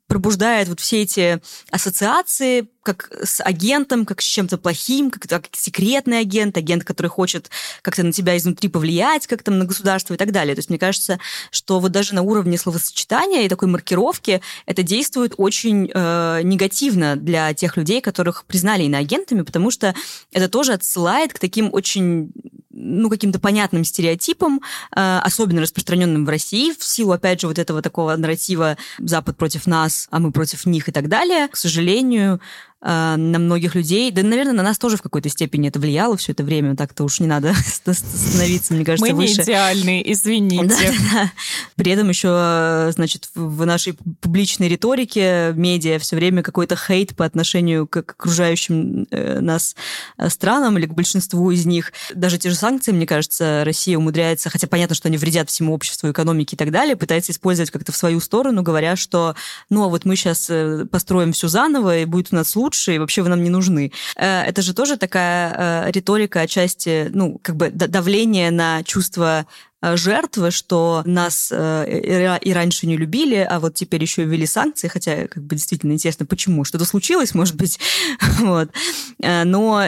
пробуждает 0.07 0.69
вот 0.69 0.79
все 0.79 1.01
эти 1.01 1.41
ассоциации, 1.69 2.69
как 2.87 3.11
с 3.21 3.43
агентом, 3.43 4.05
как 4.05 4.21
с 4.21 4.25
чем-то 4.25 4.57
плохим, 4.57 5.11
как, 5.11 5.23
как 5.23 5.49
секретный 5.51 6.21
агент, 6.21 6.55
агент, 6.55 6.85
который 6.85 7.07
хочет 7.07 7.49
как-то 7.81 8.03
на 8.03 8.13
тебя 8.13 8.37
изнутри 8.37 8.69
повлиять, 8.69 9.27
как 9.27 9.43
там 9.43 9.59
на 9.59 9.65
государство 9.65 10.13
и 10.13 10.17
так 10.17 10.31
далее. 10.31 10.55
То 10.55 10.59
есть 10.59 10.69
мне 10.69 10.79
кажется, 10.79 11.19
что 11.51 11.81
вот 11.81 11.91
даже 11.91 12.15
на 12.15 12.21
уровне 12.21 12.57
словосочетания 12.57 13.41
и 13.41 13.49
такой 13.49 13.67
маркировки 13.67 14.41
это 14.65 14.83
действует 14.83 15.33
очень 15.35 15.91
э, 15.93 16.41
негативно 16.43 17.17
для 17.17 17.53
тех 17.53 17.75
людей, 17.75 17.99
которых 17.99 18.45
признали 18.45 18.83
иноагентами, 18.83 19.41
потому 19.41 19.69
что 19.69 19.93
это 20.31 20.47
тоже 20.47 20.71
отсылает 20.71 21.33
к 21.33 21.39
таким 21.39 21.69
очень 21.73 22.31
ну, 22.77 23.09
каким-то 23.09 23.39
понятным 23.39 23.83
стереотипам, 23.83 24.61
э, 24.95 25.19
особенно 25.23 25.61
распространенным 25.61 26.25
в 26.25 26.29
России, 26.29 26.73
в 26.77 26.83
силу, 26.83 27.11
опять 27.11 27.41
же, 27.41 27.47
вот 27.47 27.57
этого 27.57 27.81
такого 27.81 28.15
нарратива 28.15 28.77
«Запад 28.99 29.35
против 29.35 29.65
нас, 29.65 30.07
а 30.11 30.19
мы 30.19 30.31
против 30.31 30.65
них» 30.65 30.87
и 30.87 30.91
так 30.91 31.09
далее. 31.09 31.47
К 31.47 31.55
сожалению, 31.55 32.39
э, 32.81 33.15
на 33.15 33.39
многих 33.39 33.75
людей, 33.75 34.11
да, 34.11 34.23
наверное, 34.23 34.53
на 34.53 34.63
нас 34.63 34.77
тоже 34.77 34.97
в 34.97 35.01
какой-то 35.01 35.29
степени 35.29 35.69
это 35.69 35.79
влияло 35.79 36.17
все 36.17 36.31
это 36.31 36.43
время, 36.43 36.75
так-то 36.75 37.03
уж 37.03 37.19
не 37.19 37.27
надо 37.27 37.53
становиться, 37.85 38.73
мне 38.73 38.85
кажется, 38.85 39.11
Мы 39.11 39.15
выше. 39.15 39.37
не 39.37 39.43
идеальные, 39.43 40.11
извините. 40.11 40.67
Да, 40.67 41.13
да. 41.13 41.31
При 41.75 41.91
этом 41.91 42.09
еще, 42.09 42.91
значит, 42.93 43.29
в 43.35 43.65
нашей 43.65 43.93
публичной 44.21 44.67
риторике 44.67 45.53
медиа 45.55 45.99
все 45.99 46.15
время 46.15 46.43
какой-то 46.43 46.75
хейт 46.75 47.15
по 47.15 47.25
отношению 47.25 47.87
к 47.87 47.97
окружающим 47.97 49.07
э, 49.11 49.39
нас 49.39 49.75
э, 50.17 50.29
странам 50.29 50.77
или 50.77 50.85
к 50.85 50.93
большинству 50.93 51.51
из 51.51 51.65
них. 51.65 51.93
Даже 52.13 52.37
те 52.37 52.49
же 52.49 52.55
санкции, 52.55 52.91
мне 52.91 53.05
кажется, 53.05 53.63
Россия 53.65 53.97
умудряется, 53.97 54.49
хотя 54.49 54.67
понятно, 54.67 54.95
что 54.95 55.07
они 55.07 55.17
вредят 55.17 55.49
всему 55.49 55.73
обществу, 55.73 56.11
экономике 56.11 56.55
и 56.55 56.57
так 56.57 56.71
далее, 56.71 56.95
пытается 56.95 57.31
использовать 57.31 57.71
как-то 57.71 57.91
в 57.91 57.97
свою 57.97 58.19
сторону, 58.19 58.63
говоря, 58.63 58.95
что 58.95 59.35
ну 59.69 59.83
а 59.83 59.87
вот 59.87 60.05
мы 60.05 60.15
сейчас 60.15 60.47
э, 60.49 60.85
построим 60.89 61.31
все 61.33 61.47
заново, 61.47 61.99
и 61.99 62.05
будет 62.05 62.29
у 62.31 62.35
нас 62.35 62.55
лучше, 62.55 62.66
лучше, 62.67 62.95
и 62.95 62.99
вообще 62.99 63.21
вы 63.21 63.29
нам 63.29 63.43
не 63.43 63.49
нужны. 63.49 63.91
Э, 64.17 64.43
это 64.43 64.61
же 64.61 64.73
тоже 64.73 64.97
такая 64.97 65.85
э, 65.87 65.91
риторика 65.91 66.41
отчасти, 66.41 67.09
ну, 67.13 67.39
как 67.41 67.55
бы 67.55 67.69
давление 67.69 68.51
на 68.51 68.83
чувство 68.83 69.45
э, 69.81 69.95
жертвы, 69.95 70.51
что 70.51 71.01
нас 71.05 71.51
и 71.51 72.53
раньше 72.53 72.87
не 72.87 72.97
любили, 72.97 73.47
а 73.49 73.59
вот 73.59 73.75
теперь 73.75 74.01
еще 74.01 74.25
ввели 74.25 74.45
санкции, 74.45 74.89
хотя 74.89 75.27
как 75.27 75.43
бы 75.43 75.55
действительно 75.55 75.93
интересно, 75.93 76.25
почему? 76.25 76.65
Что-то 76.65 76.85
случилось, 76.85 77.33
может 77.33 77.55
быть? 77.55 77.79
вот. 78.39 78.69
Но 79.19 79.83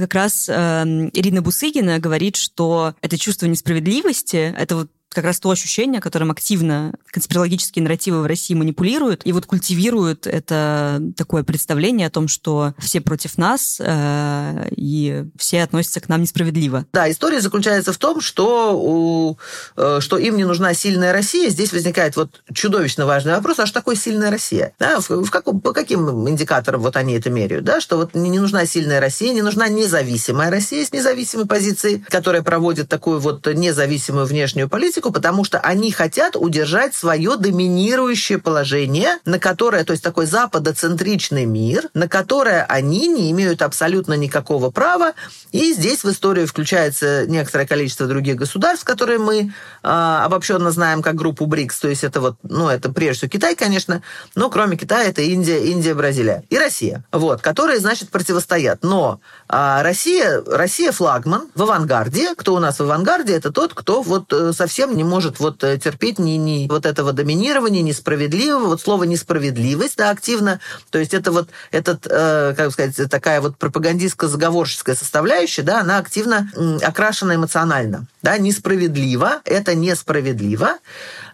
как 0.00 0.14
раз 0.14 0.48
Ирина 0.48 1.42
Бусыгина 1.42 1.98
говорит, 1.98 2.36
что 2.36 2.94
это 3.02 3.18
чувство 3.18 3.46
несправедливости, 3.46 4.54
это 4.56 4.76
вот 4.76 4.90
как 5.10 5.24
раз 5.24 5.40
то 5.40 5.50
ощущение, 5.50 6.00
которым 6.00 6.30
активно 6.30 6.94
конспирологические 7.10 7.82
нарративы 7.82 8.22
в 8.22 8.26
России 8.26 8.54
манипулируют 8.54 9.22
и 9.24 9.32
вот 9.32 9.46
культивируют 9.46 10.26
это 10.26 11.02
такое 11.16 11.42
представление 11.42 12.06
о 12.06 12.10
том, 12.10 12.28
что 12.28 12.74
все 12.78 13.00
против 13.00 13.36
нас 13.36 13.78
э, 13.80 14.68
и 14.76 15.24
все 15.36 15.62
относятся 15.62 16.00
к 16.00 16.08
нам 16.08 16.22
несправедливо. 16.22 16.86
Да, 16.92 17.10
история 17.10 17.40
заключается 17.40 17.92
в 17.92 17.98
том, 17.98 18.20
что, 18.20 18.78
у, 18.80 19.38
э, 19.76 19.98
что 20.00 20.16
им 20.16 20.36
не 20.36 20.44
нужна 20.44 20.74
сильная 20.74 21.12
Россия. 21.12 21.50
Здесь 21.50 21.72
возникает 21.72 22.16
вот 22.16 22.42
чудовищно 22.52 23.04
важный 23.04 23.32
вопрос, 23.32 23.58
а 23.58 23.66
что 23.66 23.80
такое 23.80 23.96
сильная 23.96 24.30
Россия? 24.30 24.74
Да, 24.78 25.00
в, 25.00 25.10
в 25.10 25.30
каком, 25.30 25.60
по 25.60 25.72
каким 25.72 26.28
индикаторам 26.28 26.82
вот 26.82 26.96
они 26.96 27.14
это 27.14 27.30
меряют? 27.30 27.64
Да, 27.64 27.80
что 27.80 27.96
вот 27.96 28.14
не, 28.14 28.38
нужна 28.38 28.64
сильная 28.66 29.00
Россия, 29.00 29.32
не 29.32 29.42
нужна 29.42 29.68
независимая 29.68 30.50
Россия 30.50 30.84
с 30.84 30.92
независимой 30.92 31.46
позицией, 31.46 32.04
которая 32.08 32.42
проводит 32.42 32.88
такую 32.88 33.18
вот 33.18 33.46
независимую 33.46 34.26
внешнюю 34.26 34.68
политику, 34.68 34.99
политику, 35.00 35.12
потому 35.12 35.44
что 35.44 35.58
они 35.60 35.90
хотят 35.92 36.36
удержать 36.36 36.94
свое 36.94 37.36
доминирующее 37.36 38.38
положение, 38.38 39.18
на 39.24 39.38
которое, 39.38 39.84
то 39.84 39.92
есть 39.92 40.04
такой 40.04 40.26
западоцентричный 40.26 41.46
мир, 41.46 41.88
на 41.94 42.08
которое 42.08 42.64
они 42.64 43.08
не 43.08 43.30
имеют 43.30 43.62
абсолютно 43.62 44.14
никакого 44.14 44.70
права. 44.70 45.12
И 45.52 45.72
здесь 45.72 46.04
в 46.04 46.10
историю 46.10 46.46
включается 46.46 47.26
некоторое 47.26 47.66
количество 47.66 48.06
других 48.06 48.36
государств, 48.36 48.84
которые 48.84 49.18
мы 49.18 49.36
э, 49.82 49.88
обобщенно 49.88 50.70
знаем 50.70 51.02
как 51.02 51.14
группу 51.14 51.46
БРИКС. 51.46 51.80
То 51.80 51.88
есть 51.88 52.04
это 52.04 52.20
вот, 52.20 52.36
ну, 52.42 52.68
это 52.68 52.92
прежде 52.92 53.18
всего 53.20 53.30
Китай, 53.30 53.54
конечно, 53.54 54.02
но 54.34 54.50
кроме 54.50 54.76
Китая 54.76 55.08
это 55.08 55.22
Индия, 55.22 55.64
Индия, 55.72 55.94
Бразилия 55.94 56.44
и 56.50 56.58
Россия, 56.58 57.02
вот, 57.12 57.40
которые, 57.40 57.80
значит, 57.80 58.10
противостоят. 58.10 58.82
Но 58.82 59.20
э, 59.50 59.82
Россия, 59.82 60.42
Россия 60.46 60.92
флагман 60.92 61.48
в 61.54 61.62
авангарде. 61.62 62.34
Кто 62.34 62.54
у 62.54 62.58
нас 62.58 62.78
в 62.78 62.82
авангарде? 62.82 63.34
Это 63.34 63.50
тот, 63.50 63.74
кто 63.74 64.02
вот 64.02 64.32
э, 64.32 64.52
совсем 64.52 64.70
совсем 64.70 64.96
не 64.96 65.04
может 65.04 65.40
вот 65.40 65.64
э, 65.64 65.78
терпеть 65.78 66.18
ни, 66.18 66.32
ни 66.32 66.68
вот 66.68 66.86
этого 66.86 67.12
доминирования, 67.12 67.82
несправедливого. 67.82 68.68
Вот 68.68 68.80
слово 68.80 69.04
несправедливость, 69.04 69.96
да, 69.96 70.10
активно. 70.10 70.60
То 70.90 70.98
есть 70.98 71.12
это 71.12 71.32
вот 71.32 71.48
этот, 71.70 72.06
э, 72.08 72.54
как 72.56 72.72
сказать, 72.72 73.10
такая 73.10 73.40
вот 73.40 73.56
пропагандистско-заговорческая 73.58 74.94
составляющая, 74.94 75.62
да, 75.62 75.80
она 75.80 75.98
активно 75.98 76.48
окрашена 76.82 77.34
эмоционально. 77.34 78.06
Да, 78.22 78.38
несправедливо, 78.38 79.40
это 79.44 79.74
несправедливо, 79.74 80.78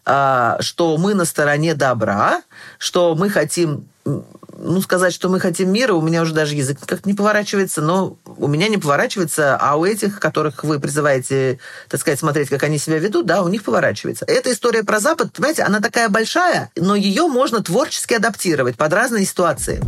э, 0.05 0.57
что 0.61 0.97
мы 0.97 1.15
на 1.15 1.25
стороне 1.25 1.75
добра, 1.75 2.43
что 2.79 3.15
мы 3.15 3.31
хотим 3.31 3.87
ну, 4.59 4.81
сказать, 4.81 5.13
что 5.13 5.29
мы 5.29 5.41
хотим 5.41 5.71
мира, 5.71 5.93
у 5.93 6.01
меня 6.01 6.23
уже 6.23 6.33
даже 6.33 6.55
язык 6.55 6.79
как 6.87 7.07
не 7.07 7.15
поворачивается, 7.15 7.83
но 7.83 8.17
у 8.25 8.47
меня 8.47 8.69
не 8.69 8.79
поворачивается, 8.79 9.57
а 9.57 9.77
у 9.77 9.85
этих, 9.85 10.19
которых 10.19 10.65
вы 10.65 10.81
призываете, 10.81 11.59
так 11.89 12.01
сказать, 12.01 12.19
смотреть, 12.19 12.49
как 12.49 12.63
они 12.63 12.79
себя 12.79 12.99
ведут, 12.99 13.27
да, 13.27 13.43
у 13.43 13.49
них 13.49 13.65
поворачивается. 13.65 14.25
Эта 14.27 14.53
история 14.53 14.83
про 14.83 15.01
Запад, 15.01 15.33
понимаете, 15.33 15.63
она 15.63 15.81
такая 15.81 16.09
большая, 16.09 16.71
но 16.77 16.95
ее 16.95 17.27
можно 17.27 17.63
творчески 17.63 18.15
адаптировать 18.15 18.77
под 18.77 18.93
разные 18.93 19.27
ситуации. 19.27 19.83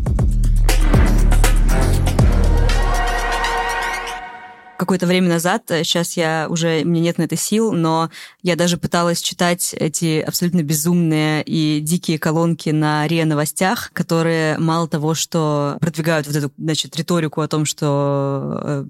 Какое-то 4.78 5.06
время 5.06 5.28
назад, 5.28 5.64
сейчас 5.68 6.16
э, 6.16 6.20
я 6.20 6.46
уже, 6.48 6.82
мне 6.84 7.00
нет 7.00 7.18
на 7.18 7.22
это 7.22 7.36
сил, 7.36 7.72
но 7.72 8.10
я 8.42 8.56
даже 8.56 8.78
пыталась 8.78 9.20
читать 9.20 9.74
эти 9.78 10.20
абсолютно 10.20 10.62
безумные 10.62 11.42
и 11.42 11.80
дикие 11.80 12.18
колонки 12.18 12.70
на 12.70 13.06
РИА 13.06 13.26
Новостях, 13.26 13.90
которые 13.92 14.56
мало 14.58 14.88
того, 14.88 15.14
что 15.14 15.76
продвигают 15.80 16.26
вот 16.26 16.36
эту, 16.36 16.52
значит, 16.56 16.96
риторику 16.96 17.40
о 17.40 17.48
том, 17.48 17.64
что 17.64 18.60
э, 18.62 18.84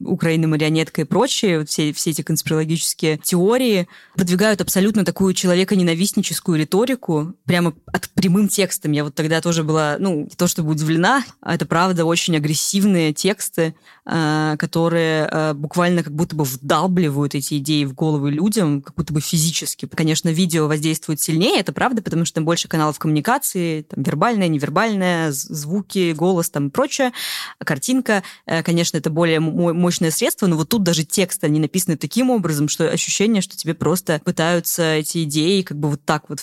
Украина 0.00 0.46
марионетка 0.46 1.02
и 1.02 1.04
прочие, 1.04 1.64
все, 1.64 1.92
все 1.92 2.10
эти 2.10 2.22
конспирологические 2.22 3.18
теории 3.18 3.88
продвигают 4.14 4.60
абсолютно 4.60 5.04
такую 5.04 5.34
человеконенавистническую 5.34 6.58
риторику, 6.58 7.34
прямо 7.44 7.72
от 7.86 8.08
прямым 8.10 8.48
текстом. 8.48 8.92
Я 8.92 9.04
вот 9.04 9.14
тогда 9.14 9.40
тоже 9.40 9.64
была, 9.64 9.96
ну, 9.98 10.24
не 10.24 10.36
то 10.36 10.46
чтобы 10.46 10.70
удивлена, 10.70 11.24
а 11.40 11.54
это 11.54 11.66
правда 11.66 12.04
очень 12.04 12.36
агрессивные 12.36 13.14
тексты, 13.14 13.74
которые 14.06 15.28
э, 15.30 15.54
буквально 15.54 16.04
как 16.04 16.12
будто 16.12 16.36
бы 16.36 16.44
вдалбливают 16.44 17.34
эти 17.34 17.58
идеи 17.58 17.84
в 17.84 17.94
головы 17.94 18.30
людям, 18.30 18.80
как 18.80 18.94
будто 18.94 19.12
бы 19.12 19.20
физически. 19.20 19.86
Конечно, 19.86 20.28
видео 20.28 20.68
воздействует 20.68 21.20
сильнее, 21.20 21.58
это 21.58 21.72
правда, 21.72 22.02
потому 22.02 22.24
что 22.24 22.36
там 22.36 22.44
больше 22.44 22.68
каналов 22.68 22.98
коммуникации, 23.00 23.82
там 23.82 24.04
вербальное, 24.04 24.46
невербальное, 24.48 25.32
звуки, 25.32 26.12
голос 26.12 26.50
там 26.50 26.68
и 26.68 26.70
прочее, 26.70 27.12
картинка. 27.58 28.22
Э, 28.46 28.62
конечно, 28.62 28.96
это 28.96 29.10
более 29.10 29.40
мощное 29.40 30.12
средство, 30.12 30.46
но 30.46 30.56
вот 30.56 30.68
тут 30.68 30.84
даже 30.84 31.04
тексты, 31.04 31.46
они 31.46 31.58
написаны 31.58 31.96
таким 31.96 32.30
образом, 32.30 32.68
что 32.68 32.88
ощущение, 32.88 33.42
что 33.42 33.56
тебе 33.56 33.74
просто 33.74 34.20
пытаются 34.24 34.94
эти 34.94 35.24
идеи 35.24 35.62
как 35.62 35.78
бы 35.78 35.90
вот 35.90 36.04
так 36.04 36.28
вот 36.28 36.40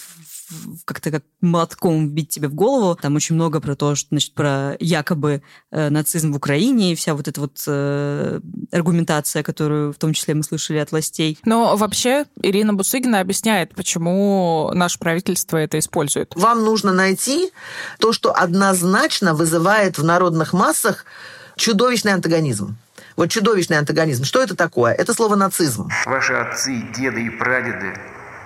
как-то 0.85 1.11
как 1.11 1.23
молотком 1.41 2.07
вбить 2.07 2.29
тебе 2.29 2.47
в 2.47 2.53
голову. 2.53 2.95
Там 2.95 3.15
очень 3.15 3.35
много 3.35 3.59
про 3.59 3.75
то, 3.75 3.95
что, 3.95 4.09
значит, 4.09 4.33
про 4.33 4.75
якобы 4.79 5.41
э, 5.71 5.89
нацизм 5.89 6.33
в 6.33 6.35
Украине 6.35 6.91
и 6.91 6.95
вся 6.95 7.13
вот 7.13 7.27
эта 7.27 7.41
вот 7.41 7.63
э, 7.67 8.39
аргументация, 8.71 9.43
которую 9.43 9.93
в 9.93 9.97
том 9.97 10.13
числе 10.13 10.33
мы 10.33 10.43
слышали 10.43 10.77
от 10.77 10.91
властей. 10.91 11.37
Но 11.45 11.75
вообще 11.75 12.25
Ирина 12.41 12.73
Бусыгина 12.73 13.19
объясняет, 13.19 13.75
почему 13.75 14.71
наше 14.73 14.99
правительство 14.99 15.57
это 15.57 15.79
использует. 15.79 16.33
Вам 16.35 16.63
нужно 16.63 16.93
найти 16.93 17.51
то, 17.99 18.13
что 18.13 18.33
однозначно 18.33 19.33
вызывает 19.33 19.97
в 19.97 20.03
народных 20.03 20.53
массах 20.53 21.05
чудовищный 21.55 22.13
антагонизм. 22.13 22.77
Вот 23.15 23.29
чудовищный 23.29 23.77
антагонизм. 23.77 24.23
Что 24.23 24.41
это 24.41 24.55
такое? 24.55 24.93
Это 24.93 25.13
слово 25.13 25.35
нацизм. 25.35 25.89
Ваши 26.05 26.33
отцы, 26.33 26.83
деды 26.95 27.27
и 27.27 27.29
прадеды 27.29 27.93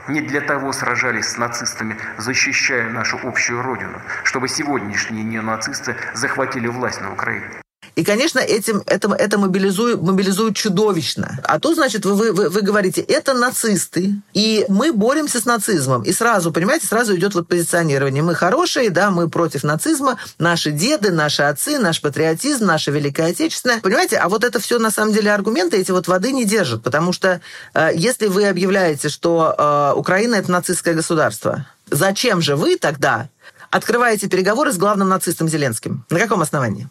не 0.08 0.22
для 0.22 0.42
того 0.42 0.74
сражались 0.74 1.28
с 1.28 1.38
нацистами, 1.38 1.98
защищая 2.18 2.90
нашу 2.90 3.20
общую 3.24 3.62
родину, 3.62 4.02
чтобы 4.24 4.48
сегодняшние 4.48 5.24
неонацисты 5.24 5.96
захватили 6.14 6.68
власть 6.68 7.02
на 7.02 7.12
Украине. 7.12 7.62
И, 7.98 8.04
конечно, 8.04 8.38
этим, 8.38 8.84
это, 8.86 9.12
это 9.16 9.40
мобилизует, 9.40 10.00
мобилизует 10.00 10.56
чудовищно. 10.56 11.40
А 11.44 11.60
то, 11.60 11.74
значит, 11.74 12.06
вы, 12.06 12.32
вы, 12.32 12.50
вы 12.50 12.62
говорите, 12.62 13.02
это 13.02 13.34
нацисты, 13.34 14.14
и 14.36 14.66
мы 14.70 14.94
боремся 14.94 15.42
с 15.42 15.46
нацизмом. 15.46 16.04
И 16.04 16.14
сразу, 16.14 16.52
понимаете, 16.52 16.86
сразу 16.86 17.16
идет 17.16 17.34
вот 17.34 17.48
позиционирование. 17.48 18.22
Мы 18.22 18.36
хорошие, 18.36 18.92
да, 18.92 19.10
мы 19.10 19.30
против 19.30 19.64
нацизма, 19.64 20.20
наши 20.38 20.70
деды, 20.70 21.12
наши 21.12 21.42
отцы, 21.42 21.80
наш 21.80 22.00
патриотизм, 22.00 22.68
наша 22.68 22.92
Великая 22.92 23.32
Отечественная. 23.32 23.80
Понимаете, 23.80 24.18
а 24.18 24.30
вот 24.30 24.44
это 24.44 24.60
все 24.60 24.78
на 24.78 24.92
самом 24.92 25.12
деле 25.12 25.34
аргументы 25.34 25.78
эти 25.78 25.90
вот 25.90 26.08
воды 26.08 26.34
не 26.34 26.46
держат, 26.46 26.84
потому 26.84 27.14
что 27.14 27.42
э, 27.74 27.90
если 27.96 28.28
вы 28.28 28.48
объявляете, 28.48 29.10
что 29.10 29.56
э, 29.58 29.94
Украина 29.98 30.36
это 30.36 30.52
нацистское 30.52 30.94
государство, 30.94 31.66
зачем 31.90 32.44
же 32.44 32.58
вы 32.58 32.78
тогда 32.78 33.30
открываете 33.72 34.28
переговоры 34.28 34.72
с 34.72 34.78
главным 34.78 35.10
нацистом 35.10 35.50
Зеленским? 35.50 36.06
На 36.12 36.20
каком 36.20 36.44
основании? 36.44 36.88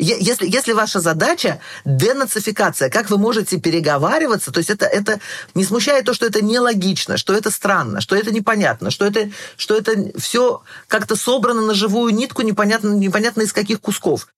Если, 0.00 0.48
если 0.48 0.72
ваша 0.72 1.00
задача 1.00 1.60
денацификация, 1.84 2.88
как 2.88 3.10
вы 3.10 3.18
можете 3.18 3.60
переговариваться, 3.60 4.50
то 4.50 4.58
есть 4.58 4.70
это, 4.70 4.86
это 4.86 5.20
не 5.54 5.62
смущает 5.62 6.06
то, 6.06 6.14
что 6.14 6.24
это 6.24 6.42
нелогично, 6.42 7.18
что 7.18 7.34
это 7.34 7.50
странно, 7.50 8.00
что 8.00 8.16
это 8.16 8.32
непонятно, 8.32 8.90
что 8.90 9.04
это, 9.04 9.30
что 9.58 9.76
это 9.76 10.18
все 10.18 10.62
как-то 10.88 11.16
собрано 11.16 11.60
на 11.60 11.74
живую 11.74 12.14
нитку, 12.14 12.40
непонятно, 12.40 12.94
непонятно 12.94 13.42
из 13.42 13.52
каких 13.52 13.80
кусков. 13.82 14.28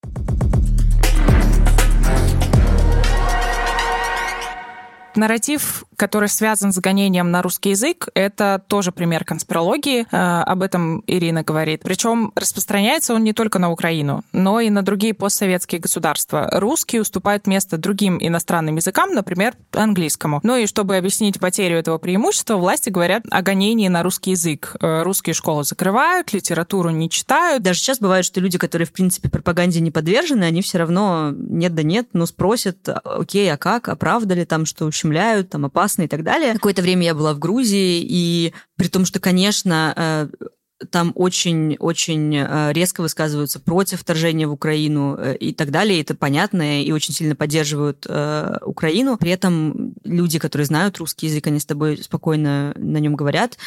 Нарратив, 5.15 5.85
который 6.03 6.29
связан 6.29 6.73
с 6.73 6.81
гонением 6.81 7.31
на 7.31 7.43
русский 7.43 7.71
язык, 7.71 8.09
это 8.15 8.61
тоже 8.67 8.91
пример 8.91 9.25
конспирологии. 9.25 10.05
Э, 10.11 10.43
об 10.43 10.63
этом 10.63 11.05
Ирина 11.07 11.45
говорит. 11.45 11.83
Причем 11.85 12.33
распространяется 12.35 13.15
он 13.15 13.23
не 13.23 13.33
только 13.33 13.61
на 13.61 13.71
Украину, 13.71 14.25
но 14.33 14.59
и 14.59 14.69
на 14.69 14.83
другие 14.83 15.15
постсоветские 15.15 15.81
государства. 15.81 16.49
Русский 16.55 16.99
уступает 16.99 17.47
место 17.47 17.79
другим 17.79 18.19
иностранным 18.21 18.75
языкам, 18.75 19.15
например, 19.15 19.55
английскому. 19.71 20.41
Ну 20.43 20.57
и 20.57 20.67
чтобы 20.67 20.97
объяснить 20.97 21.39
потерю 21.39 21.77
этого 21.77 21.99
преимущества, 21.99 22.57
власти 22.57 22.91
говорят 22.91 23.23
о 23.31 23.41
гонении 23.41 23.87
на 23.87 24.03
русский 24.03 24.33
язык. 24.33 24.75
Э, 24.81 25.05
русские 25.05 25.35
школы 25.35 25.63
закрывают, 25.63 26.33
литературу 26.33 26.91
не 26.91 27.11
читают. 27.11 27.63
Даже 27.63 27.79
сейчас 27.79 28.01
бывает, 28.01 28.25
что 28.25 28.41
люди, 28.41 28.59
которые, 28.59 28.87
в 28.89 28.93
принципе, 28.93 29.29
пропаганде 29.29 29.79
не 29.79 29.93
подвержены, 29.93 30.43
они 30.43 30.63
все 30.63 30.79
равно 30.79 31.31
нет 31.33 31.77
да 31.77 31.85
нет, 31.85 32.09
но 32.13 32.27
спросят, 32.27 32.89
окей, 33.05 33.53
а 33.53 33.57
как, 33.57 33.89
а 33.89 33.95
правда 33.95 34.35
ли 34.35 34.45
там, 34.45 34.67
что 34.67 34.87
ущемляют, 34.87 35.51
там 35.51 35.65
опасно 35.67 35.92
и 36.01 36.09
так 36.09 36.23
далее. 36.23 36.55
Какое-то 36.55 36.81
время 36.81 37.05
я 37.05 37.15
была 37.15 37.35
в 37.35 37.39
Грузии, 37.39 38.01
и 38.09 38.55
при 38.77 38.89
том, 38.89 39.05
что, 39.05 39.21
конечно, 39.21 39.93
э, 39.95 40.47
там 40.91 41.13
очень-очень 41.15 42.37
э, 42.37 42.73
резко 42.73 43.03
высказываются 43.03 43.61
против 43.61 44.01
вторжения 44.01 44.47
в 44.47 44.53
Украину 44.53 45.17
э, 45.19 45.37
и 45.37 45.53
так 45.53 45.71
далее. 45.71 46.01
Это 46.01 46.15
понятно, 46.15 46.83
и 46.83 46.91
очень 46.93 47.15
сильно 47.15 47.37
поддерживают 47.37 48.07
э, 48.09 48.59
Украину. 48.65 49.17
При 49.17 49.31
этом 49.31 49.95
люди, 50.05 50.39
которые 50.39 50.67
знают 50.67 50.99
русский 50.99 51.27
язык, 51.27 51.47
они 51.47 51.61
с 51.61 51.67
тобой 51.67 51.99
спокойно 51.99 52.73
на 52.77 52.99
нем 52.99 53.15
говорят. 53.15 53.59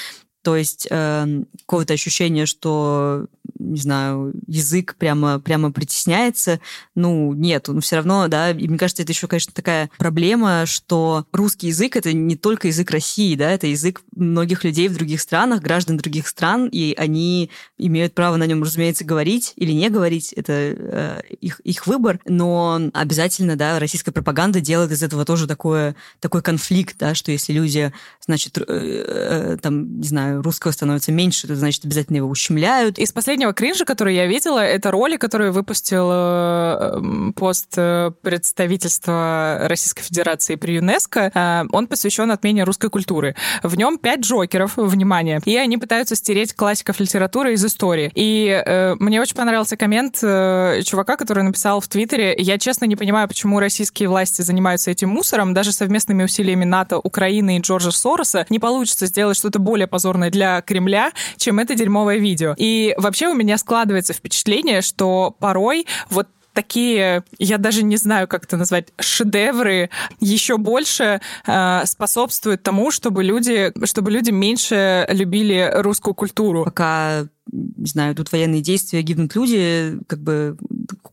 То 0.44 0.56
есть 0.56 0.88
э, 0.90 1.44
какого-то 1.66 1.94
ощущения, 1.94 2.46
что 2.46 3.26
не 3.66 3.80
знаю, 3.80 4.34
язык 4.48 4.96
прямо, 4.98 5.40
прямо 5.40 5.72
притесняется. 5.72 6.60
Ну, 6.96 7.34
нет, 7.34 7.68
но 7.68 7.82
все 7.82 7.98
равно, 7.98 8.28
да, 8.28 8.52
и 8.52 8.68
мне 8.68 8.78
кажется, 8.78 9.04
это 9.04 9.12
еще, 9.12 9.28
конечно, 9.28 9.54
такая 9.54 9.90
проблема, 9.98 10.66
что 10.66 11.26
русский 11.32 11.68
язык— 11.68 11.96
это 11.98 12.14
не 12.14 12.36
только 12.36 12.68
язык 12.68 12.92
России, 12.92 13.36
да, 13.36 13.52
это 13.52 13.68
язык 13.68 14.02
многих 14.16 14.64
людей 14.64 14.88
в 14.88 14.96
других 14.96 15.22
странах, 15.22 15.62
граждан 15.62 15.98
других 15.98 16.28
стран, 16.28 16.68
и 16.72 16.94
они 16.98 17.50
имеют 17.78 18.14
право 18.14 18.38
на 18.38 18.46
нем, 18.46 18.64
разумеется, 18.64 19.04
говорить 19.04 19.54
или 19.56 19.72
не 19.72 19.90
говорить, 19.90 20.34
это 20.34 20.54
э, 20.54 21.22
их, 21.42 21.60
их 21.62 21.88
выбор, 21.88 22.20
но 22.26 22.80
обязательно, 22.94 23.56
да, 23.56 23.80
российская 23.80 24.12
пропаганда 24.12 24.62
делает 24.62 24.92
из 24.92 25.04
этого 25.04 25.26
тоже 25.26 25.48
такое, 25.48 25.96
такой 26.20 26.42
конфликт, 26.42 26.96
да, 27.00 27.16
что 27.16 27.32
если 27.32 27.54
люди, 27.54 27.92
значит, 28.26 28.58
э, 28.58 28.64
э, 28.68 29.58
там, 29.62 30.00
не 30.00 30.08
знаю, 30.08 30.42
русского 30.42 30.72
становится 30.72 31.12
меньше, 31.12 31.48
то, 31.48 31.56
значит, 31.56 31.86
обязательно 31.86 32.18
его 32.18 32.30
ущемляют. 32.30 33.00
Из 33.00 33.12
последнего 33.12 33.52
кринжа, 33.56 33.86
который 33.86 34.16
я 34.16 34.28
видела, 34.28 34.60
это 34.60 34.92
ролик, 34.92 35.22
который 35.22 35.52
выпустил 35.52 36.10
э, 36.12 37.32
пост 37.36 37.74
э, 37.78 38.12
представительства 38.22 39.60
Российской 39.64 40.04
Федерации 40.04 40.56
при 40.56 40.74
ЮНЕСКО. 40.76 41.32
Э, 41.34 41.64
он 41.72 41.88
посвящен 41.88 42.30
отмене 42.32 42.64
русской 42.64 42.90
культуры. 42.90 43.36
В 43.64 43.76
нем 43.78 43.98
пять 43.98 44.20
джокеров, 44.20 44.78
внимание, 44.78 45.42
и 45.46 45.58
они 45.58 45.78
пытаются 45.78 46.16
стереть 46.16 46.54
классиков 46.54 47.00
литературы 47.00 47.54
из 47.54 47.66
истории. 47.66 48.12
И 48.14 48.96
мне 49.00 49.22
очень 49.22 49.36
понравился 49.36 49.78
коммент 49.78 50.16
чувака, 50.20 51.16
который 51.16 51.44
написал 51.44 51.80
в 51.80 51.88
Твиттере, 51.88 52.36
я 52.38 52.58
честно 52.58 52.86
не 52.86 52.96
понимаю, 52.96 53.28
почему 53.28 53.60
российские 53.60 54.10
власти 54.10 54.42
занимаются 54.42 54.92
этим 54.92 55.10
мусором, 55.10 55.54
даже 55.54 55.72
совместными 55.72 56.24
усилиями 56.24 56.66
НАТО, 56.66 57.00
Украины 57.00 57.58
и 57.58 57.62
Джорджа 57.62 57.92
Сороса 57.92 58.46
не 58.50 58.60
получится 58.60 59.06
сделать 59.06 59.38
что-то 59.38 59.60
более 59.60 59.88
позорное 59.88 60.30
для 60.30 60.62
Кремля, 60.62 61.12
чем 61.38 61.60
это 61.60 61.76
дерьмовое 61.76 62.18
видео. 62.18 62.54
И 62.58 62.94
вообще 62.98 63.28
у 63.28 63.34
меня 63.34 63.45
меня 63.46 63.58
складывается 63.58 64.14
впечатление, 64.14 64.82
что 64.82 65.36
порой 65.40 65.86
вот 66.10 66.28
такие, 66.54 67.24
я 67.38 67.58
даже 67.58 67.84
не 67.84 67.98
знаю, 67.98 68.28
как 68.28 68.46
это 68.46 68.58
назвать, 68.58 68.88
шедевры 68.98 69.90
еще 70.20 70.58
больше 70.58 71.22
э, 71.46 71.86
способствуют 71.86 72.64
тому, 72.64 72.92
чтобы 72.92 73.24
люди, 73.24 73.72
чтобы 73.84 74.10
люди 74.10 74.32
меньше 74.32 75.06
любили 75.10 75.70
русскую 75.76 76.16
культуру. 76.16 76.64
Пока 76.64 77.28
не 77.52 77.86
знаю, 77.86 78.16
тут 78.16 78.32
военные 78.32 78.62
действия, 78.62 79.02
гибнут 79.02 79.36
люди, 79.36 80.00
как 80.08 80.20
бы 80.20 80.58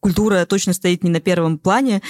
культура 0.00 0.46
точно 0.46 0.72
стоит 0.72 1.04
не 1.04 1.10
на 1.10 1.20
первом 1.20 1.58
плане, 1.58 2.02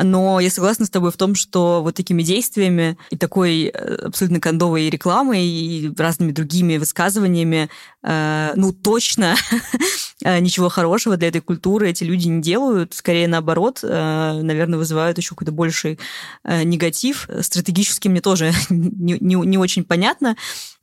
но 0.00 0.38
я 0.38 0.50
согласна 0.50 0.84
с 0.86 0.90
тобой 0.90 1.10
в 1.10 1.16
том, 1.16 1.34
что 1.34 1.82
вот 1.82 1.94
такими 1.94 2.22
действиями 2.22 2.98
и 3.10 3.16
такой 3.16 3.64
э, 3.64 3.94
абсолютно 4.06 4.40
кондовой 4.40 4.90
рекламой 4.90 5.44
и 5.44 5.92
разными 5.96 6.32
другими 6.32 6.76
высказываниями, 6.76 7.70
ну, 8.02 8.72
точно 8.72 9.36
э, 10.24 10.38
ничего 10.40 10.68
хорошего 10.68 11.16
для 11.16 11.28
этой 11.28 11.40
культуры 11.40 11.90
эти 11.90 12.04
люди 12.04 12.28
не 12.28 12.42
делают, 12.42 12.94
скорее 12.94 13.28
наоборот, 13.28 13.80
э, 13.82 14.40
наверное, 14.42 14.78
вызывают 14.78 15.18
еще 15.18 15.30
какой-то 15.30 15.52
больший 15.52 15.98
э, 16.44 16.62
негатив. 16.62 17.28
Стратегически 17.40 18.08
мне 18.08 18.20
тоже 18.20 18.52
не, 18.70 19.16
не, 19.20 19.34
не 19.34 19.58
очень 19.58 19.84
понятно, 19.84 20.36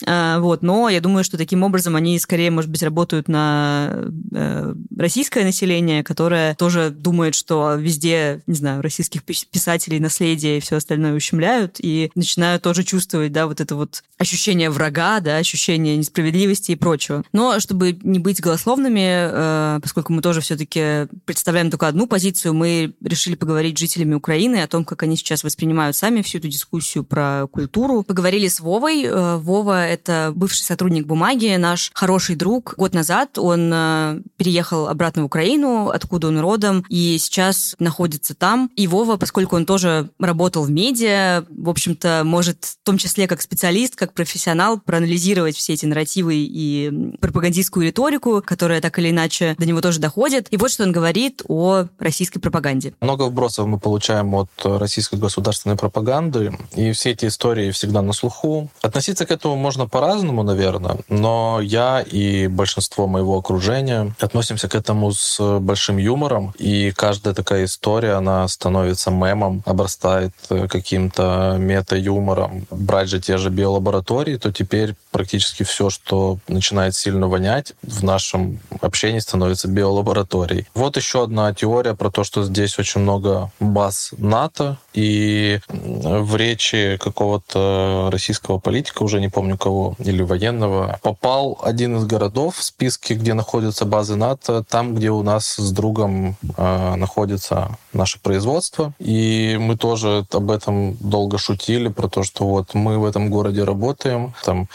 э, 0.05 0.37
вот, 0.39 0.61
но 0.61 0.89
я 0.89 1.01
думаю, 1.01 1.23
что 1.23 1.37
таким 1.37 1.63
образом 1.63 1.95
они 1.95 2.19
скорее, 2.19 2.51
может 2.51 2.69
быть, 2.69 2.83
работают 2.83 3.27
на 3.27 4.05
э, 4.33 4.73
российское 4.97 5.43
население, 5.43 6.03
которое 6.03 6.55
тоже 6.55 6.89
думает, 6.89 7.35
что 7.35 7.75
везде, 7.75 8.41
не 8.47 8.55
знаю, 8.55 8.81
российских 8.81 9.23
писателей, 9.23 9.99
наследие 9.99 10.57
и 10.57 10.61
все 10.61 10.77
остальное 10.77 11.13
ущемляют, 11.13 11.77
и 11.79 12.11
начинают 12.15 12.63
тоже 12.63 12.83
чувствовать, 12.83 13.31
да, 13.31 13.47
вот 13.47 13.61
это 13.61 13.75
вот 13.75 14.03
ощущение 14.17 14.69
врага, 14.69 15.19
да, 15.19 15.37
ощущение 15.37 15.97
несправедливости 15.97 16.71
и 16.71 16.75
прочего. 17.07 17.23
Но 17.33 17.59
чтобы 17.59 17.97
не 18.03 18.19
быть 18.19 18.41
голословными, 18.41 19.05
э, 19.05 19.79
поскольку 19.81 20.13
мы 20.13 20.21
тоже 20.21 20.41
все-таки 20.41 21.07
представляем 21.25 21.69
только 21.69 21.87
одну 21.87 22.07
позицию, 22.07 22.53
мы 22.53 22.93
решили 23.01 23.35
поговорить 23.35 23.77
с 23.77 23.81
жителями 23.81 24.13
Украины 24.13 24.61
о 24.61 24.67
том, 24.67 24.85
как 24.85 25.03
они 25.03 25.15
сейчас 25.15 25.43
воспринимают 25.43 25.95
сами 25.95 26.21
всю 26.21 26.39
эту 26.39 26.47
дискуссию 26.47 27.03
про 27.03 27.47
культуру. 27.47 28.03
Поговорили 28.03 28.47
с 28.47 28.59
Вовой. 28.59 29.03
Э, 29.03 29.37
Вова— 29.37 29.85
это 29.87 30.31
бывший 30.35 30.63
сотрудник 30.63 31.05
бумаги, 31.05 31.55
наш 31.57 31.91
хороший 31.93 32.35
друг. 32.35 32.75
Год 32.77 32.93
назад 32.93 33.37
он 33.37 33.71
э, 33.73 34.21
переехал 34.37 34.87
обратно 34.87 35.23
в 35.23 35.25
Украину, 35.25 35.89
откуда 35.89 36.27
он 36.27 36.39
родом, 36.39 36.85
и 36.89 37.17
сейчас 37.19 37.75
находится 37.79 38.35
там. 38.35 38.69
И 38.75 38.87
Вова, 38.87 39.17
поскольку 39.17 39.55
он 39.55 39.65
тоже 39.65 40.09
работал 40.19 40.63
в 40.63 40.71
медиа, 40.71 41.45
в 41.49 41.69
общем-то, 41.69 42.23
может 42.25 42.77
в 42.81 42.85
том 42.85 42.97
числе 42.97 43.27
как 43.27 43.41
специалист, 43.41 43.95
как 43.95 44.13
профессионал 44.13 44.79
проанализировать 44.79 45.55
все 45.55 45.73
эти 45.73 45.85
нарративы 45.85 46.35
и 46.35 46.89
пропагандистскую 47.19 47.85
риторику, 47.85 48.41
которая 48.45 48.81
так 48.81 48.97
или 48.99 49.09
иначе 49.11 49.55
до 49.57 49.65
него 49.65 49.81
тоже 49.81 49.99
доходит. 49.99 50.47
И 50.51 50.57
вот 50.57 50.71
что 50.71 50.83
он 50.83 50.91
говорит 50.91 51.41
о 51.47 51.85
российской 51.99 52.39
пропаганде. 52.39 52.93
Много 53.01 53.23
вбросов 53.23 53.67
мы 53.67 53.79
получаем 53.79 54.33
от 54.35 54.49
российской 54.63 55.15
государственной 55.15 55.75
пропаганды, 55.75 56.57
и 56.75 56.91
все 56.91 57.11
эти 57.11 57.25
истории 57.25 57.71
всегда 57.71 58.01
на 58.01 58.13
слуху. 58.13 58.69
Относиться 58.81 59.25
к 59.25 59.31
этому 59.31 59.55
можно 59.55 59.87
по-разному, 59.87 60.43
наверное, 60.43 60.97
но 61.09 61.59
я 61.61 62.01
и 62.01 62.47
большинство 62.47 63.07
моего 63.07 63.37
окружения 63.37 64.15
относимся 64.19 64.67
к 64.67 64.75
этому 64.75 65.11
с 65.11 65.59
большим 65.59 65.97
юмором, 65.97 66.53
и 66.57 66.91
каждая 66.91 67.33
такая 67.33 67.65
история, 67.65 68.13
она 68.13 68.47
становится 68.47 69.11
мемом, 69.11 69.63
обрастает 69.65 70.33
каким-то 70.69 71.55
мета-юмором. 71.59 72.65
Брать 72.69 73.09
же 73.09 73.19
те 73.19 73.37
же 73.37 73.49
биолаборатории, 73.49 74.37
то 74.37 74.51
теперь 74.51 74.95
практически 75.11 75.63
все, 75.63 75.89
что 75.89 76.39
начинает 76.47 76.86
начинает 76.87 76.95
сильно 76.95 77.27
вонять, 77.27 77.73
в 77.83 78.03
нашем 78.03 78.59
общении 78.81 79.19
становится 79.19 79.67
биолабораторией. 79.67 80.67
Вот 80.73 80.97
еще 80.97 81.23
одна 81.23 81.53
теория 81.53 81.93
про 81.93 82.09
то, 82.09 82.23
что 82.23 82.43
здесь 82.43 82.79
очень 82.79 83.01
много 83.01 83.51
баз 83.59 84.13
НАТО, 84.17 84.77
и 84.93 85.59
в 85.69 86.35
речи 86.35 86.97
какого-то 86.99 88.09
российского 88.11 88.59
политика, 88.59 89.03
уже 89.03 89.19
не 89.19 89.29
помню 89.29 89.57
кого, 89.57 89.95
или 89.99 90.23
военного, 90.23 90.99
попал 91.01 91.57
один 91.61 91.97
из 91.97 92.05
городов 92.05 92.55
в 92.57 92.63
списке, 92.63 93.15
где 93.15 93.33
находятся 93.33 93.85
базы 93.85 94.15
НАТО, 94.15 94.63
там, 94.63 94.95
где 94.95 95.09
у 95.09 95.23
нас 95.23 95.55
с 95.57 95.71
другом 95.71 96.35
э, 96.57 96.95
находится 96.95 97.77
наше 97.93 98.19
производство. 98.19 98.93
И 98.99 99.57
мы 99.59 99.75
тоже 99.77 100.25
об 100.31 100.51
этом 100.51 100.95
долго 100.99 101.37
шутили, 101.37 101.89
про 101.89 102.07
то, 102.07 102.23
что 102.23 102.45
вот 102.45 102.73
мы 102.73 102.99
в 102.99 103.05
этом 103.05 103.29
городе 103.29 103.63
работаем, 103.63 104.33
там 104.45 104.67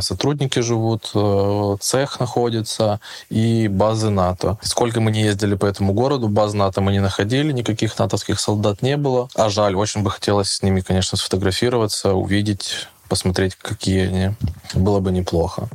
сотрудники 0.00 0.60
живут, 0.60 1.10
э, 1.14 1.76
цех 1.80 2.20
находится 2.20 3.00
и 3.30 3.68
базы 3.68 4.10
НАТО. 4.10 4.58
Сколько 4.62 5.00
мы 5.00 5.10
не 5.10 5.22
ездили 5.22 5.54
по 5.54 5.66
этому 5.66 5.92
городу, 5.92 6.28
баз 6.28 6.54
НАТО 6.54 6.80
мы 6.80 6.92
не 6.92 7.00
находили, 7.00 7.52
никаких 7.52 7.98
натовских 7.98 8.40
солдат 8.40 8.82
не 8.82 8.96
было. 8.96 9.28
А 9.34 9.48
жаль, 9.48 9.74
очень 9.74 10.02
бы 10.02 10.10
хотелось 10.10 10.50
с 10.50 10.62
ними, 10.62 10.80
конечно, 10.80 11.18
сфотографироваться, 11.18 12.14
увидеть, 12.14 12.88
посмотреть, 13.08 13.56
какие 13.56 14.06
они. 14.06 14.34
Было 14.74 15.00
бы 15.00 15.12
неплохо. 15.12 15.68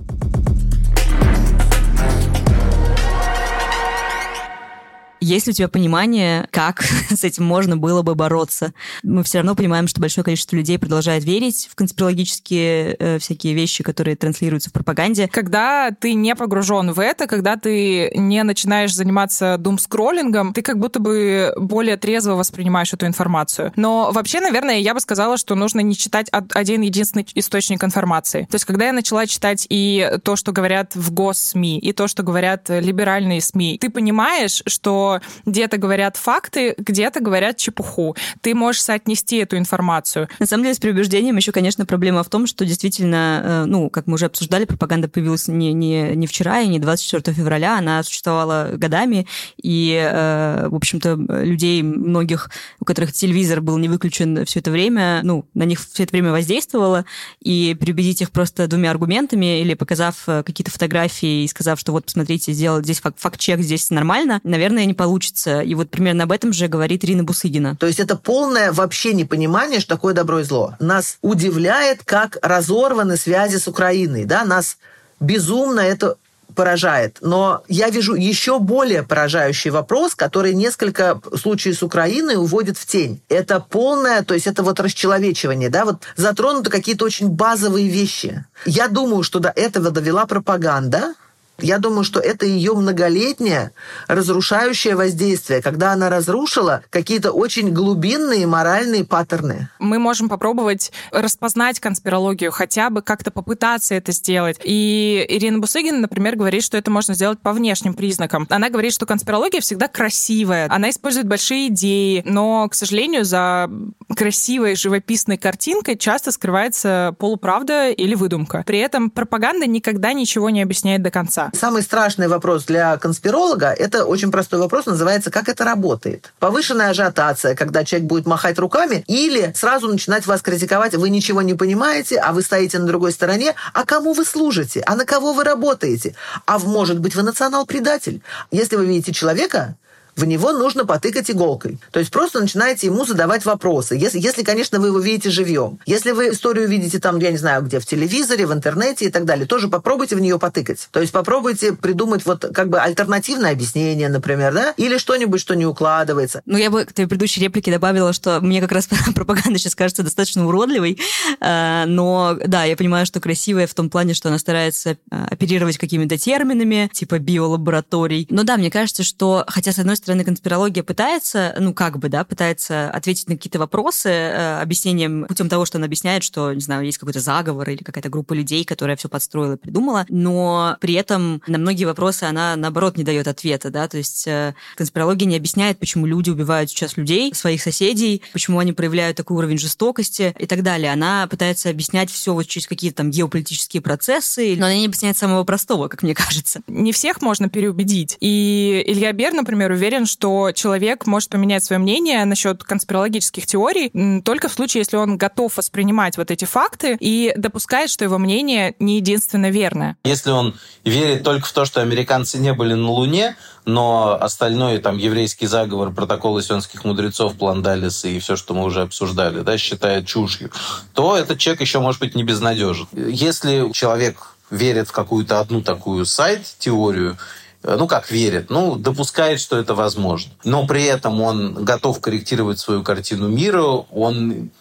Есть 5.23 5.47
ли 5.47 5.51
у 5.51 5.53
тебя 5.53 5.69
понимание, 5.69 6.47
как 6.51 6.83
с 7.09 7.23
этим 7.23 7.45
можно 7.45 7.77
было 7.77 8.01
бы 8.01 8.13
бороться? 8.13 8.73
Мы 9.03 9.23
все 9.23 9.37
равно 9.39 9.55
понимаем, 9.55 9.87
что 9.87 10.01
большое 10.01 10.25
количество 10.25 10.57
людей 10.57 10.77
продолжает 10.77 11.23
верить 11.23 11.69
в 11.71 11.75
конспирологические 11.75 12.95
э, 12.99 13.19
всякие 13.19 13.53
вещи, 13.53 13.83
которые 13.83 14.17
транслируются 14.17 14.69
в 14.69 14.73
пропаганде. 14.73 15.29
Когда 15.29 15.91
ты 15.91 16.13
не 16.13 16.35
погружен 16.35 16.91
в 16.91 16.99
это, 16.99 17.27
когда 17.27 17.55
ты 17.55 18.11
не 18.15 18.43
начинаешь 18.43 18.93
заниматься 18.93 19.55
думскроллингом, 19.57 20.53
ты 20.53 20.61
как 20.61 20.77
будто 20.77 20.99
бы 20.99 21.53
более 21.57 21.95
трезво 21.95 22.33
воспринимаешь 22.33 22.93
эту 22.93 23.07
информацию. 23.07 23.71
Но 23.77 24.11
вообще, 24.11 24.41
наверное, 24.41 24.79
я 24.79 24.93
бы 24.93 24.99
сказала, 24.99 25.37
что 25.37 25.55
нужно 25.55 25.79
не 25.79 25.95
читать 25.95 26.27
один 26.31 26.81
единственный 26.81 27.25
источник 27.35 27.83
информации. 27.83 28.45
То 28.51 28.55
есть, 28.55 28.65
когда 28.65 28.87
я 28.87 28.93
начала 28.93 29.25
читать 29.25 29.65
и 29.69 30.17
то, 30.23 30.35
что 30.35 30.51
говорят 30.51 30.95
в 30.95 31.13
госсми, 31.13 31.79
и 31.79 31.93
то, 31.93 32.09
что 32.09 32.23
говорят 32.23 32.65
либеральные 32.67 33.39
СМИ, 33.39 33.77
ты 33.79 33.89
понимаешь, 33.89 34.61
что 34.67 35.12
где-то 35.45 35.77
говорят 35.77 36.17
факты, 36.17 36.75
где-то 36.77 37.19
говорят 37.19 37.57
чепуху. 37.57 38.15
Ты 38.41 38.55
можешь 38.55 38.81
соотнести 38.81 39.37
эту 39.37 39.57
информацию. 39.57 40.27
На 40.39 40.45
самом 40.45 40.63
деле, 40.63 40.75
с 40.75 40.79
переубеждением 40.79 41.37
еще, 41.37 41.51
конечно, 41.51 41.85
проблема 41.85 42.23
в 42.23 42.29
том, 42.29 42.47
что 42.47 42.65
действительно, 42.65 43.41
э, 43.43 43.65
ну, 43.65 43.89
как 43.89 44.07
мы 44.07 44.15
уже 44.15 44.25
обсуждали, 44.25 44.65
пропаганда 44.65 45.07
появилась 45.07 45.47
не, 45.47 45.73
не, 45.73 46.15
не 46.15 46.27
вчера 46.27 46.61
и 46.61 46.67
не 46.67 46.79
24 46.79 47.35
февраля, 47.35 47.77
она 47.77 48.03
существовала 48.03 48.71
годами, 48.73 49.27
и, 49.61 49.93
э, 49.93 50.67
в 50.69 50.75
общем-то, 50.75 51.13
людей 51.43 51.83
многих, 51.83 52.49
у 52.79 52.85
которых 52.85 53.13
телевизор 53.13 53.61
был 53.61 53.77
не 53.77 53.89
выключен 53.89 54.45
все 54.45 54.59
это 54.59 54.71
время, 54.71 55.21
ну, 55.23 55.45
на 55.53 55.63
них 55.63 55.79
все 55.79 56.03
это 56.03 56.11
время 56.11 56.31
воздействовало, 56.31 57.05
и 57.41 57.75
переубедить 57.79 58.21
их 58.21 58.31
просто 58.31 58.67
двумя 58.67 58.91
аргументами 58.91 59.61
или 59.61 59.73
показав 59.73 60.23
э, 60.27 60.43
какие-то 60.43 60.71
фотографии 60.71 61.43
и 61.43 61.47
сказав, 61.47 61.79
что 61.79 61.91
вот, 61.91 62.05
посмотрите, 62.05 62.53
сделал 62.53 62.81
здесь 62.81 63.01
факт-чек, 63.01 63.59
здесь 63.61 63.89
нормально, 63.89 64.39
наверное, 64.43 64.85
не 64.85 64.93
получится. 65.03 65.61
И 65.61 65.75
вот 65.75 65.89
примерно 65.89 66.23
об 66.23 66.31
этом 66.31 66.53
же 66.53 66.67
говорит 66.67 67.03
Ирина 67.03 67.23
Бусыгина. 67.23 67.75
То 67.75 67.87
есть 67.87 67.99
это 67.99 68.15
полное 68.15 68.71
вообще 68.71 69.13
непонимание, 69.13 69.79
что 69.81 69.95
такое 69.95 70.13
добро 70.13 70.39
и 70.39 70.43
зло. 70.43 70.75
Нас 70.79 71.17
удивляет, 71.21 72.03
как 72.05 72.37
разорваны 72.41 73.17
связи 73.17 73.57
с 73.57 73.67
Украиной. 73.67 74.23
Да? 74.23 74.45
Нас 74.45 74.77
безумно 75.19 75.81
это 75.81 76.15
поражает. 76.55 77.17
Но 77.21 77.63
я 77.67 77.89
вижу 77.89 78.15
еще 78.15 78.59
более 78.59 79.03
поражающий 79.03 79.71
вопрос, 79.71 80.15
который 80.15 80.53
несколько 80.53 81.19
случаев 81.35 81.77
с 81.77 81.83
Украиной 81.83 82.35
уводит 82.35 82.77
в 82.77 82.85
тень. 82.85 83.21
Это 83.27 83.59
полное, 83.59 84.23
то 84.23 84.33
есть 84.33 84.47
это 84.47 84.63
вот 84.63 84.79
расчеловечивание, 84.79 85.69
да, 85.69 85.83
вот 85.83 86.03
затронуты 86.15 86.69
какие-то 86.69 87.05
очень 87.05 87.29
базовые 87.29 87.87
вещи. 87.89 88.45
Я 88.65 88.87
думаю, 88.87 89.23
что 89.23 89.39
до 89.39 89.49
этого 89.49 89.89
довела 89.91 90.25
пропаганда, 90.25 91.15
я 91.59 91.77
думаю, 91.77 92.03
что 92.03 92.19
это 92.19 92.45
ее 92.45 92.73
многолетнее 92.73 93.71
разрушающее 94.07 94.95
воздействие, 94.95 95.61
когда 95.61 95.93
она 95.93 96.09
разрушила 96.09 96.83
какие-то 96.89 97.31
очень 97.31 97.71
глубинные 97.71 98.47
моральные 98.47 99.05
паттерны. 99.05 99.69
Мы 99.79 99.99
можем 99.99 100.29
попробовать 100.29 100.91
распознать 101.11 101.79
конспирологию, 101.79 102.51
хотя 102.51 102.89
бы 102.89 103.01
как-то 103.01 103.29
попытаться 103.29 103.93
это 103.93 104.11
сделать. 104.11 104.59
И 104.63 105.25
Ирина 105.29 105.59
Бусыгина, 105.59 105.99
например, 105.99 106.35
говорит, 106.35 106.63
что 106.63 106.77
это 106.77 106.89
можно 106.89 107.13
сделать 107.13 107.39
по 107.39 107.53
внешним 107.53 107.93
признакам. 107.93 108.47
Она 108.49 108.69
говорит, 108.69 108.93
что 108.93 109.05
конспирология 109.05 109.61
всегда 109.61 109.87
красивая, 109.87 110.67
она 110.71 110.89
использует 110.89 111.27
большие 111.27 111.67
идеи, 111.67 112.23
но, 112.25 112.67
к 112.67 112.73
сожалению, 112.73 113.25
за 113.25 113.69
красивой 114.15 114.75
живописной 114.75 115.37
картинкой 115.37 115.97
часто 115.97 116.31
скрывается 116.31 117.15
полуправда 117.19 117.89
или 117.89 118.15
выдумка. 118.15 118.63
При 118.65 118.79
этом 118.79 119.09
пропаганда 119.09 119.67
никогда 119.67 120.13
ничего 120.13 120.49
не 120.49 120.61
объясняет 120.61 121.03
до 121.03 121.11
конца 121.11 121.42
конца. 121.43 121.59
Самый 121.59 121.81
страшный 121.81 122.27
вопрос 122.27 122.65
для 122.65 122.97
конспиролога– 122.97 123.67
это 123.77 124.05
очень 124.05 124.31
простой 124.31 124.59
вопрос, 124.59 124.85
называется 124.85 125.31
«Как 125.31 125.49
это 125.49 125.63
работает?». 125.63 126.33
Повышенная 126.39 126.89
ажиотация, 126.89 127.55
когда 127.55 127.83
человек 127.83 128.07
будет 128.07 128.25
махать 128.25 128.59
руками, 128.59 129.03
или 129.07 129.51
сразу 129.55 129.87
начинать 129.87 130.25
вас 130.25 130.41
критиковать, 130.41 130.95
вы 130.95 131.09
ничего 131.09 131.41
не 131.41 131.53
понимаете, 131.53 132.17
а 132.17 132.31
вы 132.31 132.41
стоите 132.41 132.79
на 132.79 132.85
другой 132.85 133.11
стороне, 133.11 133.55
а 133.73 133.85
кому 133.85 134.13
вы 134.13 134.25
служите, 134.25 134.83
а 134.85 134.95
на 134.95 135.05
кого 135.05 135.33
вы 135.33 135.43
работаете, 135.43 136.15
а 136.45 136.59
может 136.59 136.99
быть 136.99 137.15
вы 137.15 137.23
национал-предатель. 137.23 138.21
Если 138.51 138.75
вы 138.75 138.85
видите 138.85 139.13
человека, 139.13 139.75
в 140.15 140.25
него 140.25 140.51
нужно 140.51 140.85
потыкать 140.85 141.29
иголкой. 141.31 141.79
То 141.91 141.99
есть 141.99 142.11
просто 142.11 142.39
начинаете 142.39 142.87
ему 142.87 143.05
задавать 143.05 143.45
вопросы. 143.45 143.95
Если, 143.95 144.19
если, 144.19 144.43
конечно, 144.43 144.79
вы 144.79 144.87
его 144.87 144.99
видите 144.99 145.29
живьем. 145.29 145.79
Если 145.85 146.11
вы 146.11 146.29
историю 146.29 146.67
видите 146.67 146.99
там, 146.99 147.19
я 147.19 147.31
не 147.31 147.37
знаю, 147.37 147.63
где, 147.63 147.79
в 147.79 147.85
телевизоре, 147.85 148.45
в 148.45 148.53
интернете 148.53 149.05
и 149.05 149.09
так 149.09 149.25
далее, 149.25 149.45
тоже 149.45 149.67
попробуйте 149.67 150.15
в 150.15 150.19
нее 150.19 150.39
потыкать. 150.39 150.87
То 150.91 151.01
есть 151.01 151.11
попробуйте 151.11 151.73
придумать 151.73 152.25
вот 152.25 152.45
как 152.53 152.69
бы 152.69 152.79
альтернативное 152.79 153.51
объяснение, 153.51 154.09
например, 154.09 154.53
да, 154.53 154.73
или 154.77 154.97
что-нибудь, 154.97 155.41
что 155.41 155.55
не 155.55 155.65
укладывается. 155.65 156.41
Ну, 156.45 156.57
я 156.57 156.69
бы 156.69 156.85
к 156.85 156.93
твоей 156.93 157.07
предыдущей 157.07 157.41
реплике 157.41 157.71
добавила, 157.71 158.13
что 158.13 158.39
мне 158.41 158.61
как 158.61 158.71
раз 158.71 158.87
пропаганда 159.15 159.57
сейчас 159.59 159.75
кажется 159.75 160.03
достаточно 160.03 160.45
уродливой, 160.47 160.99
э, 161.39 161.83
но 161.87 162.37
да, 162.45 162.63
я 162.65 162.75
понимаю, 162.75 163.05
что 163.05 163.19
красивая 163.19 163.67
в 163.67 163.73
том 163.73 163.89
плане, 163.89 164.13
что 164.13 164.29
она 164.29 164.37
старается 164.37 164.91
э, 164.91 165.25
оперировать 165.31 165.77
какими-то 165.77 166.17
терминами, 166.17 166.89
типа 166.93 167.19
биолабораторий. 167.19 168.27
Но 168.29 168.43
да, 168.43 168.57
мне 168.57 168.69
кажется, 168.69 169.03
что, 169.03 169.43
хотя, 169.47 169.71
с 169.71 169.79
одной 169.79 169.95
стороны, 169.95 170.02
конспирология 170.05 170.83
пытается, 170.83 171.55
ну, 171.59 171.73
как 171.73 171.99
бы, 171.99 172.09
да, 172.09 172.23
пытается 172.23 172.89
ответить 172.89 173.29
на 173.29 173.35
какие-то 173.35 173.59
вопросы 173.59 174.09
э, 174.09 174.61
объяснением 174.61 175.25
путем 175.27 175.49
того, 175.49 175.65
что 175.65 175.77
она 175.77 175.85
объясняет, 175.85 176.23
что, 176.23 176.53
не 176.53 176.61
знаю, 176.61 176.85
есть 176.85 176.97
какой-то 176.97 177.19
заговор 177.19 177.69
или 177.69 177.83
какая-то 177.83 178.09
группа 178.09 178.33
людей, 178.33 178.65
которая 178.65 178.95
все 178.95 179.09
подстроила, 179.09 179.57
придумала, 179.57 180.05
но 180.09 180.77
при 180.79 180.93
этом 180.95 181.41
на 181.47 181.57
многие 181.57 181.85
вопросы 181.85 182.23
она, 182.23 182.55
наоборот, 182.55 182.97
не 182.97 183.03
дает 183.03 183.27
ответа, 183.27 183.69
да, 183.69 183.87
то 183.87 183.97
есть 183.97 184.27
э, 184.27 184.55
конспирология 184.75 185.27
не 185.27 185.37
объясняет, 185.37 185.79
почему 185.79 186.05
люди 186.05 186.29
убивают 186.29 186.69
сейчас 186.69 186.97
людей, 186.97 187.33
своих 187.33 187.61
соседей, 187.61 188.21
почему 188.33 188.59
они 188.59 188.73
проявляют 188.73 189.17
такой 189.17 189.37
уровень 189.37 189.57
жестокости 189.57 190.33
и 190.37 190.45
так 190.45 190.63
далее. 190.63 190.91
Она 190.91 191.27
пытается 191.27 191.69
объяснять 191.69 192.09
все 192.09 192.33
вот 192.33 192.47
через 192.47 192.67
какие-то 192.67 192.97
там 192.97 193.11
геополитические 193.11 193.81
процессы, 193.81 194.55
но 194.57 194.65
она 194.65 194.75
не 194.75 194.85
объясняет 194.85 195.17
самого 195.17 195.43
простого, 195.43 195.87
как 195.87 196.03
мне 196.03 196.13
кажется. 196.15 196.61
Не 196.67 196.91
всех 196.91 197.21
можно 197.21 197.49
переубедить. 197.49 198.17
И 198.19 198.83
Илья 198.85 199.11
Бер, 199.11 199.33
например, 199.33 199.71
уверен, 199.71 199.92
уверен, 199.93 200.07
что 200.07 200.51
человек 200.53 201.05
может 201.05 201.29
поменять 201.29 201.63
свое 201.63 201.79
мнение 201.79 202.25
насчет 202.25 202.63
конспирологических 202.63 203.45
теорий 203.45 204.21
только 204.21 204.49
в 204.49 204.53
случае, 204.53 204.81
если 204.81 204.97
он 204.97 205.17
готов 205.17 205.55
воспринимать 205.55 206.17
вот 206.17 206.31
эти 206.31 206.45
факты 206.45 206.97
и 206.99 207.31
допускает, 207.37 207.91
что 207.91 208.03
его 208.03 208.17
мнение 208.17 208.73
не 208.79 208.95
единственно 208.95 209.51
верное. 209.51 209.95
Если 210.03 210.31
он 210.31 210.55
верит 210.83 211.23
только 211.23 211.45
в 211.45 211.51
то, 211.51 211.65
что 211.65 211.81
американцы 211.81 212.39
не 212.39 212.53
были 212.53 212.73
на 212.73 212.89
Луне, 212.89 213.35
но 213.65 214.17
остальное, 214.19 214.79
там, 214.79 214.97
еврейский 214.97 215.45
заговор, 215.45 215.91
протоколы 215.91 216.41
сионских 216.41 216.85
мудрецов, 216.85 217.35
план 217.35 217.61
Даллеса 217.61 218.07
и 218.07 218.19
все, 218.19 218.35
что 218.35 218.55
мы 218.55 218.63
уже 218.63 218.81
обсуждали, 218.81 219.41
да, 219.41 219.59
считает 219.59 220.07
чушью, 220.07 220.49
то 220.93 221.15
этот 221.15 221.37
человек 221.37 221.61
еще 221.61 221.79
может 221.79 222.01
быть 222.01 222.15
не 222.15 222.23
безнадежен. 222.23 222.87
Если 222.93 223.71
человек 223.73 224.35
верит 224.49 224.87
в 224.87 224.91
какую-то 224.91 225.39
одну 225.39 225.61
такую 225.61 226.05
сайт-теорию, 226.05 227.17
ну 227.63 227.87
как 227.87 228.11
верит, 228.11 228.49
ну 228.49 228.75
допускает, 228.75 229.39
что 229.39 229.57
это 229.57 229.73
возможно. 229.73 230.31
Но 230.43 230.67
при 230.67 230.83
этом 230.83 231.21
он 231.21 231.65
готов 231.65 231.99
корректировать 231.99 232.59
свою 232.59 232.83
картину 232.83 233.27
мира, 233.27 233.63
он 233.63 234.51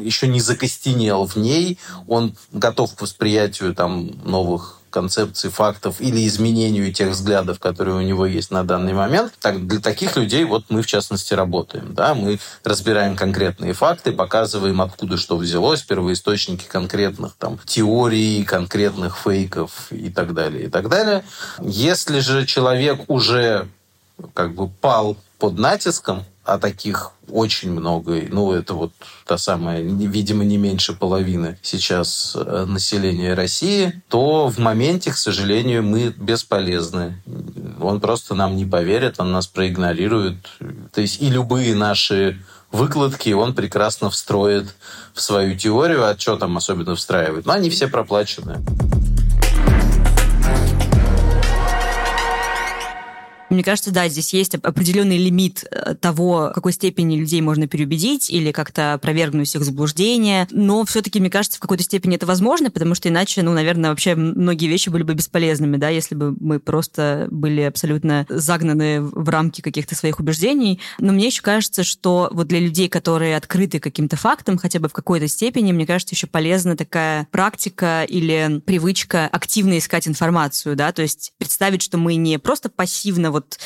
еще 0.00 0.28
не 0.28 0.40
закостенел 0.40 1.26
в 1.26 1.36
ней, 1.36 1.78
он 2.06 2.34
готов 2.52 2.94
к 2.94 3.00
восприятию 3.00 3.74
там 3.74 4.10
новых 4.24 4.81
концепции 4.92 5.48
фактов 5.48 5.96
или 6.00 6.26
изменению 6.26 6.92
тех 6.92 7.10
взглядов, 7.10 7.58
которые 7.58 7.96
у 7.96 8.00
него 8.00 8.26
есть 8.26 8.50
на 8.50 8.62
данный 8.62 8.92
момент. 8.92 9.32
Так, 9.40 9.66
для 9.66 9.80
таких 9.80 10.16
людей 10.16 10.44
вот 10.44 10.66
мы, 10.68 10.82
в 10.82 10.86
частности, 10.86 11.34
работаем. 11.34 11.94
Да? 11.94 12.14
Мы 12.14 12.38
разбираем 12.62 13.16
конкретные 13.16 13.72
факты, 13.72 14.12
показываем, 14.12 14.80
откуда 14.80 15.16
что 15.16 15.36
взялось, 15.36 15.82
первоисточники 15.82 16.66
конкретных 16.68 17.32
там, 17.38 17.58
теорий, 17.64 18.44
конкретных 18.44 19.18
фейков 19.18 19.90
и 19.90 20.10
так 20.10 20.34
далее, 20.34 20.66
и 20.66 20.68
так 20.68 20.88
далее. 20.88 21.24
Если 21.60 22.20
же 22.20 22.46
человек 22.46 23.00
уже 23.08 23.68
как 24.34 24.54
бы 24.54 24.68
пал 24.68 25.16
под 25.38 25.58
натиском, 25.58 26.24
а 26.44 26.58
таких 26.58 27.12
очень 27.28 27.70
много. 27.70 28.20
Ну, 28.28 28.52
это 28.52 28.74
вот 28.74 28.92
та 29.26 29.38
самая, 29.38 29.80
видимо, 29.80 30.44
не 30.44 30.56
меньше 30.56 30.92
половины 30.92 31.58
сейчас 31.62 32.36
э, 32.36 32.64
населения 32.66 33.34
России, 33.34 34.02
то 34.08 34.48
в 34.48 34.58
моменте, 34.58 35.12
к 35.12 35.16
сожалению, 35.16 35.82
мы 35.84 36.12
бесполезны. 36.16 37.22
Он 37.80 38.00
просто 38.00 38.34
нам 38.34 38.56
не 38.56 38.66
поверит, 38.66 39.20
он 39.20 39.32
нас 39.32 39.46
проигнорирует. 39.46 40.36
То 40.92 41.00
есть 41.00 41.22
и 41.22 41.30
любые 41.30 41.74
наши 41.76 42.40
выкладки 42.72 43.30
он 43.30 43.54
прекрасно 43.54 44.10
встроит 44.10 44.74
в 45.14 45.20
свою 45.20 45.56
теорию, 45.56 46.04
а 46.04 46.18
что 46.18 46.36
там 46.36 46.56
особенно 46.56 46.96
встраивает? 46.96 47.46
Но 47.46 47.52
они 47.52 47.70
все 47.70 47.86
проплаченные. 47.86 48.60
Мне 53.52 53.62
кажется, 53.62 53.92
да, 53.92 54.08
здесь 54.08 54.32
есть 54.32 54.54
определенный 54.54 55.18
лимит 55.18 55.64
э, 55.70 55.94
того, 55.94 56.48
в 56.50 56.52
какой 56.54 56.72
степени 56.72 57.16
людей 57.16 57.40
можно 57.42 57.66
переубедить 57.68 58.30
или 58.30 58.50
как-то 58.50 58.94
опровергнуть 58.94 59.54
их 59.54 59.62
заблуждения. 59.62 60.48
Но 60.50 60.84
все-таки, 60.84 61.20
мне 61.20 61.28
кажется, 61.28 61.58
в 61.58 61.60
какой-то 61.60 61.84
степени 61.84 62.16
это 62.16 62.24
возможно, 62.24 62.70
потому 62.70 62.94
что 62.94 63.10
иначе, 63.10 63.42
ну, 63.42 63.52
наверное, 63.52 63.90
вообще 63.90 64.14
многие 64.14 64.66
вещи 64.66 64.88
были 64.88 65.02
бы 65.02 65.12
бесполезными, 65.12 65.76
да, 65.76 65.90
если 65.90 66.14
бы 66.14 66.34
мы 66.40 66.60
просто 66.60 67.28
были 67.30 67.60
абсолютно 67.60 68.26
загнаны 68.30 69.02
в 69.02 69.28
рамки 69.28 69.60
каких-то 69.60 69.94
своих 69.94 70.18
убеждений. 70.18 70.80
Но 70.98 71.12
мне 71.12 71.26
еще 71.26 71.42
кажется, 71.42 71.84
что 71.84 72.30
вот 72.32 72.48
для 72.48 72.58
людей, 72.58 72.88
которые 72.88 73.36
открыты 73.36 73.80
каким-то 73.80 74.16
фактам, 74.16 74.56
хотя 74.56 74.80
бы 74.80 74.88
в 74.88 74.92
какой-то 74.94 75.28
степени, 75.28 75.72
мне 75.72 75.86
кажется, 75.86 76.14
еще 76.14 76.26
полезна 76.26 76.74
такая 76.74 77.28
практика 77.30 78.04
или 78.08 78.62
привычка 78.64 79.26
активно 79.26 79.76
искать 79.76 80.08
информацию, 80.08 80.74
да, 80.74 80.90
то 80.92 81.02
есть 81.02 81.32
представить, 81.36 81.82
что 81.82 81.98
мы 81.98 82.14
не 82.14 82.38
просто 82.38 82.70
пассивно 82.70 83.30
вот 83.30 83.41
вот 83.42 83.58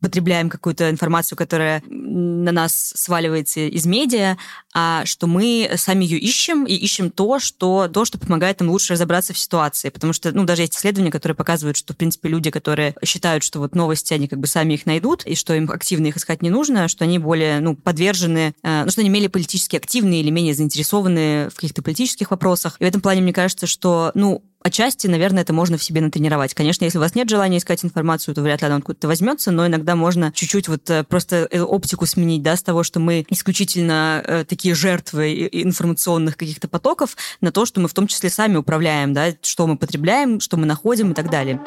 потребляем 0.00 0.50
какую-то 0.50 0.90
информацию, 0.90 1.38
которая 1.38 1.82
на 1.88 2.52
нас 2.52 2.92
сваливается 2.94 3.60
из 3.60 3.86
медиа, 3.86 4.36
а 4.74 5.04
что 5.06 5.26
мы 5.26 5.70
сами 5.76 6.04
ее 6.04 6.18
ищем 6.18 6.64
и 6.64 6.74
ищем 6.74 7.10
то, 7.10 7.38
что, 7.38 7.88
то, 7.88 8.04
что 8.04 8.18
помогает 8.18 8.60
нам 8.60 8.68
лучше 8.68 8.92
разобраться 8.92 9.32
в 9.32 9.38
ситуации. 9.38 9.88
Потому 9.88 10.12
что, 10.12 10.32
ну, 10.32 10.44
даже 10.44 10.62
есть 10.62 10.76
исследования, 10.76 11.10
которые 11.10 11.34
показывают, 11.34 11.76
что, 11.76 11.94
в 11.94 11.96
принципе, 11.96 12.28
люди, 12.28 12.50
которые 12.50 12.94
считают, 13.04 13.42
что 13.42 13.58
вот 13.58 13.74
новости, 13.74 14.12
они 14.12 14.28
как 14.28 14.38
бы 14.38 14.46
сами 14.46 14.74
их 14.74 14.84
найдут, 14.86 15.24
и 15.24 15.34
что 15.34 15.54
им 15.54 15.70
активно 15.70 16.06
их 16.06 16.18
искать 16.18 16.42
не 16.42 16.50
нужно, 16.50 16.88
что 16.88 17.04
они 17.04 17.18
более, 17.18 17.60
ну, 17.60 17.74
подвержены, 17.74 18.54
э, 18.62 18.84
ну, 18.84 18.90
что 18.90 19.00
они 19.00 19.10
менее 19.10 19.30
политически 19.30 19.76
активные 19.76 20.20
или 20.20 20.30
менее 20.30 20.54
заинтересованы 20.54 21.48
в 21.48 21.54
каких-то 21.54 21.82
политических 21.82 22.30
вопросах. 22.30 22.76
И 22.78 22.84
в 22.84 22.86
этом 22.86 23.00
плане 23.00 23.22
мне 23.22 23.32
кажется, 23.32 23.66
что, 23.66 24.12
ну, 24.14 24.44
Отчасти, 24.66 25.06
наверное, 25.06 25.44
это 25.44 25.52
можно 25.52 25.78
в 25.78 25.84
себе 25.84 26.00
натренировать. 26.00 26.52
Конечно, 26.52 26.82
если 26.82 26.98
у 26.98 27.00
вас 27.00 27.14
нет 27.14 27.30
желания 27.30 27.58
искать 27.58 27.84
информацию, 27.84 28.34
то 28.34 28.42
вряд 28.42 28.62
ли 28.62 28.66
она 28.66 28.78
откуда-то 28.78 29.06
возьмется, 29.06 29.52
но 29.52 29.64
иногда 29.64 29.94
можно 29.94 30.32
чуть-чуть 30.32 30.66
вот 30.66 30.90
э, 30.90 31.04
просто 31.04 31.46
э, 31.48 31.60
оптику 31.60 32.04
сменить, 32.04 32.42
да, 32.42 32.56
с 32.56 32.64
того, 32.64 32.82
что 32.82 32.98
мы 32.98 33.24
исключительно 33.30 34.20
э, 34.26 34.44
такие 34.44 34.74
жертвы 34.74 35.48
информационных 35.52 36.36
каких-то 36.36 36.66
потоков, 36.66 37.16
на 37.40 37.52
то, 37.52 37.64
что 37.64 37.80
мы 37.80 37.86
в 37.86 37.94
том 37.94 38.08
числе 38.08 38.28
сами 38.28 38.56
управляем, 38.56 39.12
да, 39.12 39.28
что 39.40 39.68
мы 39.68 39.78
потребляем, 39.78 40.40
что 40.40 40.56
мы 40.56 40.66
находим 40.66 41.12
и 41.12 41.14
так 41.14 41.30
далее. 41.30 41.60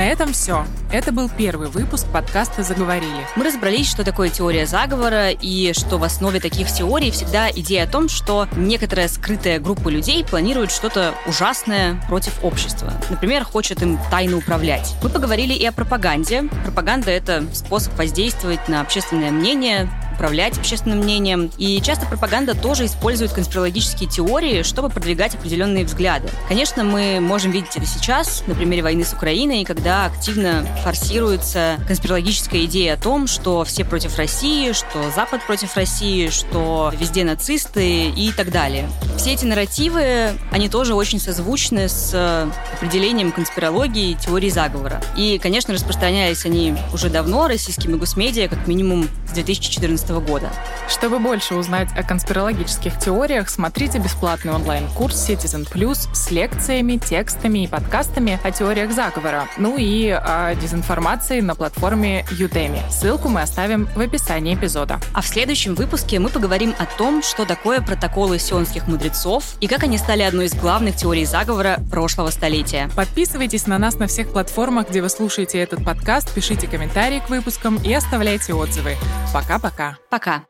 На 0.00 0.06
этом 0.06 0.32
все. 0.32 0.64
Это 0.90 1.12
был 1.12 1.28
первый 1.28 1.68
выпуск 1.68 2.06
подкаста 2.10 2.62
«Заговорили». 2.62 3.26
Мы 3.36 3.44
разобрались, 3.44 3.90
что 3.90 4.02
такое 4.02 4.30
теория 4.30 4.64
заговора 4.64 5.28
и 5.28 5.74
что 5.74 5.98
в 5.98 6.04
основе 6.04 6.40
таких 6.40 6.72
теорий 6.72 7.10
всегда 7.10 7.50
идея 7.50 7.84
о 7.84 7.86
том, 7.86 8.08
что 8.08 8.48
некоторая 8.56 9.08
скрытая 9.08 9.60
группа 9.60 9.90
людей 9.90 10.24
планирует 10.24 10.72
что-то 10.72 11.12
ужасное 11.26 12.02
против 12.08 12.42
общества. 12.42 12.94
Например, 13.10 13.44
хочет 13.44 13.82
им 13.82 13.98
тайно 14.10 14.38
управлять. 14.38 14.94
Мы 15.02 15.10
поговорили 15.10 15.52
и 15.52 15.66
о 15.66 15.72
пропаганде. 15.72 16.44
Пропаганда— 16.64 17.10
это 17.12 17.44
способ 17.52 17.94
воздействовать 17.98 18.68
на 18.68 18.80
общественное 18.80 19.30
мнение, 19.30 19.90
управлять 20.14 20.58
общественным 20.58 20.98
мнением. 20.98 21.50
И 21.56 21.80
часто 21.80 22.06
пропаганда 22.06 22.54
тоже 22.54 22.86
использует 22.86 23.32
конспирологические 23.32 24.08
теории, 24.08 24.62
чтобы 24.62 24.90
продвигать 24.90 25.34
определенные 25.34 25.84
взгляды. 25.84 26.28
Конечно, 26.48 26.84
мы 26.84 27.20
можем 27.20 27.52
видеть 27.52 27.76
это 27.76 27.86
сейчас 27.86 28.42
на 28.46 28.54
примере 28.54 28.82
войны 28.82 29.04
с 29.04 29.14
Украиной, 29.14 29.64
когда 29.64 29.89
активно 29.90 30.66
форсируется 30.82 31.78
конспирологическая 31.86 32.64
идея 32.64 32.94
о 32.94 32.96
том, 32.96 33.26
что 33.26 33.64
все 33.64 33.84
против 33.84 34.16
России, 34.16 34.72
что 34.72 35.10
Запад 35.10 35.44
против 35.46 35.76
России, 35.76 36.28
что 36.28 36.92
везде 36.96 37.24
нацисты 37.24 38.08
и 38.08 38.32
так 38.32 38.50
далее. 38.50 38.88
Все 39.16 39.32
эти 39.32 39.44
нарративы, 39.44 40.32
они 40.50 40.68
тоже 40.68 40.94
очень 40.94 41.20
созвучны 41.20 41.88
с 41.88 42.50
определением 42.74 43.32
конспирологии 43.32 44.12
и 44.12 44.14
теории 44.14 44.48
заговора. 44.48 45.00
И, 45.16 45.38
конечно, 45.38 45.74
распространялись 45.74 46.44
они 46.44 46.76
уже 46.92 47.10
давно 47.10 47.48
российскими 47.48 47.96
госмедиа, 47.96 48.48
как 48.48 48.66
минимум 48.66 49.08
с 49.28 49.32
2014 49.32 50.10
года. 50.10 50.50
Чтобы 50.88 51.18
больше 51.18 51.54
узнать 51.54 51.88
о 51.96 52.02
конспирологических 52.02 52.98
теориях, 52.98 53.48
смотрите 53.50 53.98
бесплатный 53.98 54.52
онлайн-курс 54.52 55.28
Citizen 55.28 55.70
Plus 55.70 56.08
с 56.14 56.30
лекциями, 56.30 56.96
текстами 56.96 57.64
и 57.64 57.66
подкастами 57.66 58.38
о 58.42 58.50
теориях 58.50 58.92
заговора, 58.92 59.48
ну 59.56 59.76
и 59.80 60.10
о 60.10 60.54
дезинформации 60.54 61.40
на 61.40 61.54
платформе 61.54 62.24
Udemy. 62.30 62.80
Ссылку 62.90 63.28
мы 63.28 63.42
оставим 63.42 63.88
в 63.94 64.00
описании 64.00 64.54
эпизода. 64.54 65.00
А 65.14 65.22
в 65.22 65.26
следующем 65.26 65.74
выпуске 65.74 66.18
мы 66.18 66.28
поговорим 66.28 66.74
о 66.78 66.86
том, 66.86 67.22
что 67.22 67.44
такое 67.46 67.80
протоколы 67.80 68.38
сионских 68.38 68.86
мудрецов 68.86 69.44
и 69.60 69.66
как 69.66 69.82
они 69.84 69.98
стали 69.98 70.22
одной 70.22 70.46
из 70.46 70.54
главных 70.54 70.96
теорий 70.96 71.24
заговора 71.24 71.78
прошлого 71.90 72.30
столетия. 72.30 72.90
Подписывайтесь 72.94 73.66
на 73.66 73.78
нас 73.78 73.98
на 73.98 74.06
всех 74.06 74.32
платформах, 74.32 74.90
где 74.90 75.02
вы 75.02 75.08
слушаете 75.08 75.58
этот 75.58 75.84
подкаст, 75.84 76.34
пишите 76.34 76.66
комментарии 76.66 77.20
к 77.20 77.30
выпускам 77.30 77.76
и 77.76 77.92
оставляйте 77.92 78.54
отзывы. 78.54 78.96
Пока-пока. 79.32 79.96
Пока. 80.10 80.49